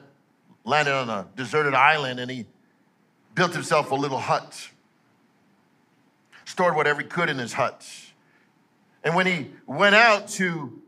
landed 0.64 0.94
on 0.94 1.08
a 1.08 1.26
deserted 1.36 1.74
island, 1.74 2.20
and 2.20 2.30
he 2.30 2.46
built 3.34 3.52
himself 3.52 3.90
a 3.90 3.94
little 3.94 4.18
hut 4.18 4.70
stored 6.48 6.74
whatever 6.74 7.02
he 7.02 7.06
could 7.06 7.28
in 7.28 7.38
his 7.38 7.52
hut. 7.52 7.86
And 9.04 9.14
when 9.14 9.26
he 9.26 9.50
went 9.66 9.94
out 9.94 10.28
to, 10.28 10.82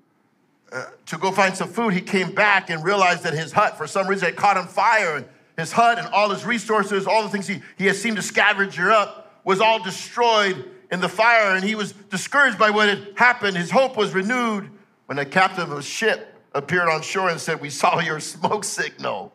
uh, 0.72 0.86
to 1.06 1.18
go 1.18 1.30
find 1.30 1.56
some 1.56 1.68
food, 1.68 1.92
he 1.92 2.00
came 2.00 2.32
back 2.32 2.70
and 2.70 2.82
realized 2.82 3.24
that 3.24 3.34
his 3.34 3.52
hut, 3.52 3.76
for 3.76 3.86
some 3.86 4.08
reason, 4.08 4.26
had 4.26 4.36
caught 4.36 4.56
on 4.56 4.66
fire. 4.66 5.16
And 5.16 5.26
his 5.58 5.70
hut 5.70 5.98
and 5.98 6.08
all 6.08 6.30
his 6.30 6.44
resources, 6.44 7.06
all 7.06 7.22
the 7.22 7.28
things 7.28 7.46
he, 7.46 7.60
he 7.76 7.86
had 7.86 7.96
seemed 7.96 8.16
to 8.16 8.22
scavenge 8.22 8.80
up, 8.90 9.40
was 9.44 9.60
all 9.60 9.82
destroyed 9.82 10.70
in 10.90 11.00
the 11.00 11.08
fire. 11.08 11.54
And 11.54 11.62
he 11.62 11.74
was 11.74 11.92
discouraged 11.92 12.58
by 12.58 12.70
what 12.70 12.88
had 12.88 13.12
happened. 13.16 13.56
His 13.56 13.70
hope 13.70 13.96
was 13.96 14.14
renewed 14.14 14.70
when 15.06 15.16
the 15.16 15.26
captain 15.26 15.62
of 15.62 15.70
the 15.70 15.82
ship 15.82 16.39
appeared 16.52 16.88
on 16.88 17.02
shore 17.02 17.28
and 17.28 17.40
said, 17.40 17.60
We 17.60 17.70
saw 17.70 18.00
your 18.00 18.20
smoke 18.20 18.64
signal. 18.64 19.32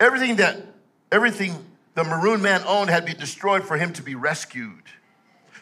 Everything 0.00 0.36
that, 0.36 0.58
everything 1.10 1.64
the 1.94 2.04
maroon 2.04 2.42
man 2.42 2.62
owned 2.66 2.90
had 2.90 3.04
been 3.04 3.16
destroyed 3.16 3.64
for 3.64 3.76
him 3.76 3.92
to 3.94 4.02
be 4.02 4.14
rescued. 4.14 4.82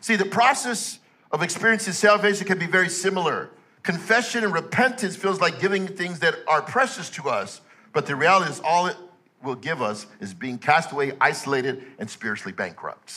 See, 0.00 0.16
the 0.16 0.24
process 0.24 0.98
of 1.30 1.42
experiencing 1.42 1.92
salvation 1.92 2.46
can 2.46 2.58
be 2.58 2.66
very 2.66 2.88
similar. 2.88 3.50
Confession 3.82 4.44
and 4.44 4.52
repentance 4.52 5.16
feels 5.16 5.40
like 5.40 5.60
giving 5.60 5.86
things 5.86 6.18
that 6.20 6.34
are 6.48 6.60
precious 6.60 7.08
to 7.10 7.28
us, 7.28 7.60
but 7.92 8.06
the 8.06 8.16
reality 8.16 8.50
is 8.50 8.60
all 8.64 8.86
it 8.86 8.96
will 9.42 9.54
give 9.54 9.80
us 9.80 10.06
is 10.20 10.34
being 10.34 10.58
cast 10.58 10.92
away, 10.92 11.12
isolated, 11.20 11.84
and 11.98 12.10
spiritually 12.10 12.52
bankrupt. 12.52 13.12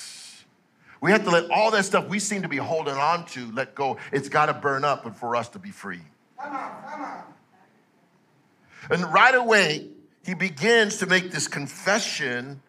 We 1.02 1.12
have 1.12 1.24
to 1.24 1.30
let 1.30 1.50
all 1.50 1.72
that 1.72 1.86
stuff 1.86 2.08
we 2.08 2.20
seem 2.20 2.42
to 2.42 2.50
be 2.50 2.58
holding 2.58 2.96
on 2.96 3.26
to 3.28 3.52
let 3.52 3.74
go. 3.74 3.98
It's 4.12 4.30
got 4.30 4.48
to 4.48 4.54
burn 4.54 4.84
up 4.84 5.06
and 5.06 5.16
for 5.16 5.36
us 5.36 5.50
to 5.50 5.60
be 5.60 5.72
free. 5.72 6.02
Come 6.42 6.56
on, 6.56 6.72
come 6.90 7.02
on. 7.02 7.24
And 8.90 9.14
right 9.14 9.36
away, 9.36 9.88
he 10.26 10.34
begins 10.34 10.98
to 10.98 11.06
make 11.06 11.32
this 11.32 11.48
confession 11.48 12.62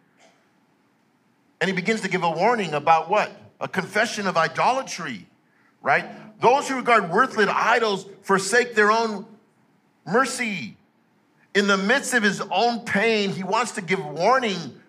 and 1.60 1.68
he 1.68 1.74
begins 1.74 2.00
to 2.02 2.08
give 2.08 2.22
a 2.22 2.30
warning 2.30 2.72
about 2.72 3.10
what? 3.10 3.30
A 3.60 3.68
confession 3.68 4.26
of 4.26 4.36
idolatry, 4.36 5.26
right? 5.82 6.06
Those 6.40 6.68
who 6.68 6.76
regard 6.76 7.10
worthless 7.10 7.50
idols 7.52 8.06
forsake 8.22 8.74
their 8.74 8.90
own 8.90 9.26
mercy. 10.06 10.76
In 11.54 11.66
the 11.66 11.76
midst 11.76 12.14
of 12.14 12.22
his 12.22 12.40
own 12.40 12.80
pain, 12.80 13.30
he 13.30 13.42
wants 13.42 13.72
to 13.72 13.82
give 13.82 14.02
warning 14.04 14.80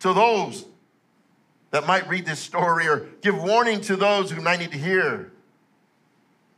to 0.00 0.12
those 0.12 0.66
that 1.70 1.86
might 1.86 2.08
read 2.08 2.26
this 2.26 2.38
story 2.38 2.88
or 2.88 3.08
give 3.20 3.36
warning 3.36 3.80
to 3.82 3.96
those 3.96 4.30
who 4.30 4.40
might 4.40 4.58
need 4.58 4.72
to 4.72 4.78
hear. 4.78 5.32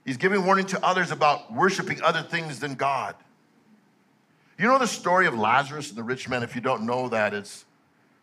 He's 0.05 0.17
giving 0.17 0.45
warning 0.45 0.67
to 0.67 0.85
others 0.85 1.11
about 1.11 1.53
worshiping 1.53 2.03
other 2.03 2.23
things 2.23 2.61
than 2.61 2.75
God. 2.75 3.15
You 4.59 4.67
know 4.67 4.79
the 4.79 4.87
story 4.87 5.27
of 5.27 5.39
Lazarus 5.39 5.89
and 5.89 5.99
the 5.99 6.03
rich 6.03 6.29
man? 6.29 6.43
If 6.43 6.55
you 6.55 6.61
don't 6.61 6.85
know 6.85 7.09
that, 7.09 7.33
it's 7.33 7.65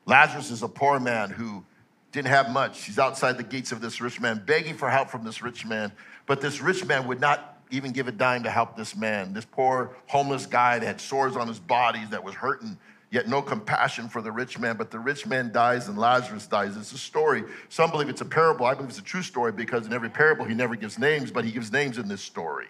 Lazarus 0.05 0.51
is 0.51 0.63
a 0.63 0.67
poor 0.67 0.99
man 0.99 1.31
who 1.31 1.63
didn't 2.11 2.29
have 2.29 2.49
much. 2.49 2.85
He's 2.85 2.99
outside 2.99 3.37
the 3.37 3.43
gates 3.43 3.71
of 3.71 3.81
this 3.81 3.99
rich 3.99 4.19
man, 4.21 4.41
begging 4.45 4.75
for 4.75 4.89
help 4.89 5.09
from 5.09 5.23
this 5.23 5.41
rich 5.41 5.65
man. 5.65 5.91
But 6.25 6.41
this 6.41 6.61
rich 6.61 6.85
man 6.85 7.07
would 7.07 7.19
not 7.19 7.57
even 7.69 7.91
give 7.91 8.07
a 8.07 8.11
dime 8.11 8.43
to 8.43 8.49
help 8.49 8.77
this 8.77 8.95
man. 8.95 9.33
This 9.33 9.45
poor 9.45 9.95
homeless 10.07 10.45
guy 10.45 10.79
that 10.79 10.85
had 10.85 11.01
sores 11.01 11.35
on 11.35 11.47
his 11.47 11.59
body 11.59 12.03
that 12.11 12.23
was 12.23 12.35
hurting. 12.35 12.77
Yet 13.11 13.27
no 13.27 13.41
compassion 13.41 14.09
for 14.09 14.21
the 14.21 14.31
rich 14.31 14.59
man. 14.59 14.77
But 14.77 14.91
the 14.91 14.99
rich 14.99 15.25
man 15.25 15.51
dies 15.51 15.87
and 15.87 15.97
Lazarus 15.97 16.47
dies. 16.47 16.75
It's 16.75 16.91
a 16.91 16.97
story. 16.97 17.43
Some 17.69 17.91
believe 17.91 18.09
it's 18.09 18.21
a 18.21 18.25
parable. 18.25 18.65
I 18.65 18.73
believe 18.73 18.89
it's 18.89 18.99
a 18.99 19.03
true 19.03 19.21
story 19.21 19.51
because 19.51 19.85
in 19.85 19.93
every 19.93 20.09
parable 20.09 20.45
he 20.45 20.53
never 20.53 20.75
gives 20.75 20.99
names, 20.99 21.31
but 21.31 21.45
he 21.45 21.51
gives 21.51 21.71
names 21.71 21.97
in 21.97 22.07
this 22.07 22.21
story. 22.21 22.67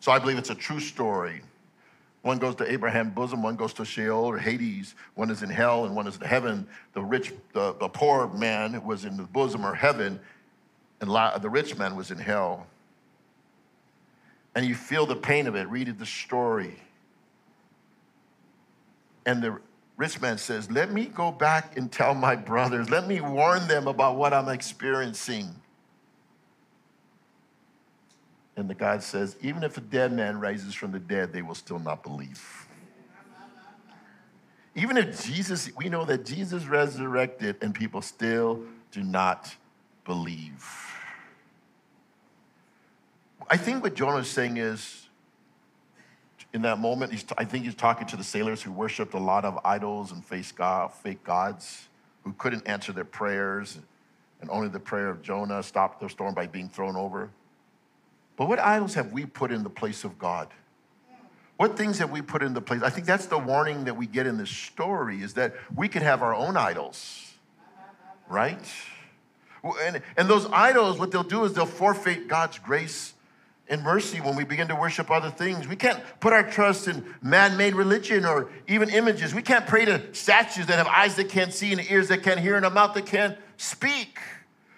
So 0.00 0.12
I 0.12 0.18
believe 0.18 0.38
it's 0.38 0.50
a 0.50 0.54
true 0.54 0.80
story. 0.80 1.42
One 2.22 2.38
goes 2.38 2.54
to 2.56 2.70
Abraham's 2.70 3.14
bosom, 3.14 3.42
one 3.42 3.56
goes 3.56 3.72
to 3.74 3.84
Sheol 3.84 4.26
or 4.26 4.36
Hades, 4.36 4.94
one 5.14 5.30
is 5.30 5.42
in 5.42 5.48
hell 5.48 5.86
and 5.86 5.96
one 5.96 6.06
is 6.06 6.16
in 6.16 6.22
heaven. 6.22 6.66
The 6.92 7.02
rich, 7.02 7.32
the, 7.54 7.74
the 7.74 7.88
poor 7.88 8.28
man 8.28 8.84
was 8.84 9.06
in 9.06 9.16
the 9.16 9.22
bosom 9.22 9.64
or 9.64 9.74
heaven, 9.74 10.20
and 11.00 11.10
the 11.42 11.48
rich 11.48 11.78
man 11.78 11.96
was 11.96 12.10
in 12.10 12.18
hell. 12.18 12.66
And 14.54 14.66
you 14.66 14.74
feel 14.74 15.06
the 15.06 15.16
pain 15.16 15.46
of 15.46 15.54
it, 15.54 15.66
read 15.68 15.98
the 15.98 16.04
story. 16.04 16.76
And 19.24 19.42
the 19.42 19.60
rich 20.00 20.18
man 20.18 20.38
says, 20.38 20.70
Let 20.70 20.90
me 20.90 21.04
go 21.04 21.30
back 21.30 21.76
and 21.76 21.92
tell 21.92 22.14
my 22.14 22.34
brothers, 22.34 22.88
let 22.88 23.06
me 23.06 23.20
warn 23.20 23.68
them 23.68 23.86
about 23.86 24.16
what 24.16 24.32
I'm 24.32 24.48
experiencing. 24.48 25.54
And 28.56 28.68
the 28.68 28.74
God 28.74 29.02
says, 29.02 29.36
even 29.42 29.62
if 29.62 29.76
a 29.76 29.80
dead 29.80 30.12
man 30.12 30.40
rises 30.40 30.74
from 30.74 30.92
the 30.92 30.98
dead, 30.98 31.32
they 31.32 31.42
will 31.42 31.54
still 31.54 31.78
not 31.78 32.02
believe. 32.02 32.66
Even 34.74 34.96
if 34.96 35.24
Jesus, 35.24 35.70
we 35.76 35.88
know 35.88 36.04
that 36.04 36.24
Jesus 36.24 36.64
resurrected 36.64 37.56
and 37.62 37.74
people 37.74 38.02
still 38.02 38.62
do 38.92 39.02
not 39.02 39.54
believe. 40.04 40.66
I 43.48 43.56
think 43.56 43.82
what 43.82 43.94
Jonah 43.94 44.18
is 44.18 44.28
saying 44.28 44.56
is, 44.56 45.08
in 46.52 46.62
that 46.62 46.78
moment, 46.78 47.12
I 47.38 47.44
think 47.44 47.64
he's 47.64 47.74
talking 47.74 48.06
to 48.08 48.16
the 48.16 48.24
sailors 48.24 48.62
who 48.62 48.72
worshiped 48.72 49.14
a 49.14 49.18
lot 49.18 49.44
of 49.44 49.58
idols 49.64 50.10
and 50.12 50.24
God, 50.56 50.92
fake 50.92 51.22
gods, 51.22 51.88
who 52.24 52.32
couldn't 52.32 52.66
answer 52.66 52.92
their 52.92 53.04
prayers, 53.04 53.78
and 54.40 54.50
only 54.50 54.68
the 54.68 54.80
prayer 54.80 55.08
of 55.08 55.22
Jonah 55.22 55.62
stopped 55.62 56.00
the 56.00 56.08
storm 56.08 56.34
by 56.34 56.46
being 56.46 56.68
thrown 56.68 56.96
over. 56.96 57.30
But 58.36 58.48
what 58.48 58.58
idols 58.58 58.94
have 58.94 59.12
we 59.12 59.26
put 59.26 59.52
in 59.52 59.62
the 59.62 59.70
place 59.70 60.02
of 60.02 60.18
God? 60.18 60.48
What 61.56 61.76
things 61.76 61.98
have 61.98 62.10
we 62.10 62.22
put 62.22 62.42
in 62.42 62.54
the 62.54 62.62
place? 62.62 62.82
I 62.82 62.88
think 62.88 63.06
that's 63.06 63.26
the 63.26 63.38
warning 63.38 63.84
that 63.84 63.94
we 63.94 64.06
get 64.06 64.26
in 64.26 64.38
this 64.38 64.50
story 64.50 65.22
is 65.22 65.34
that 65.34 65.54
we 65.76 65.88
can 65.88 66.02
have 66.02 66.22
our 66.22 66.34
own 66.34 66.56
idols, 66.56 67.34
right? 68.28 68.58
And, 69.62 70.00
and 70.16 70.26
those 70.26 70.46
idols, 70.46 70.98
what 70.98 71.10
they'll 71.10 71.22
do 71.22 71.44
is 71.44 71.52
they'll 71.52 71.66
forfeit 71.66 72.28
God's 72.28 72.58
grace 72.58 73.12
and 73.70 73.82
mercy 73.84 74.20
when 74.20 74.34
we 74.34 74.44
begin 74.44 74.66
to 74.68 74.74
worship 74.74 75.10
other 75.10 75.30
things. 75.30 75.68
We 75.68 75.76
can't 75.76 76.02
put 76.18 76.32
our 76.32 76.42
trust 76.42 76.88
in 76.88 77.14
man 77.22 77.56
made 77.56 77.74
religion 77.74 78.26
or 78.26 78.50
even 78.66 78.90
images. 78.90 79.32
We 79.32 79.42
can't 79.42 79.66
pray 79.66 79.84
to 79.84 80.12
statues 80.12 80.66
that 80.66 80.76
have 80.76 80.88
eyes 80.88 81.14
that 81.16 81.28
can't 81.28 81.54
see 81.54 81.72
and 81.72 81.80
ears 81.88 82.08
that 82.08 82.24
can't 82.24 82.40
hear 82.40 82.56
and 82.56 82.66
a 82.66 82.70
mouth 82.70 82.94
that 82.94 83.06
can't 83.06 83.38
speak. 83.56 84.18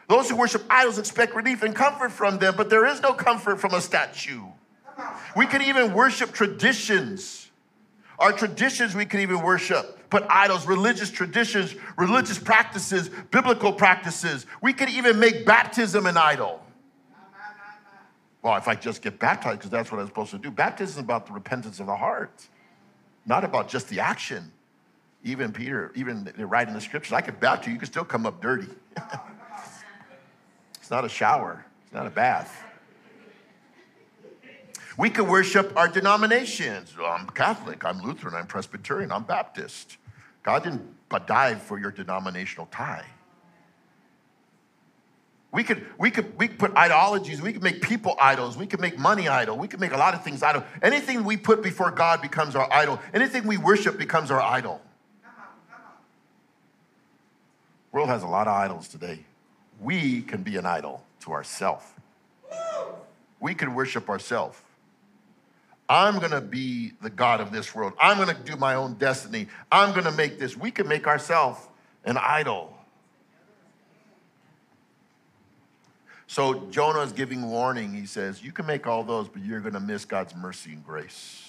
Those 0.09 0.29
who 0.29 0.37
worship 0.37 0.63
idols 0.69 0.99
expect 0.99 1.35
relief 1.35 1.63
and 1.63 1.75
comfort 1.75 2.13
from 2.13 2.39
them, 2.39 2.55
but 2.55 2.69
there 2.69 2.85
is 2.85 3.01
no 3.01 3.15
comfort 3.15 3.61
from 3.61 3.73
a 3.73 3.81
statue. 3.81 4.43
We 5.35 5.47
can 5.47 5.63
even 5.63 5.95
worship 5.95 6.33
traditions. 6.33 7.51
Our 8.19 8.33
traditions 8.33 8.95
we 8.95 9.07
can 9.07 9.21
even 9.21 9.43
worship, 9.43 10.11
but 10.11 10.31
idols, 10.31 10.67
religious 10.67 11.11
traditions, 11.11 11.75
religious 11.97 12.39
practices, 12.39 13.11
biblical 13.31 13.73
practices. 13.73 14.45
We 14.61 14.75
can 14.75 14.91
even 14.91 15.19
make 15.19 15.47
baptism 15.47 16.07
an 16.07 16.19
idol. 16.19 16.61
Well, 18.43 18.57
if 18.57 18.67
I 18.67 18.75
just 18.75 19.03
get 19.03 19.21
baptized, 19.21 19.59
because 19.59 19.71
that's 19.71 19.93
what 19.93 20.01
I'm 20.01 20.07
supposed 20.09 20.33
to 20.33 20.39
do. 20.39 20.51
Baptism 20.51 20.99
is 20.99 20.99
about 20.99 21.27
the 21.27 21.33
repentance 21.33 21.79
of 21.79 21.87
the 21.87 21.97
heart, 21.97 22.49
not 23.25 23.45
about 23.45 23.69
just 23.69 23.89
the 23.89 24.01
action. 24.01 24.51
Even 25.25 25.53
Peter, 25.53 25.93
even 25.95 26.33
right 26.37 26.67
in 26.67 26.75
the 26.75 26.81
scriptures, 26.81 27.13
I 27.13 27.21
could 27.21 27.39
baptize 27.39 27.69
you, 27.69 27.75
you 27.75 27.79
can 27.79 27.87
still 27.87 28.05
come 28.05 28.27
up 28.27 28.41
dirty. 28.41 28.69
It's 30.77 30.91
not 30.91 31.05
a 31.05 31.09
shower, 31.09 31.65
it's 31.85 31.95
not 31.95 32.09
a 32.09 32.11
bath. 32.11 32.65
We 34.99 35.11
could 35.11 35.29
worship 35.29 35.73
our 35.77 35.87
denominations. 35.87 36.97
Well, 36.99 37.07
I'm 37.07 37.29
Catholic, 37.29 37.85
I'm 37.85 38.01
Lutheran, 38.03 38.35
I'm 38.35 38.49
Presbyterian, 38.49 39.13
I'm 39.13 39.23
Baptist. 39.23 39.99
God 40.43 40.65
didn't 40.65 40.83
die 41.27 41.55
for 41.55 41.79
your 41.79 41.93
denominational 41.93 42.67
tie. 42.73 43.07
We 45.53 45.63
could, 45.65 45.85
we 45.99 46.11
could, 46.11 46.37
we 46.39 46.49
could 46.49 46.59
put 46.59 46.75
ideologies, 46.77 47.43
we 47.43 47.53
could 47.53 47.63
make 47.63 47.83
people 47.83 48.17
idols, 48.19 48.57
we 48.57 48.67
could 48.67 48.81
make 48.81 48.99
money 48.99 49.29
idol, 49.29 49.59
we 49.59 49.69
could 49.69 49.81
make 49.81 49.93
a 49.93 49.99
lot 49.99 50.15
of 50.15 50.25
things 50.25 50.43
idol. 50.43 50.65
Anything 50.81 51.25
we 51.25 51.37
put 51.37 51.63
before 51.63 51.91
God 51.91 52.23
becomes 52.23 52.57
our 52.57 52.73
idol. 52.73 52.99
Anything 53.13 53.47
we 53.47 53.59
worship 53.59 53.99
becomes 53.99 54.31
our 54.31 54.41
idol. 54.41 54.81
World 57.93 58.09
has 58.09 58.23
a 58.23 58.27
lot 58.27 58.49
of 58.49 58.55
idols 58.55 58.89
today 58.89 59.27
we 59.83 60.23
can 60.23 60.43
be 60.43 60.57
an 60.57 60.65
idol 60.65 61.03
to 61.21 61.33
ourselves. 61.33 61.85
We 63.41 63.55
can 63.55 63.75
worship 63.75 64.09
ourselves. 64.09 64.59
I'm 65.89 66.21
gonna 66.21 66.41
be 66.41 66.93
the 67.03 67.11
God 67.11 67.41
of 67.41 67.51
this 67.51 67.75
world. 67.75 67.93
I'm 68.01 68.17
gonna 68.17 68.39
do 68.45 68.57
my 68.57 68.77
own 68.77 68.95
destiny. 68.95 69.49
I'm 69.71 69.93
gonna 69.93 70.13
make 70.13 70.39
this. 70.39 70.57
We 70.57 70.71
can 70.71 70.87
make 70.87 71.07
ourselves 71.07 71.61
an 72.05 72.17
idol. 72.17 72.72
So 76.33 76.55
Jonah 76.71 77.01
is 77.01 77.13
giving 77.13 77.43
warning. 77.51 77.93
He 77.93 78.07
says, 78.07 78.43
You 78.43 78.53
can 78.53 78.65
make 78.65 78.87
all 78.87 79.05
those, 79.05 79.29
but 79.29 79.43
you're 79.43 79.61
gonna 79.61 79.79
miss 79.79 80.07
God's 80.07 80.35
mercy 80.35 80.73
and 80.73 80.83
grace. 80.83 81.47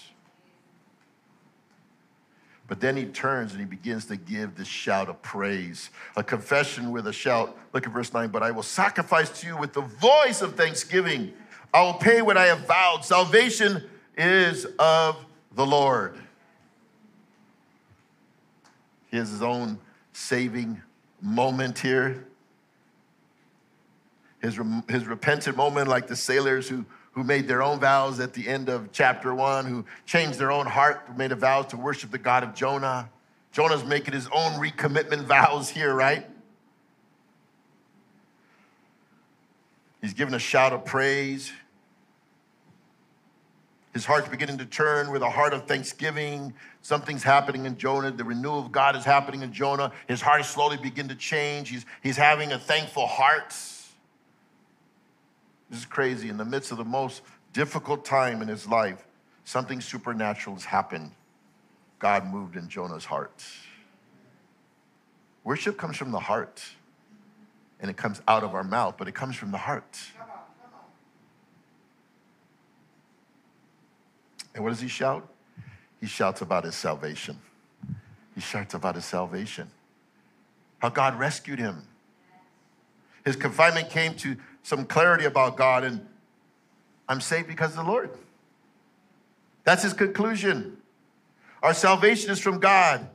But 2.67 2.81
then 2.81 2.97
he 2.97 3.05
turns 3.05 3.53
and 3.53 3.61
he 3.61 3.65
begins 3.65 4.07
to 4.07 4.17
give 4.17 4.57
this 4.57 4.67
shout 4.67 5.07
of 5.07 5.21
praise, 5.21 5.89
a 6.17 6.23
confession 6.23 6.91
with 6.91 7.07
a 7.07 7.13
shout. 7.13 7.57
Look 7.71 7.87
at 7.87 7.93
verse 7.93 8.11
9. 8.11 8.27
But 8.27 8.43
I 8.43 8.51
will 8.51 8.61
sacrifice 8.61 9.29
to 9.39 9.47
you 9.47 9.55
with 9.55 9.71
the 9.71 9.83
voice 9.83 10.41
of 10.41 10.55
thanksgiving. 10.55 11.31
I 11.73 11.81
will 11.83 11.93
pay 11.93 12.21
what 12.21 12.35
I 12.35 12.47
have 12.47 12.67
vowed. 12.67 13.05
Salvation 13.05 13.89
is 14.17 14.65
of 14.79 15.15
the 15.55 15.65
Lord. 15.65 16.17
He 19.09 19.15
has 19.15 19.29
his 19.29 19.41
own 19.41 19.79
saving 20.11 20.81
moment 21.21 21.79
here. 21.79 22.27
His, 24.43 24.59
his 24.87 25.07
repentant 25.07 25.57
moment, 25.57 25.87
like 25.87 26.05
the 26.05 26.15
sailors 26.15 26.69
who 26.69 26.85
who 27.13 27.23
made 27.23 27.47
their 27.47 27.61
own 27.61 27.79
vows 27.79 28.19
at 28.19 28.33
the 28.33 28.47
end 28.47 28.69
of 28.69 28.91
chapter 28.91 29.33
one, 29.33 29.65
who 29.65 29.85
changed 30.05 30.39
their 30.39 30.51
own 30.51 30.65
heart, 30.65 31.15
made 31.15 31.31
a 31.31 31.35
vow 31.35 31.61
to 31.61 31.77
worship 31.77 32.11
the 32.11 32.17
God 32.17 32.43
of 32.43 32.53
Jonah. 32.55 33.09
Jonah's 33.51 33.85
making 33.85 34.15
his 34.15 34.27
own 34.33 34.53
recommitment 34.53 35.21
vows 35.25 35.69
here, 35.69 35.93
right? 35.93 36.25
He's 40.01 40.13
giving 40.13 40.33
a 40.33 40.39
shout 40.39 40.73
of 40.73 40.85
praise. 40.85 41.53
His 43.93 44.05
heart's 44.05 44.27
beginning 44.27 44.57
to 44.57 44.65
turn 44.65 45.11
with 45.11 45.21
a 45.21 45.29
heart 45.29 45.53
of 45.53 45.67
thanksgiving. 45.67 46.55
Something's 46.81 47.21
happening 47.21 47.67
in 47.67 47.77
Jonah. 47.77 48.09
The 48.09 48.23
renewal 48.23 48.59
of 48.59 48.71
God 48.71 48.95
is 48.95 49.05
happening 49.05 49.43
in 49.43 49.53
Jonah. 49.53 49.91
His 50.07 50.19
heart 50.19 50.41
is 50.41 50.47
slowly 50.47 50.77
beginning 50.77 51.09
to 51.09 51.15
change. 51.15 51.69
He's, 51.69 51.85
he's 52.01 52.17
having 52.17 52.51
a 52.51 52.57
thankful 52.57 53.05
heart. 53.05 53.53
This 55.73 55.79
is 55.79 55.85
crazy. 55.87 56.29
In 56.29 56.37
the 56.37 56.45
midst 56.45 56.71
of 56.71 56.77
the 56.77 56.85
most 56.85 57.23
difficult 57.51 58.05
time 58.05 58.43
in 58.43 58.47
his 58.47 58.67
life, 58.67 59.07
something 59.43 59.81
supernatural 59.81 60.55
has 60.55 60.65
happened. 60.65 61.09
God 61.97 62.31
moved 62.31 62.55
in 62.55 62.69
Jonah's 62.69 63.05
heart. 63.05 63.43
Worship 65.43 65.75
comes 65.75 65.97
from 65.97 66.11
the 66.11 66.19
heart, 66.19 66.63
and 67.79 67.89
it 67.89 67.97
comes 67.97 68.21
out 68.27 68.43
of 68.43 68.53
our 68.53 68.63
mouth, 68.63 68.97
but 68.99 69.07
it 69.07 69.15
comes 69.15 69.35
from 69.35 69.49
the 69.49 69.57
heart. 69.57 69.97
And 74.53 74.63
what 74.63 74.69
does 74.69 74.79
he 74.79 74.87
shout? 74.87 75.27
He 75.99 76.05
shouts 76.05 76.41
about 76.41 76.65
his 76.65 76.75
salvation. 76.75 77.39
He 78.35 78.41
shouts 78.41 78.75
about 78.75 78.93
his 78.93 79.05
salvation. 79.05 79.71
How 80.77 80.89
God 80.89 81.17
rescued 81.17 81.57
him. 81.57 81.87
His 83.25 83.35
confinement 83.35 83.89
came 83.89 84.13
to 84.17 84.37
some 84.63 84.85
clarity 84.85 85.25
about 85.25 85.57
God, 85.57 85.83
and 85.83 86.05
I'm 87.07 87.21
saved 87.21 87.47
because 87.47 87.71
of 87.71 87.85
the 87.85 87.91
Lord. 87.91 88.09
That's 89.63 89.83
his 89.83 89.93
conclusion. 89.93 90.77
Our 91.61 91.73
salvation 91.73 92.31
is 92.31 92.39
from 92.39 92.59
God. 92.59 93.07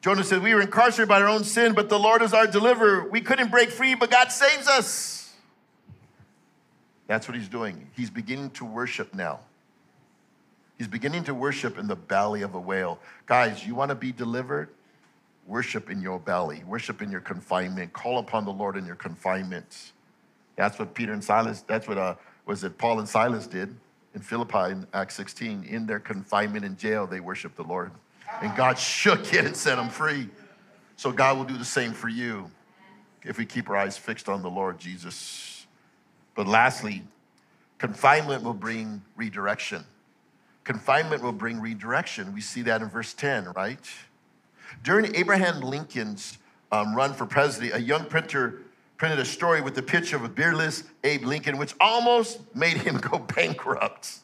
Jonah 0.00 0.24
said, 0.24 0.42
We 0.42 0.54
were 0.54 0.60
incarcerated 0.60 1.08
by 1.08 1.22
our 1.22 1.28
own 1.28 1.44
sin, 1.44 1.72
but 1.72 1.88
the 1.88 1.98
Lord 1.98 2.20
is 2.20 2.34
our 2.34 2.46
deliverer. 2.46 3.08
We 3.08 3.20
couldn't 3.20 3.50
break 3.50 3.70
free, 3.70 3.94
but 3.94 4.10
God 4.10 4.30
saves 4.30 4.68
us. 4.68 5.32
That's 7.06 7.28
what 7.28 7.36
he's 7.36 7.48
doing. 7.48 7.90
He's 7.94 8.10
beginning 8.10 8.50
to 8.50 8.64
worship 8.64 9.14
now. 9.14 9.40
He's 10.76 10.88
beginning 10.88 11.24
to 11.24 11.34
worship 11.34 11.78
in 11.78 11.86
the 11.86 11.96
belly 11.96 12.42
of 12.42 12.54
a 12.54 12.60
whale. 12.60 12.98
Guys, 13.26 13.66
you 13.66 13.74
want 13.74 13.90
to 13.90 13.94
be 13.94 14.12
delivered? 14.12 14.68
Worship 15.46 15.90
in 15.90 16.00
your 16.00 16.18
belly, 16.18 16.64
worship 16.66 17.02
in 17.02 17.10
your 17.10 17.20
confinement. 17.20 17.92
Call 17.92 18.18
upon 18.18 18.44
the 18.44 18.52
Lord 18.52 18.76
in 18.76 18.86
your 18.86 18.96
confinement. 18.96 19.92
That's 20.56 20.78
what 20.78 20.94
Peter 20.94 21.12
and 21.12 21.22
Silas, 21.22 21.62
that's 21.62 21.88
what 21.88 21.98
uh, 21.98 22.14
was 22.46 22.64
it 22.64 22.78
Paul 22.78 22.98
and 22.98 23.08
Silas 23.08 23.46
did 23.46 23.74
in 24.14 24.20
Philippi 24.20 24.70
in 24.70 24.86
Acts 24.92 25.14
16. 25.16 25.64
In 25.64 25.86
their 25.86 26.00
confinement 26.00 26.64
in 26.64 26.76
jail, 26.76 27.06
they 27.06 27.20
worshiped 27.20 27.56
the 27.56 27.64
Lord. 27.64 27.90
And 28.42 28.54
God 28.56 28.78
shook 28.78 29.32
it 29.32 29.44
and 29.44 29.56
set 29.56 29.76
them 29.76 29.88
free. 29.88 30.28
So 30.96 31.12
God 31.12 31.36
will 31.36 31.44
do 31.44 31.56
the 31.56 31.64
same 31.64 31.92
for 31.92 32.08
you 32.08 32.50
if 33.24 33.38
we 33.38 33.46
keep 33.46 33.68
our 33.68 33.76
eyes 33.76 33.96
fixed 33.96 34.28
on 34.28 34.42
the 34.42 34.50
Lord 34.50 34.78
Jesus. 34.78 35.66
But 36.34 36.46
lastly, 36.46 37.02
confinement 37.78 38.42
will 38.42 38.54
bring 38.54 39.02
redirection. 39.16 39.84
Confinement 40.62 41.22
will 41.22 41.32
bring 41.32 41.60
redirection. 41.60 42.32
We 42.32 42.40
see 42.40 42.62
that 42.62 42.80
in 42.80 42.88
verse 42.88 43.12
10, 43.14 43.52
right? 43.52 43.86
During 44.82 45.14
Abraham 45.14 45.60
Lincoln's 45.60 46.38
um, 46.72 46.94
run 46.94 47.12
for 47.12 47.26
president, 47.26 47.74
a 47.74 47.80
young 47.80 48.06
printer 48.06 48.62
printed 48.96 49.18
a 49.18 49.24
story 49.24 49.60
with 49.60 49.74
the 49.74 49.82
picture 49.82 50.16
of 50.16 50.24
a 50.24 50.28
beardless 50.28 50.84
Abe 51.02 51.24
Lincoln, 51.24 51.58
which 51.58 51.74
almost 51.80 52.40
made 52.54 52.76
him 52.76 52.96
go 53.10 53.18
bankrupt. 53.18 54.18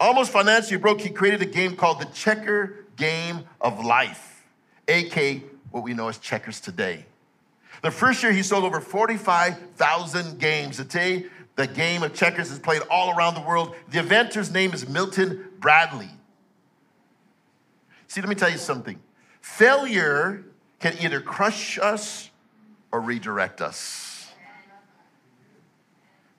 Almost 0.00 0.30
financially 0.30 0.78
broke, 0.78 1.00
he 1.00 1.10
created 1.10 1.42
a 1.42 1.46
game 1.46 1.74
called 1.74 2.00
the 2.00 2.06
Checker 2.06 2.84
Game 2.96 3.44
of 3.60 3.84
Life, 3.84 4.44
aka 4.86 5.42
what 5.70 5.82
we 5.82 5.92
know 5.92 6.08
as 6.08 6.18
checkers 6.18 6.60
today. 6.60 7.04
The 7.82 7.90
first 7.90 8.22
year, 8.22 8.32
he 8.32 8.42
sold 8.42 8.64
over 8.64 8.80
45,000 8.80 10.38
games. 10.38 10.76
Today, 10.76 11.26
the 11.56 11.66
game 11.66 12.02
of 12.02 12.14
checkers 12.14 12.50
is 12.50 12.58
played 12.58 12.82
all 12.90 13.16
around 13.16 13.34
the 13.34 13.40
world. 13.40 13.74
The 13.90 14.00
inventor's 14.00 14.52
name 14.52 14.72
is 14.72 14.88
Milton 14.88 15.44
Bradley. 15.58 16.10
See, 18.08 18.20
let 18.20 18.28
me 18.28 18.34
tell 18.34 18.50
you 18.50 18.58
something. 18.58 18.98
Failure 19.40 20.44
can 20.80 20.96
either 21.00 21.20
crush 21.20 21.78
us 21.78 22.27
or 22.92 23.00
redirect 23.00 23.60
us. 23.60 24.30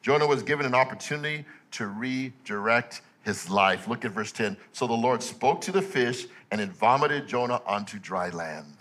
Jonah 0.02 0.28
was 0.28 0.44
given 0.44 0.66
an 0.66 0.74
opportunity 0.74 1.46
to 1.72 1.88
redirect 1.88 3.02
his 3.24 3.50
life. 3.50 3.88
Look 3.88 4.06
at 4.06 4.12
verse 4.12 4.32
10. 4.32 4.58
So 4.72 4.88
the 4.88 4.94
Lord 4.94 5.22
spoke 5.22 5.62
to 5.62 5.72
the 5.72 5.82
fish 5.82 6.26
and 6.52 6.60
it 6.62 6.70
vomited 6.70 7.28
Jonah 7.28 7.62
onto 7.66 8.00
dry 8.00 8.30
land. 8.30 8.78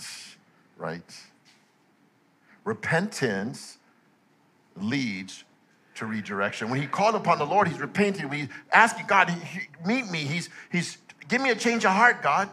Right? 0.76 1.02
Repentance 2.64 3.78
leads 4.76 5.44
to 5.96 6.06
redirection. 6.06 6.70
When 6.70 6.80
he 6.80 6.86
called 6.86 7.16
upon 7.16 7.38
the 7.38 7.46
Lord, 7.46 7.66
he's 7.66 7.80
repenting. 7.80 8.30
He's 8.30 8.48
asking 8.72 9.06
God, 9.06 9.34
meet 9.84 10.08
me. 10.08 10.20
He's, 10.20 10.48
he's, 10.70 10.98
give 11.26 11.40
me 11.40 11.50
a 11.50 11.56
change 11.56 11.84
of 11.84 11.90
heart, 11.90 12.22
God. 12.22 12.48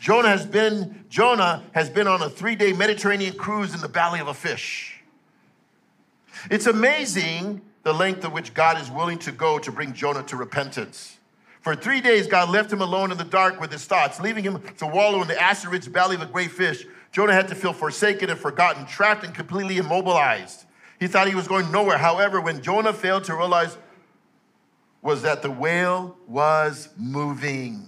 Jonah 0.00 0.28
has 0.28 0.46
been, 0.46 1.04
Jonah 1.08 1.62
has 1.72 1.88
been 1.88 2.06
on 2.06 2.22
a 2.22 2.28
three-day 2.28 2.72
Mediterranean 2.72 3.34
cruise 3.34 3.74
in 3.74 3.80
the 3.80 3.88
belly 3.88 4.20
of 4.20 4.28
a 4.28 4.34
fish. 4.34 5.00
It's 6.50 6.66
amazing 6.66 7.60
the 7.82 7.92
length 7.92 8.24
of 8.24 8.32
which 8.32 8.54
God 8.54 8.80
is 8.80 8.90
willing 8.90 9.18
to 9.20 9.32
go 9.32 9.58
to 9.58 9.72
bring 9.72 9.92
Jonah 9.92 10.22
to 10.24 10.36
repentance. 10.36 11.18
For 11.60 11.76
three 11.76 12.00
days, 12.00 12.26
God 12.26 12.48
left 12.48 12.72
him 12.72 12.80
alone 12.80 13.12
in 13.12 13.18
the 13.18 13.24
dark 13.24 13.60
with 13.60 13.70
his 13.70 13.84
thoughts, 13.84 14.20
leaving 14.20 14.42
him 14.42 14.60
to 14.78 14.86
wallow 14.86 15.22
in 15.22 15.28
the 15.28 15.40
acid-rich 15.40 15.92
belly 15.92 16.16
of 16.16 16.22
a 16.22 16.26
great 16.26 16.50
fish. 16.50 16.84
Jonah 17.12 17.32
had 17.32 17.46
to 17.48 17.54
feel 17.54 17.72
forsaken 17.72 18.30
and 18.30 18.38
forgotten, 18.38 18.86
trapped 18.86 19.24
and 19.24 19.34
completely 19.34 19.78
immobilized. 19.78 20.64
He 20.98 21.06
thought 21.06 21.28
he 21.28 21.34
was 21.34 21.46
going 21.46 21.70
nowhere. 21.70 21.98
However, 21.98 22.40
when 22.40 22.62
Jonah 22.62 22.92
failed 22.92 23.24
to 23.24 23.36
realize 23.36 23.76
was 25.02 25.22
that 25.22 25.42
the 25.42 25.50
whale 25.50 26.16
was 26.26 26.88
moving. 26.96 27.86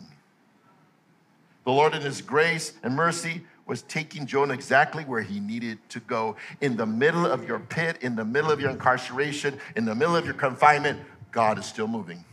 The 1.64 1.72
Lord, 1.72 1.94
in 1.94 2.02
His 2.02 2.20
grace 2.20 2.74
and 2.82 2.94
mercy, 2.94 3.42
was 3.66 3.82
taking 3.82 4.26
Jonah 4.26 4.54
exactly 4.54 5.04
where 5.04 5.22
he 5.22 5.40
needed 5.40 5.78
to 5.88 6.00
go. 6.00 6.36
In 6.60 6.76
the 6.76 6.86
middle 6.86 7.26
of 7.26 7.48
your 7.48 7.58
pit, 7.58 7.98
in 8.02 8.14
the 8.14 8.24
middle 8.24 8.50
of 8.50 8.60
your 8.60 8.70
incarceration, 8.70 9.58
in 9.76 9.84
the 9.84 9.94
middle 9.94 10.16
of 10.16 10.24
your 10.24 10.34
confinement, 10.34 11.00
God 11.32 11.58
is 11.58 11.66
still 11.66 11.86
moving. 11.86 12.24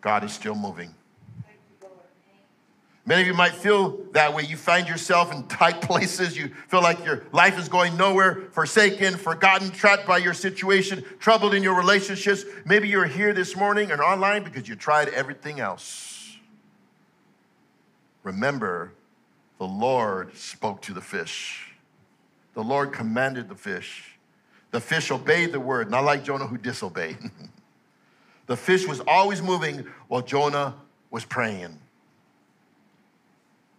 God 0.00 0.24
is 0.24 0.32
still 0.32 0.54
moving. 0.54 0.94
Many 3.04 3.22
of 3.22 3.26
you 3.26 3.34
might 3.34 3.54
feel 3.54 3.98
that 4.12 4.32
way. 4.32 4.44
You 4.44 4.56
find 4.56 4.86
yourself 4.86 5.32
in 5.32 5.44
tight 5.48 5.80
places. 5.80 6.36
You 6.36 6.50
feel 6.68 6.82
like 6.82 7.04
your 7.04 7.24
life 7.32 7.58
is 7.58 7.68
going 7.68 7.96
nowhere, 7.96 8.42
forsaken, 8.52 9.16
forgotten, 9.16 9.70
trapped 9.70 10.06
by 10.06 10.18
your 10.18 10.34
situation, 10.34 11.04
troubled 11.18 11.52
in 11.52 11.64
your 11.64 11.74
relationships. 11.74 12.44
Maybe 12.64 12.88
you're 12.88 13.06
here 13.06 13.32
this 13.32 13.56
morning 13.56 13.90
and 13.90 14.00
online 14.00 14.44
because 14.44 14.68
you 14.68 14.76
tried 14.76 15.08
everything 15.08 15.58
else. 15.58 16.11
Remember, 18.22 18.92
the 19.58 19.66
Lord 19.66 20.36
spoke 20.36 20.82
to 20.82 20.92
the 20.92 21.00
fish. 21.00 21.72
The 22.54 22.62
Lord 22.62 22.92
commanded 22.92 23.48
the 23.48 23.54
fish. 23.54 24.18
The 24.70 24.80
fish 24.80 25.10
obeyed 25.10 25.52
the 25.52 25.60
word, 25.60 25.90
not 25.90 26.04
like 26.04 26.24
Jonah 26.24 26.46
who 26.46 26.58
disobeyed. 26.58 27.18
the 28.46 28.56
fish 28.56 28.86
was 28.86 29.00
always 29.06 29.42
moving 29.42 29.86
while 30.08 30.22
Jonah 30.22 30.74
was 31.10 31.24
praying 31.24 31.78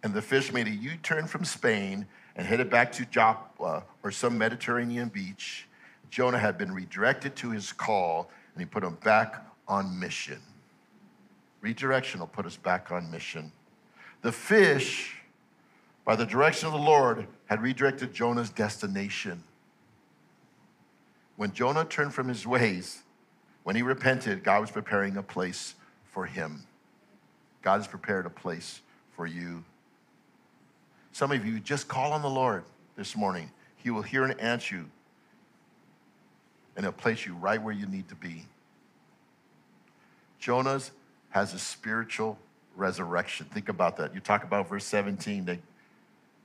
and 0.04 0.12
the 0.12 0.22
fish 0.22 0.52
made 0.52 0.68
a 0.68 0.70
U 0.70 0.96
turn 1.02 1.26
from 1.26 1.44
Spain 1.44 2.06
and 2.36 2.46
headed 2.46 2.68
back 2.68 2.92
to 2.92 3.06
Joppa 3.06 3.82
or 4.02 4.10
some 4.10 4.36
Mediterranean 4.36 5.08
beach. 5.08 5.66
Jonah 6.10 6.38
had 6.38 6.58
been 6.58 6.72
redirected 6.72 7.34
to 7.36 7.50
his 7.50 7.72
call 7.72 8.30
and 8.52 8.60
he 8.60 8.66
put 8.66 8.84
him 8.84 8.98
back 9.02 9.46
on 9.66 9.98
mission. 9.98 10.40
Redirection 11.62 12.20
will 12.20 12.26
put 12.26 12.44
us 12.44 12.56
back 12.56 12.92
on 12.92 13.10
mission. 13.10 13.50
The 14.24 14.32
fish, 14.32 15.18
by 16.04 16.16
the 16.16 16.26
direction 16.26 16.66
of 16.66 16.72
the 16.72 16.80
Lord, 16.80 17.28
had 17.46 17.62
redirected 17.62 18.12
Jonah's 18.12 18.50
destination. 18.50 19.44
When 21.36 21.52
Jonah 21.52 21.84
turned 21.84 22.14
from 22.14 22.26
his 22.26 22.44
ways, 22.44 23.02
when 23.62 23.76
he 23.76 23.82
repented, 23.82 24.42
God 24.42 24.60
was 24.60 24.72
preparing 24.72 25.16
a 25.16 25.22
place 25.22 25.76
for 26.10 26.26
him. 26.26 26.64
God 27.62 27.76
has 27.76 27.86
prepared 27.86 28.26
a 28.26 28.30
place 28.30 28.80
for 29.14 29.26
you 29.26 29.64
some 31.14 31.30
of 31.30 31.46
you 31.46 31.60
just 31.60 31.86
call 31.86 32.12
on 32.12 32.22
the 32.22 32.28
Lord 32.28 32.64
this 32.96 33.16
morning. 33.16 33.48
He 33.76 33.88
will 33.90 34.02
hear 34.02 34.24
and 34.24 34.38
answer 34.40 34.74
you, 34.74 34.90
and 36.74 36.84
he'll 36.84 36.90
place 36.90 37.24
you 37.24 37.34
right 37.34 37.62
where 37.62 37.72
you 37.72 37.86
need 37.86 38.08
to 38.08 38.16
be. 38.16 38.46
Jonah's 40.40 40.90
has 41.30 41.54
a 41.54 41.58
spiritual 41.60 42.36
resurrection. 42.76 43.46
Think 43.52 43.68
about 43.68 43.96
that. 43.98 44.14
You 44.14 44.20
talk 44.20 44.44
about 44.44 44.68
verse 44.68 44.84
17 44.84 45.44
that 45.46 45.58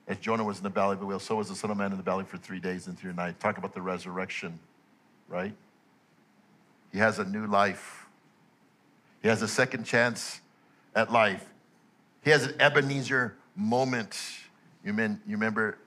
as 0.07 0.17
Jonah 0.17 0.43
was 0.43 0.57
in 0.57 0.63
the 0.63 0.69
belly 0.71 0.93
of 0.93 0.99
the 0.99 1.05
whale, 1.05 1.19
so 1.19 1.36
was 1.36 1.49
the 1.49 1.55
Son 1.55 1.69
of 1.69 1.77
Man 1.77 1.91
in 1.91 1.97
the 1.97 2.03
belly 2.03 2.25
for 2.25 2.38
three 2.38 2.59
days 2.59 2.88
and 2.88 2.97
three 2.97 3.13
nights. 3.13 3.38
Talk 3.39 3.59
about 3.59 3.75
the 3.75 3.82
resurrection, 3.82 4.59
right? 5.27 5.53
He 6.91 6.97
has 6.97 7.19
a 7.19 7.25
new 7.25 7.45
life. 7.45 8.07
He 9.21 9.27
has 9.27 9.43
a 9.43 9.47
second 9.47 9.84
chance 9.84 10.41
at 10.95 11.11
life. 11.11 11.45
He 12.23 12.32
has 12.32 12.45
an 12.45 12.55
Ebenezer 12.59 13.36
moment. 13.55 14.19
You, 14.84 14.93
mean, 14.93 15.21
you 15.27 15.34
remember 15.34 15.77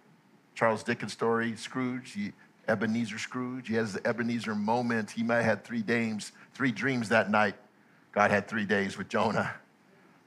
Charles 0.55 0.85
Dickens' 0.85 1.13
story, 1.13 1.57
Scrooge, 1.57 2.13
he, 2.13 2.33
Ebenezer 2.69 3.19
Scrooge? 3.19 3.67
He 3.67 3.75
has 3.75 3.95
the 3.95 4.07
Ebenezer 4.07 4.55
moment. 4.55 5.11
He 5.11 5.25
might 5.25 5.37
have 5.37 5.45
had 5.45 5.65
three 5.65 5.83
dreams, 5.83 6.31
three 6.55 6.71
dreams 6.71 7.09
that 7.09 7.29
night. 7.29 7.57
God 8.13 8.31
had 8.31 8.47
three 8.47 8.67
days 8.67 8.97
with 8.97 9.09
Jonah. 9.09 9.53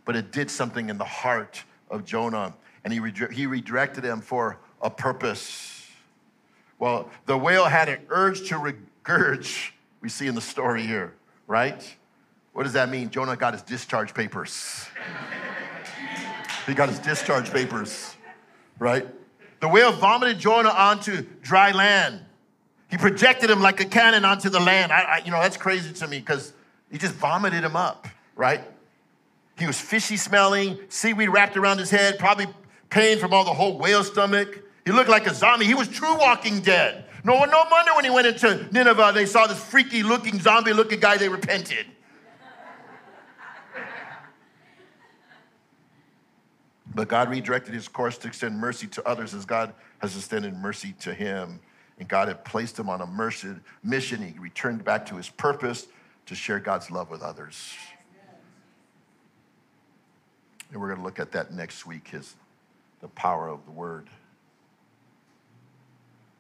But 0.06 0.16
it 0.16 0.32
did 0.32 0.50
something 0.50 0.90
in 0.90 0.98
the 0.98 1.06
heart 1.06 1.64
of 1.90 2.06
Jonah, 2.06 2.54
and 2.84 2.94
he, 2.94 3.02
he 3.32 3.46
redirected 3.46 4.04
him 4.04 4.22
for 4.22 4.58
a 4.82 4.90
purpose. 4.90 5.90
Well, 6.80 7.10
the 7.26 7.38
whale 7.38 7.66
had 7.66 7.90
an 7.90 8.00
urge 8.10 8.48
to 8.50 8.56
regurge, 8.56 9.72
we 10.02 10.10
see 10.10 10.28
in 10.28 10.36
the 10.36 10.42
story 10.42 10.84
here, 10.84 11.14
right? 11.48 11.96
What 12.54 12.64
does 12.64 12.74
that 12.74 12.90
mean? 12.90 13.10
Jonah 13.10 13.36
got 13.36 13.54
his 13.54 13.64
discharge 13.64 14.14
papers. 14.14 14.88
he 16.68 16.74
got 16.74 16.90
his 16.90 17.00
discharge 17.00 17.52
papers 17.52 18.16
right? 18.80 19.08
The 19.60 19.68
whale 19.68 19.92
vomited 19.92 20.40
Jonah 20.40 20.70
onto 20.70 21.26
dry 21.42 21.72
land. 21.72 22.22
He 22.90 22.98
projected 22.98 23.50
him 23.50 23.62
like 23.62 23.80
a 23.80 23.86
cannon 23.86 24.26
onto 24.26 24.50
the 24.50 24.60
land. 24.60 24.92
I, 24.92 25.02
I, 25.02 25.18
you 25.26 25.32
know, 25.32 25.42
that's 25.42 25.58
crazy 25.58 25.92
to 25.94 26.08
me 26.08 26.20
because 26.20 26.54
he 26.92 26.98
just 26.98 27.16
vomited 27.16 27.64
him 27.64 27.76
up, 27.76 28.08
right? 28.36 28.62
He 29.58 29.66
was 29.66 29.80
fishy 29.80 30.18
smelling, 30.18 30.78
seaweed 30.90 31.30
wrapped 31.30 31.56
around 31.56 31.78
his 31.80 31.90
head, 31.90 32.20
probably 32.20 32.48
pain 32.90 33.20
from 33.20 33.34
all 33.34 33.46
the 33.46 33.54
whole 33.54 33.78
whale 33.78 34.04
stomach. 34.04 34.60
He 34.84 34.92
looked 34.92 35.10
like 35.10 35.28
a 35.28 35.34
zombie. 35.34 35.66
He 35.66 35.74
was 35.74 35.88
true 35.88 36.16
walking 36.18 36.62
dead. 36.62 37.06
No, 37.24 37.44
no 37.44 37.64
wonder 37.72 37.96
when 37.96 38.04
he 38.04 38.12
went 38.12 38.28
into 38.28 38.68
Nineveh, 38.72 39.12
they 39.14 39.26
saw 39.26 39.48
this 39.48 39.64
freaky 39.64 40.04
looking, 40.04 40.40
zombie 40.40 40.74
looking 40.74 41.00
guy, 41.00 41.18
they 41.18 41.30
repented. 41.30 41.88
But 46.94 47.10
God 47.10 47.30
redirected 47.30 47.74
his 47.74 47.88
course 47.90 48.18
to 48.20 48.28
extend 48.28 48.58
mercy 48.58 48.88
to 48.88 49.08
others 49.08 49.34
as 49.34 49.44
God 49.44 49.74
has 50.00 50.16
extended 50.16 50.56
mercy 50.56 50.94
to 51.02 51.14
him. 51.14 51.60
And 52.00 52.08
God 52.08 52.28
had 52.28 52.46
placed 52.46 52.80
him 52.80 52.90
on 52.90 53.02
a 53.02 53.06
mercy, 53.06 53.50
mission. 53.84 54.22
He 54.22 54.38
returned 54.40 54.84
back 54.86 55.06
to 55.08 55.16
his 55.16 55.30
purpose 55.30 55.88
to 56.28 56.36
share 56.36 56.60
God's 56.60 56.92
love 56.92 57.10
with 57.10 57.22
others. 57.22 57.74
And 60.76 60.82
we're 60.82 60.90
going 60.90 61.00
to 61.00 61.06
look 61.06 61.22
at 61.22 61.32
that 61.32 61.54
next 61.54 61.86
week, 61.86 62.10
is 62.12 62.36
the 63.00 63.08
power 63.08 63.48
of 63.48 63.64
the 63.64 63.72
word. 63.72 64.10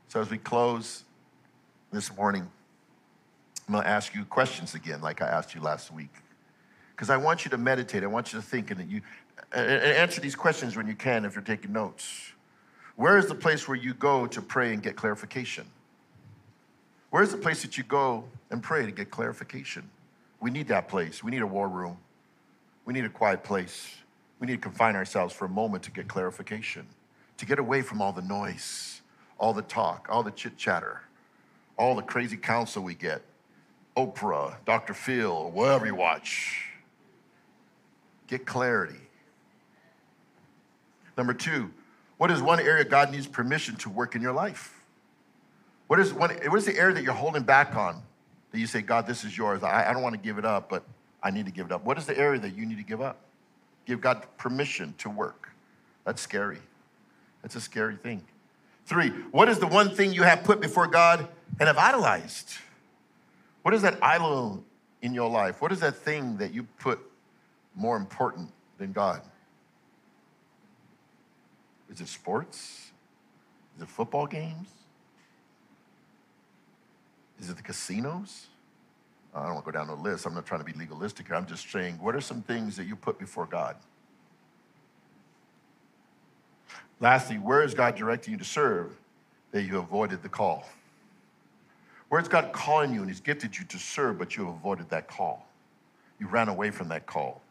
So 0.10 0.20
as 0.20 0.30
we 0.30 0.38
close 0.38 1.06
this 1.94 2.14
morning, 2.18 2.46
I'm 3.66 3.72
going 3.72 3.86
to 3.86 3.90
ask 3.90 4.14
you 4.14 4.26
questions 4.26 4.76
again, 4.76 5.00
like 5.00 5.22
I 5.22 5.28
asked 5.28 5.56
you 5.56 5.62
last 5.62 5.90
week. 5.90 6.10
because 6.96 7.10
I 7.10 7.18
want 7.18 7.44
you 7.44 7.52
to 7.52 7.58
meditate. 7.58 8.04
I 8.04 8.08
want 8.08 8.32
you 8.32 8.40
to 8.40 8.46
think 8.46 8.72
and 8.72 8.90
you 8.90 9.02
and 9.52 9.70
answer 9.84 10.22
these 10.22 10.36
questions 10.36 10.78
when 10.78 10.88
you 10.88 10.96
can 10.96 11.26
if 11.26 11.36
you're 11.36 11.44
taking 11.44 11.74
notes. 11.74 12.32
Where 12.96 13.18
is 13.18 13.28
the 13.28 13.36
place 13.36 13.68
where 13.68 13.76
you 13.76 13.94
go 13.94 14.26
to 14.28 14.42
pray 14.42 14.74
and 14.74 14.82
get 14.82 14.96
clarification? 14.96 15.66
Where 17.10 17.22
is 17.22 17.32
the 17.32 17.38
place 17.38 17.62
that 17.62 17.78
you 17.78 17.84
go 17.84 18.24
and 18.50 18.64
pray 18.64 18.86
to 18.86 18.92
get 18.92 19.12
clarification? 19.12 19.90
We 20.40 20.52
need 20.52 20.70
that 20.70 20.88
place. 20.88 21.24
We 21.24 21.32
need 21.32 21.42
a 21.42 21.48
war 21.48 21.68
room. 21.68 21.98
We 22.86 22.94
need 22.94 23.06
a 23.06 23.10
quiet 23.10 23.44
place. 23.44 23.96
We 24.40 24.48
need 24.48 24.54
to 24.54 24.62
confine 24.62 24.96
ourselves 24.96 25.34
for 25.34 25.46
a 25.46 25.50
moment 25.50 25.84
to 25.84 25.92
get 25.92 26.08
clarification, 26.08 26.88
to 27.38 27.46
get 27.46 27.60
away 27.60 27.82
from 27.82 28.02
all 28.02 28.12
the 28.12 28.22
noise, 28.22 29.02
all 29.38 29.54
the 29.54 29.62
talk, 29.62 30.08
all 30.10 30.24
the 30.24 30.32
chit 30.32 30.58
chatter, 30.58 31.02
all 31.78 31.96
the 31.96 32.02
crazy 32.02 32.38
counsel 32.38 32.84
we 32.84 32.96
get. 32.96 33.22
Oprah, 33.96 34.56
Dr. 34.66 34.94
Phil, 34.94 35.52
whatever 35.52 35.86
you 35.86 35.96
watch. 35.96 36.70
Get 38.28 38.46
clarity. 38.46 39.00
Number 41.18 41.34
two, 41.34 41.72
what 42.18 42.32
is 42.32 42.42
one 42.42 42.60
area 42.60 42.84
God 42.84 43.12
needs 43.12 43.28
permission 43.28 43.76
to 43.78 43.90
work 43.90 44.16
in 44.16 44.22
your 44.22 44.34
life? 44.34 44.82
What 45.88 46.00
is, 46.00 46.14
one, 46.14 46.32
what 46.48 46.58
is 46.58 46.66
the 46.66 46.78
area 46.78 46.96
that 46.96 47.04
you're 47.04 47.14
holding 47.14 47.44
back 47.44 47.76
on 47.76 48.02
that 48.52 48.60
you 48.60 48.68
say, 48.68 48.82
God, 48.82 49.06
this 49.06 49.24
is 49.24 49.38
yours? 49.38 49.64
I, 49.64 49.90
I 49.90 49.94
don't 49.94 50.02
want 50.02 50.14
to 50.14 50.22
give 50.22 50.38
it 50.38 50.46
up, 50.46 50.70
but 50.70 50.84
I 51.22 51.32
need 51.32 51.46
to 51.46 51.52
give 51.52 51.68
it 51.68 51.72
up. 51.72 51.86
What 51.86 51.98
is 51.98 52.06
the 52.06 52.18
area 52.18 52.40
that 52.40 52.56
you 52.56 52.66
need 52.66 52.78
to 52.78 52.84
give 52.84 53.02
up? 53.02 53.20
Give 53.86 54.02
God 54.02 54.26
permission 54.38 54.94
to 55.00 55.10
work. 55.10 55.50
That's 56.06 56.22
scary. 56.22 56.60
That's 57.42 57.56
a 57.56 57.62
scary 57.62 57.96
thing. 57.96 58.24
Three, 58.86 59.10
what 59.32 59.50
is 59.50 59.60
the 59.60 59.68
one 59.68 59.94
thing 59.96 60.14
you 60.14 60.24
have 60.24 60.44
put 60.44 60.62
before 60.62 60.88
God 60.88 61.28
and 61.60 61.68
have 61.68 61.78
idolized? 61.78 62.54
What 63.64 63.74
is 63.74 63.82
that 63.82 63.98
idol 64.04 64.64
in 65.02 65.14
your 65.14 65.30
life? 65.30 65.62
What 65.62 65.72
is 65.72 65.80
that 65.80 65.96
thing 65.96 66.38
that 66.38 66.54
you 66.54 66.64
put 66.80 67.00
more 67.76 67.98
important 67.98 68.52
than 68.78 68.92
God? 68.92 69.22
Is 71.92 72.02
it 72.02 72.08
sports? 72.08 72.92
Is 73.76 73.84
it 73.84 73.90
football 73.90 74.28
games? 74.28 74.68
Is 77.40 77.50
it 77.50 77.58
the 77.58 77.64
casinos? 77.64 78.48
I 79.36 79.44
don't 79.44 79.56
want 79.56 79.66
to 79.66 79.72
go 79.72 79.78
down 79.78 79.88
the 79.88 79.96
list. 79.96 80.26
I'm 80.26 80.34
not 80.34 80.46
trying 80.46 80.62
to 80.62 80.66
be 80.66 80.72
legalistic 80.74 81.28
here. 81.28 81.36
I'm 81.36 81.46
just 81.46 81.70
saying, 81.70 81.98
what 82.00 82.16
are 82.16 82.22
some 82.22 82.42
things 82.42 82.78
that 82.78 82.86
you 82.86 82.96
put 82.96 83.20
before 83.20 83.46
God? 83.46 83.76
Lastly, 87.02 87.36
where 87.38 87.62
is 87.62 87.74
God 87.74 87.96
directing 87.96 88.32
you 88.32 88.38
to 88.38 88.46
serve 88.46 88.96
that 89.52 89.64
you 89.64 89.78
avoided 89.78 90.24
the 90.24 90.30
call? 90.30 90.66
Where 92.08 92.22
is 92.22 92.30
God 92.30 92.54
calling 92.54 92.94
you 92.94 93.02
and 93.02 93.10
He's 93.10 93.20
gifted 93.20 93.58
you 93.58 93.66
to 93.66 93.78
serve, 93.78 94.18
but 94.18 94.38
you 94.38 94.48
avoided 94.48 94.90
that 94.90 95.10
call? 95.10 95.46
You 96.18 96.28
ran 96.28 96.48
away 96.48 96.72
from 96.72 96.88
that 96.90 97.06
call. 97.06 97.42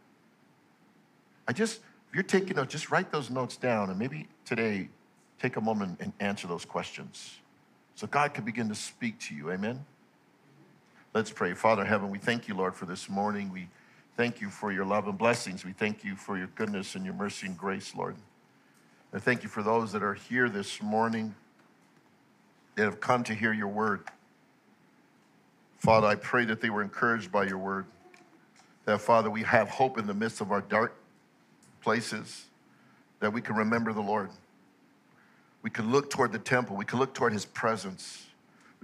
I 1.46 1.52
just, 1.52 1.80
if 2.08 2.14
you're 2.14 2.22
taking 2.22 2.56
notes, 2.56 2.72
just 2.72 2.90
write 2.90 3.12
those 3.12 3.28
notes 3.28 3.58
down 3.58 3.90
and 3.90 3.98
maybe 3.98 4.26
today 4.46 4.88
take 5.38 5.56
a 5.56 5.60
moment 5.60 5.98
and 6.00 6.14
answer 6.20 6.46
those 6.46 6.64
questions 6.64 7.40
so 7.94 8.06
God 8.06 8.32
can 8.32 8.44
begin 8.44 8.70
to 8.70 8.74
speak 8.74 9.18
to 9.20 9.34
you. 9.34 9.50
Amen? 9.50 9.84
Let's 11.14 11.30
pray. 11.30 11.54
Father 11.54 11.84
heaven, 11.84 12.10
we 12.10 12.18
thank 12.18 12.48
you, 12.48 12.56
Lord, 12.56 12.74
for 12.74 12.86
this 12.86 13.08
morning. 13.08 13.52
We 13.52 13.68
thank 14.16 14.40
you 14.40 14.50
for 14.50 14.72
your 14.72 14.84
love 14.84 15.06
and 15.06 15.16
blessings. 15.16 15.64
We 15.64 15.70
thank 15.70 16.02
you 16.02 16.16
for 16.16 16.36
your 16.36 16.48
goodness 16.56 16.96
and 16.96 17.04
your 17.04 17.14
mercy 17.14 17.46
and 17.46 17.56
grace, 17.56 17.94
Lord. 17.94 18.16
And 19.12 19.22
thank 19.22 19.44
you 19.44 19.48
for 19.48 19.62
those 19.62 19.92
that 19.92 20.02
are 20.02 20.14
here 20.14 20.48
this 20.48 20.82
morning 20.82 21.36
that 22.74 22.82
have 22.82 23.00
come 23.00 23.22
to 23.24 23.34
hear 23.34 23.52
your 23.52 23.68
word. 23.68 24.00
Father, 25.78 26.08
I 26.08 26.16
pray 26.16 26.46
that 26.46 26.60
they 26.60 26.68
were 26.68 26.82
encouraged 26.82 27.30
by 27.30 27.44
your 27.44 27.58
word. 27.58 27.86
That, 28.84 29.00
Father, 29.00 29.30
we 29.30 29.44
have 29.44 29.68
hope 29.68 29.98
in 29.98 30.08
the 30.08 30.14
midst 30.14 30.40
of 30.40 30.50
our 30.50 30.62
dark 30.62 30.96
places, 31.80 32.46
that 33.20 33.32
we 33.32 33.40
can 33.40 33.54
remember 33.54 33.92
the 33.92 34.00
Lord. 34.00 34.30
We 35.62 35.70
can 35.70 35.92
look 35.92 36.10
toward 36.10 36.32
the 36.32 36.40
temple, 36.40 36.74
we 36.74 36.84
can 36.84 36.98
look 36.98 37.14
toward 37.14 37.32
his 37.32 37.44
presence. 37.44 38.26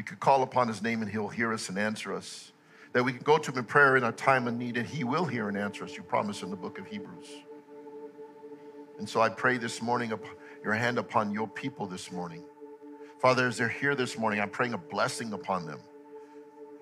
We 0.00 0.04
could 0.04 0.18
call 0.18 0.42
upon 0.42 0.66
his 0.66 0.80
name 0.80 1.02
and 1.02 1.10
he'll 1.10 1.28
hear 1.28 1.52
us 1.52 1.68
and 1.68 1.78
answer 1.78 2.14
us. 2.14 2.52
That 2.94 3.04
we 3.04 3.12
can 3.12 3.20
go 3.20 3.36
to 3.36 3.52
him 3.52 3.58
in 3.58 3.64
prayer 3.64 3.98
in 3.98 4.02
our 4.02 4.12
time 4.12 4.48
of 4.48 4.54
need 4.54 4.78
and 4.78 4.86
he 4.86 5.04
will 5.04 5.26
hear 5.26 5.46
and 5.50 5.58
answer 5.58 5.84
us. 5.84 5.94
You 5.94 6.02
promise 6.02 6.42
in 6.42 6.48
the 6.48 6.56
book 6.56 6.78
of 6.78 6.86
Hebrews. 6.86 7.28
And 8.98 9.06
so 9.06 9.20
I 9.20 9.28
pray 9.28 9.58
this 9.58 9.82
morning, 9.82 10.10
your 10.64 10.72
hand 10.72 10.96
upon 10.96 11.34
your 11.34 11.46
people 11.46 11.84
this 11.84 12.10
morning. 12.10 12.42
Father, 13.20 13.46
as 13.46 13.58
they're 13.58 13.68
here 13.68 13.94
this 13.94 14.16
morning, 14.16 14.40
I'm 14.40 14.48
praying 14.48 14.72
a 14.72 14.78
blessing 14.78 15.34
upon 15.34 15.66
them. 15.66 15.80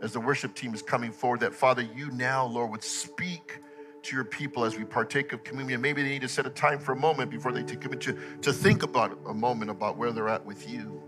As 0.01 0.13
the 0.13 0.21
worship 0.21 0.55
team 0.55 0.73
is 0.73 0.81
coming 0.81 1.11
forward, 1.11 1.41
that 1.41 1.53
Father, 1.53 1.83
you 1.83 2.13
now, 2.13 2.47
Lord, 2.47 2.71
would 2.71 2.85
speak 2.85 3.59
to 4.05 4.15
your 4.15 4.27
people 4.27 4.65
as 4.65 4.79
we 4.79 4.85
partake 4.85 5.33
of 5.33 5.43
communion. 5.43 5.81
Maybe 5.81 6.05
they 6.05 6.11
need 6.11 6.23
to 6.23 6.29
set 6.29 6.47
a 6.47 6.51
time 6.51 6.79
for 6.79 6.93
a 6.93 6.97
moment 6.97 7.33
before 7.33 7.51
they 7.51 7.65
take 7.65 7.81
communion 7.81 8.15
to, 8.15 8.39
to 8.43 8.53
think 8.53 8.85
about 8.85 9.19
a 9.27 9.35
moment 9.35 9.73
about 9.73 9.97
where 9.97 10.13
they're 10.13 10.29
at 10.29 10.47
with 10.47 10.71
you 10.71 11.03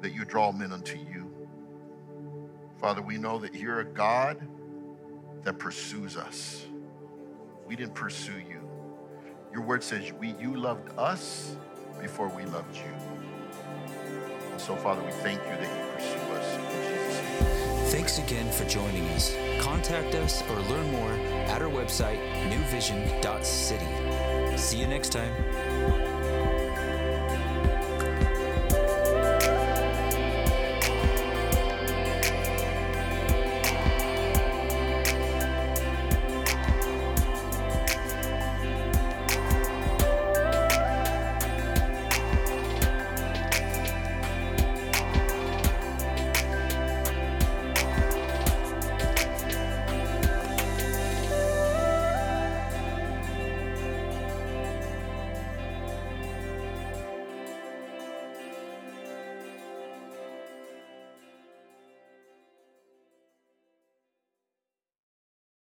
that 0.00 0.12
you 0.12 0.24
draw 0.24 0.52
men 0.52 0.72
unto 0.72 0.98
you. 0.98 1.30
Father, 2.78 3.02
we 3.02 3.18
know 3.18 3.38
that 3.38 3.54
you're 3.54 3.80
a 3.80 3.84
God 3.84 4.40
that 5.44 5.58
pursues 5.58 6.16
us. 6.16 6.64
We 7.66 7.76
didn't 7.76 7.94
pursue 7.94 8.38
you. 8.38 8.60
Your 9.52 9.62
word 9.62 9.82
says 9.82 10.12
we, 10.14 10.34
you 10.40 10.56
loved 10.56 10.96
us 10.98 11.56
before 12.00 12.28
we 12.28 12.44
loved 12.46 12.74
you. 12.76 12.92
And 14.50 14.60
so, 14.60 14.76
Father, 14.76 15.02
we 15.02 15.10
thank 15.10 15.40
you 15.42 15.50
that 15.50 15.62
you 15.62 15.92
pursue 15.94 16.32
us. 16.32 17.92
Thanks 17.92 18.18
again 18.18 18.50
for 18.52 18.64
joining 18.66 19.06
us. 19.10 19.34
Contact 19.60 20.14
us 20.14 20.42
or 20.50 20.60
learn 20.60 20.90
more 20.92 21.12
at 21.48 21.60
our 21.60 21.68
website, 21.68 22.18
newvision.city. 22.48 24.56
See 24.56 24.78
you 24.78 24.86
next 24.86 25.12
time. 25.12 25.34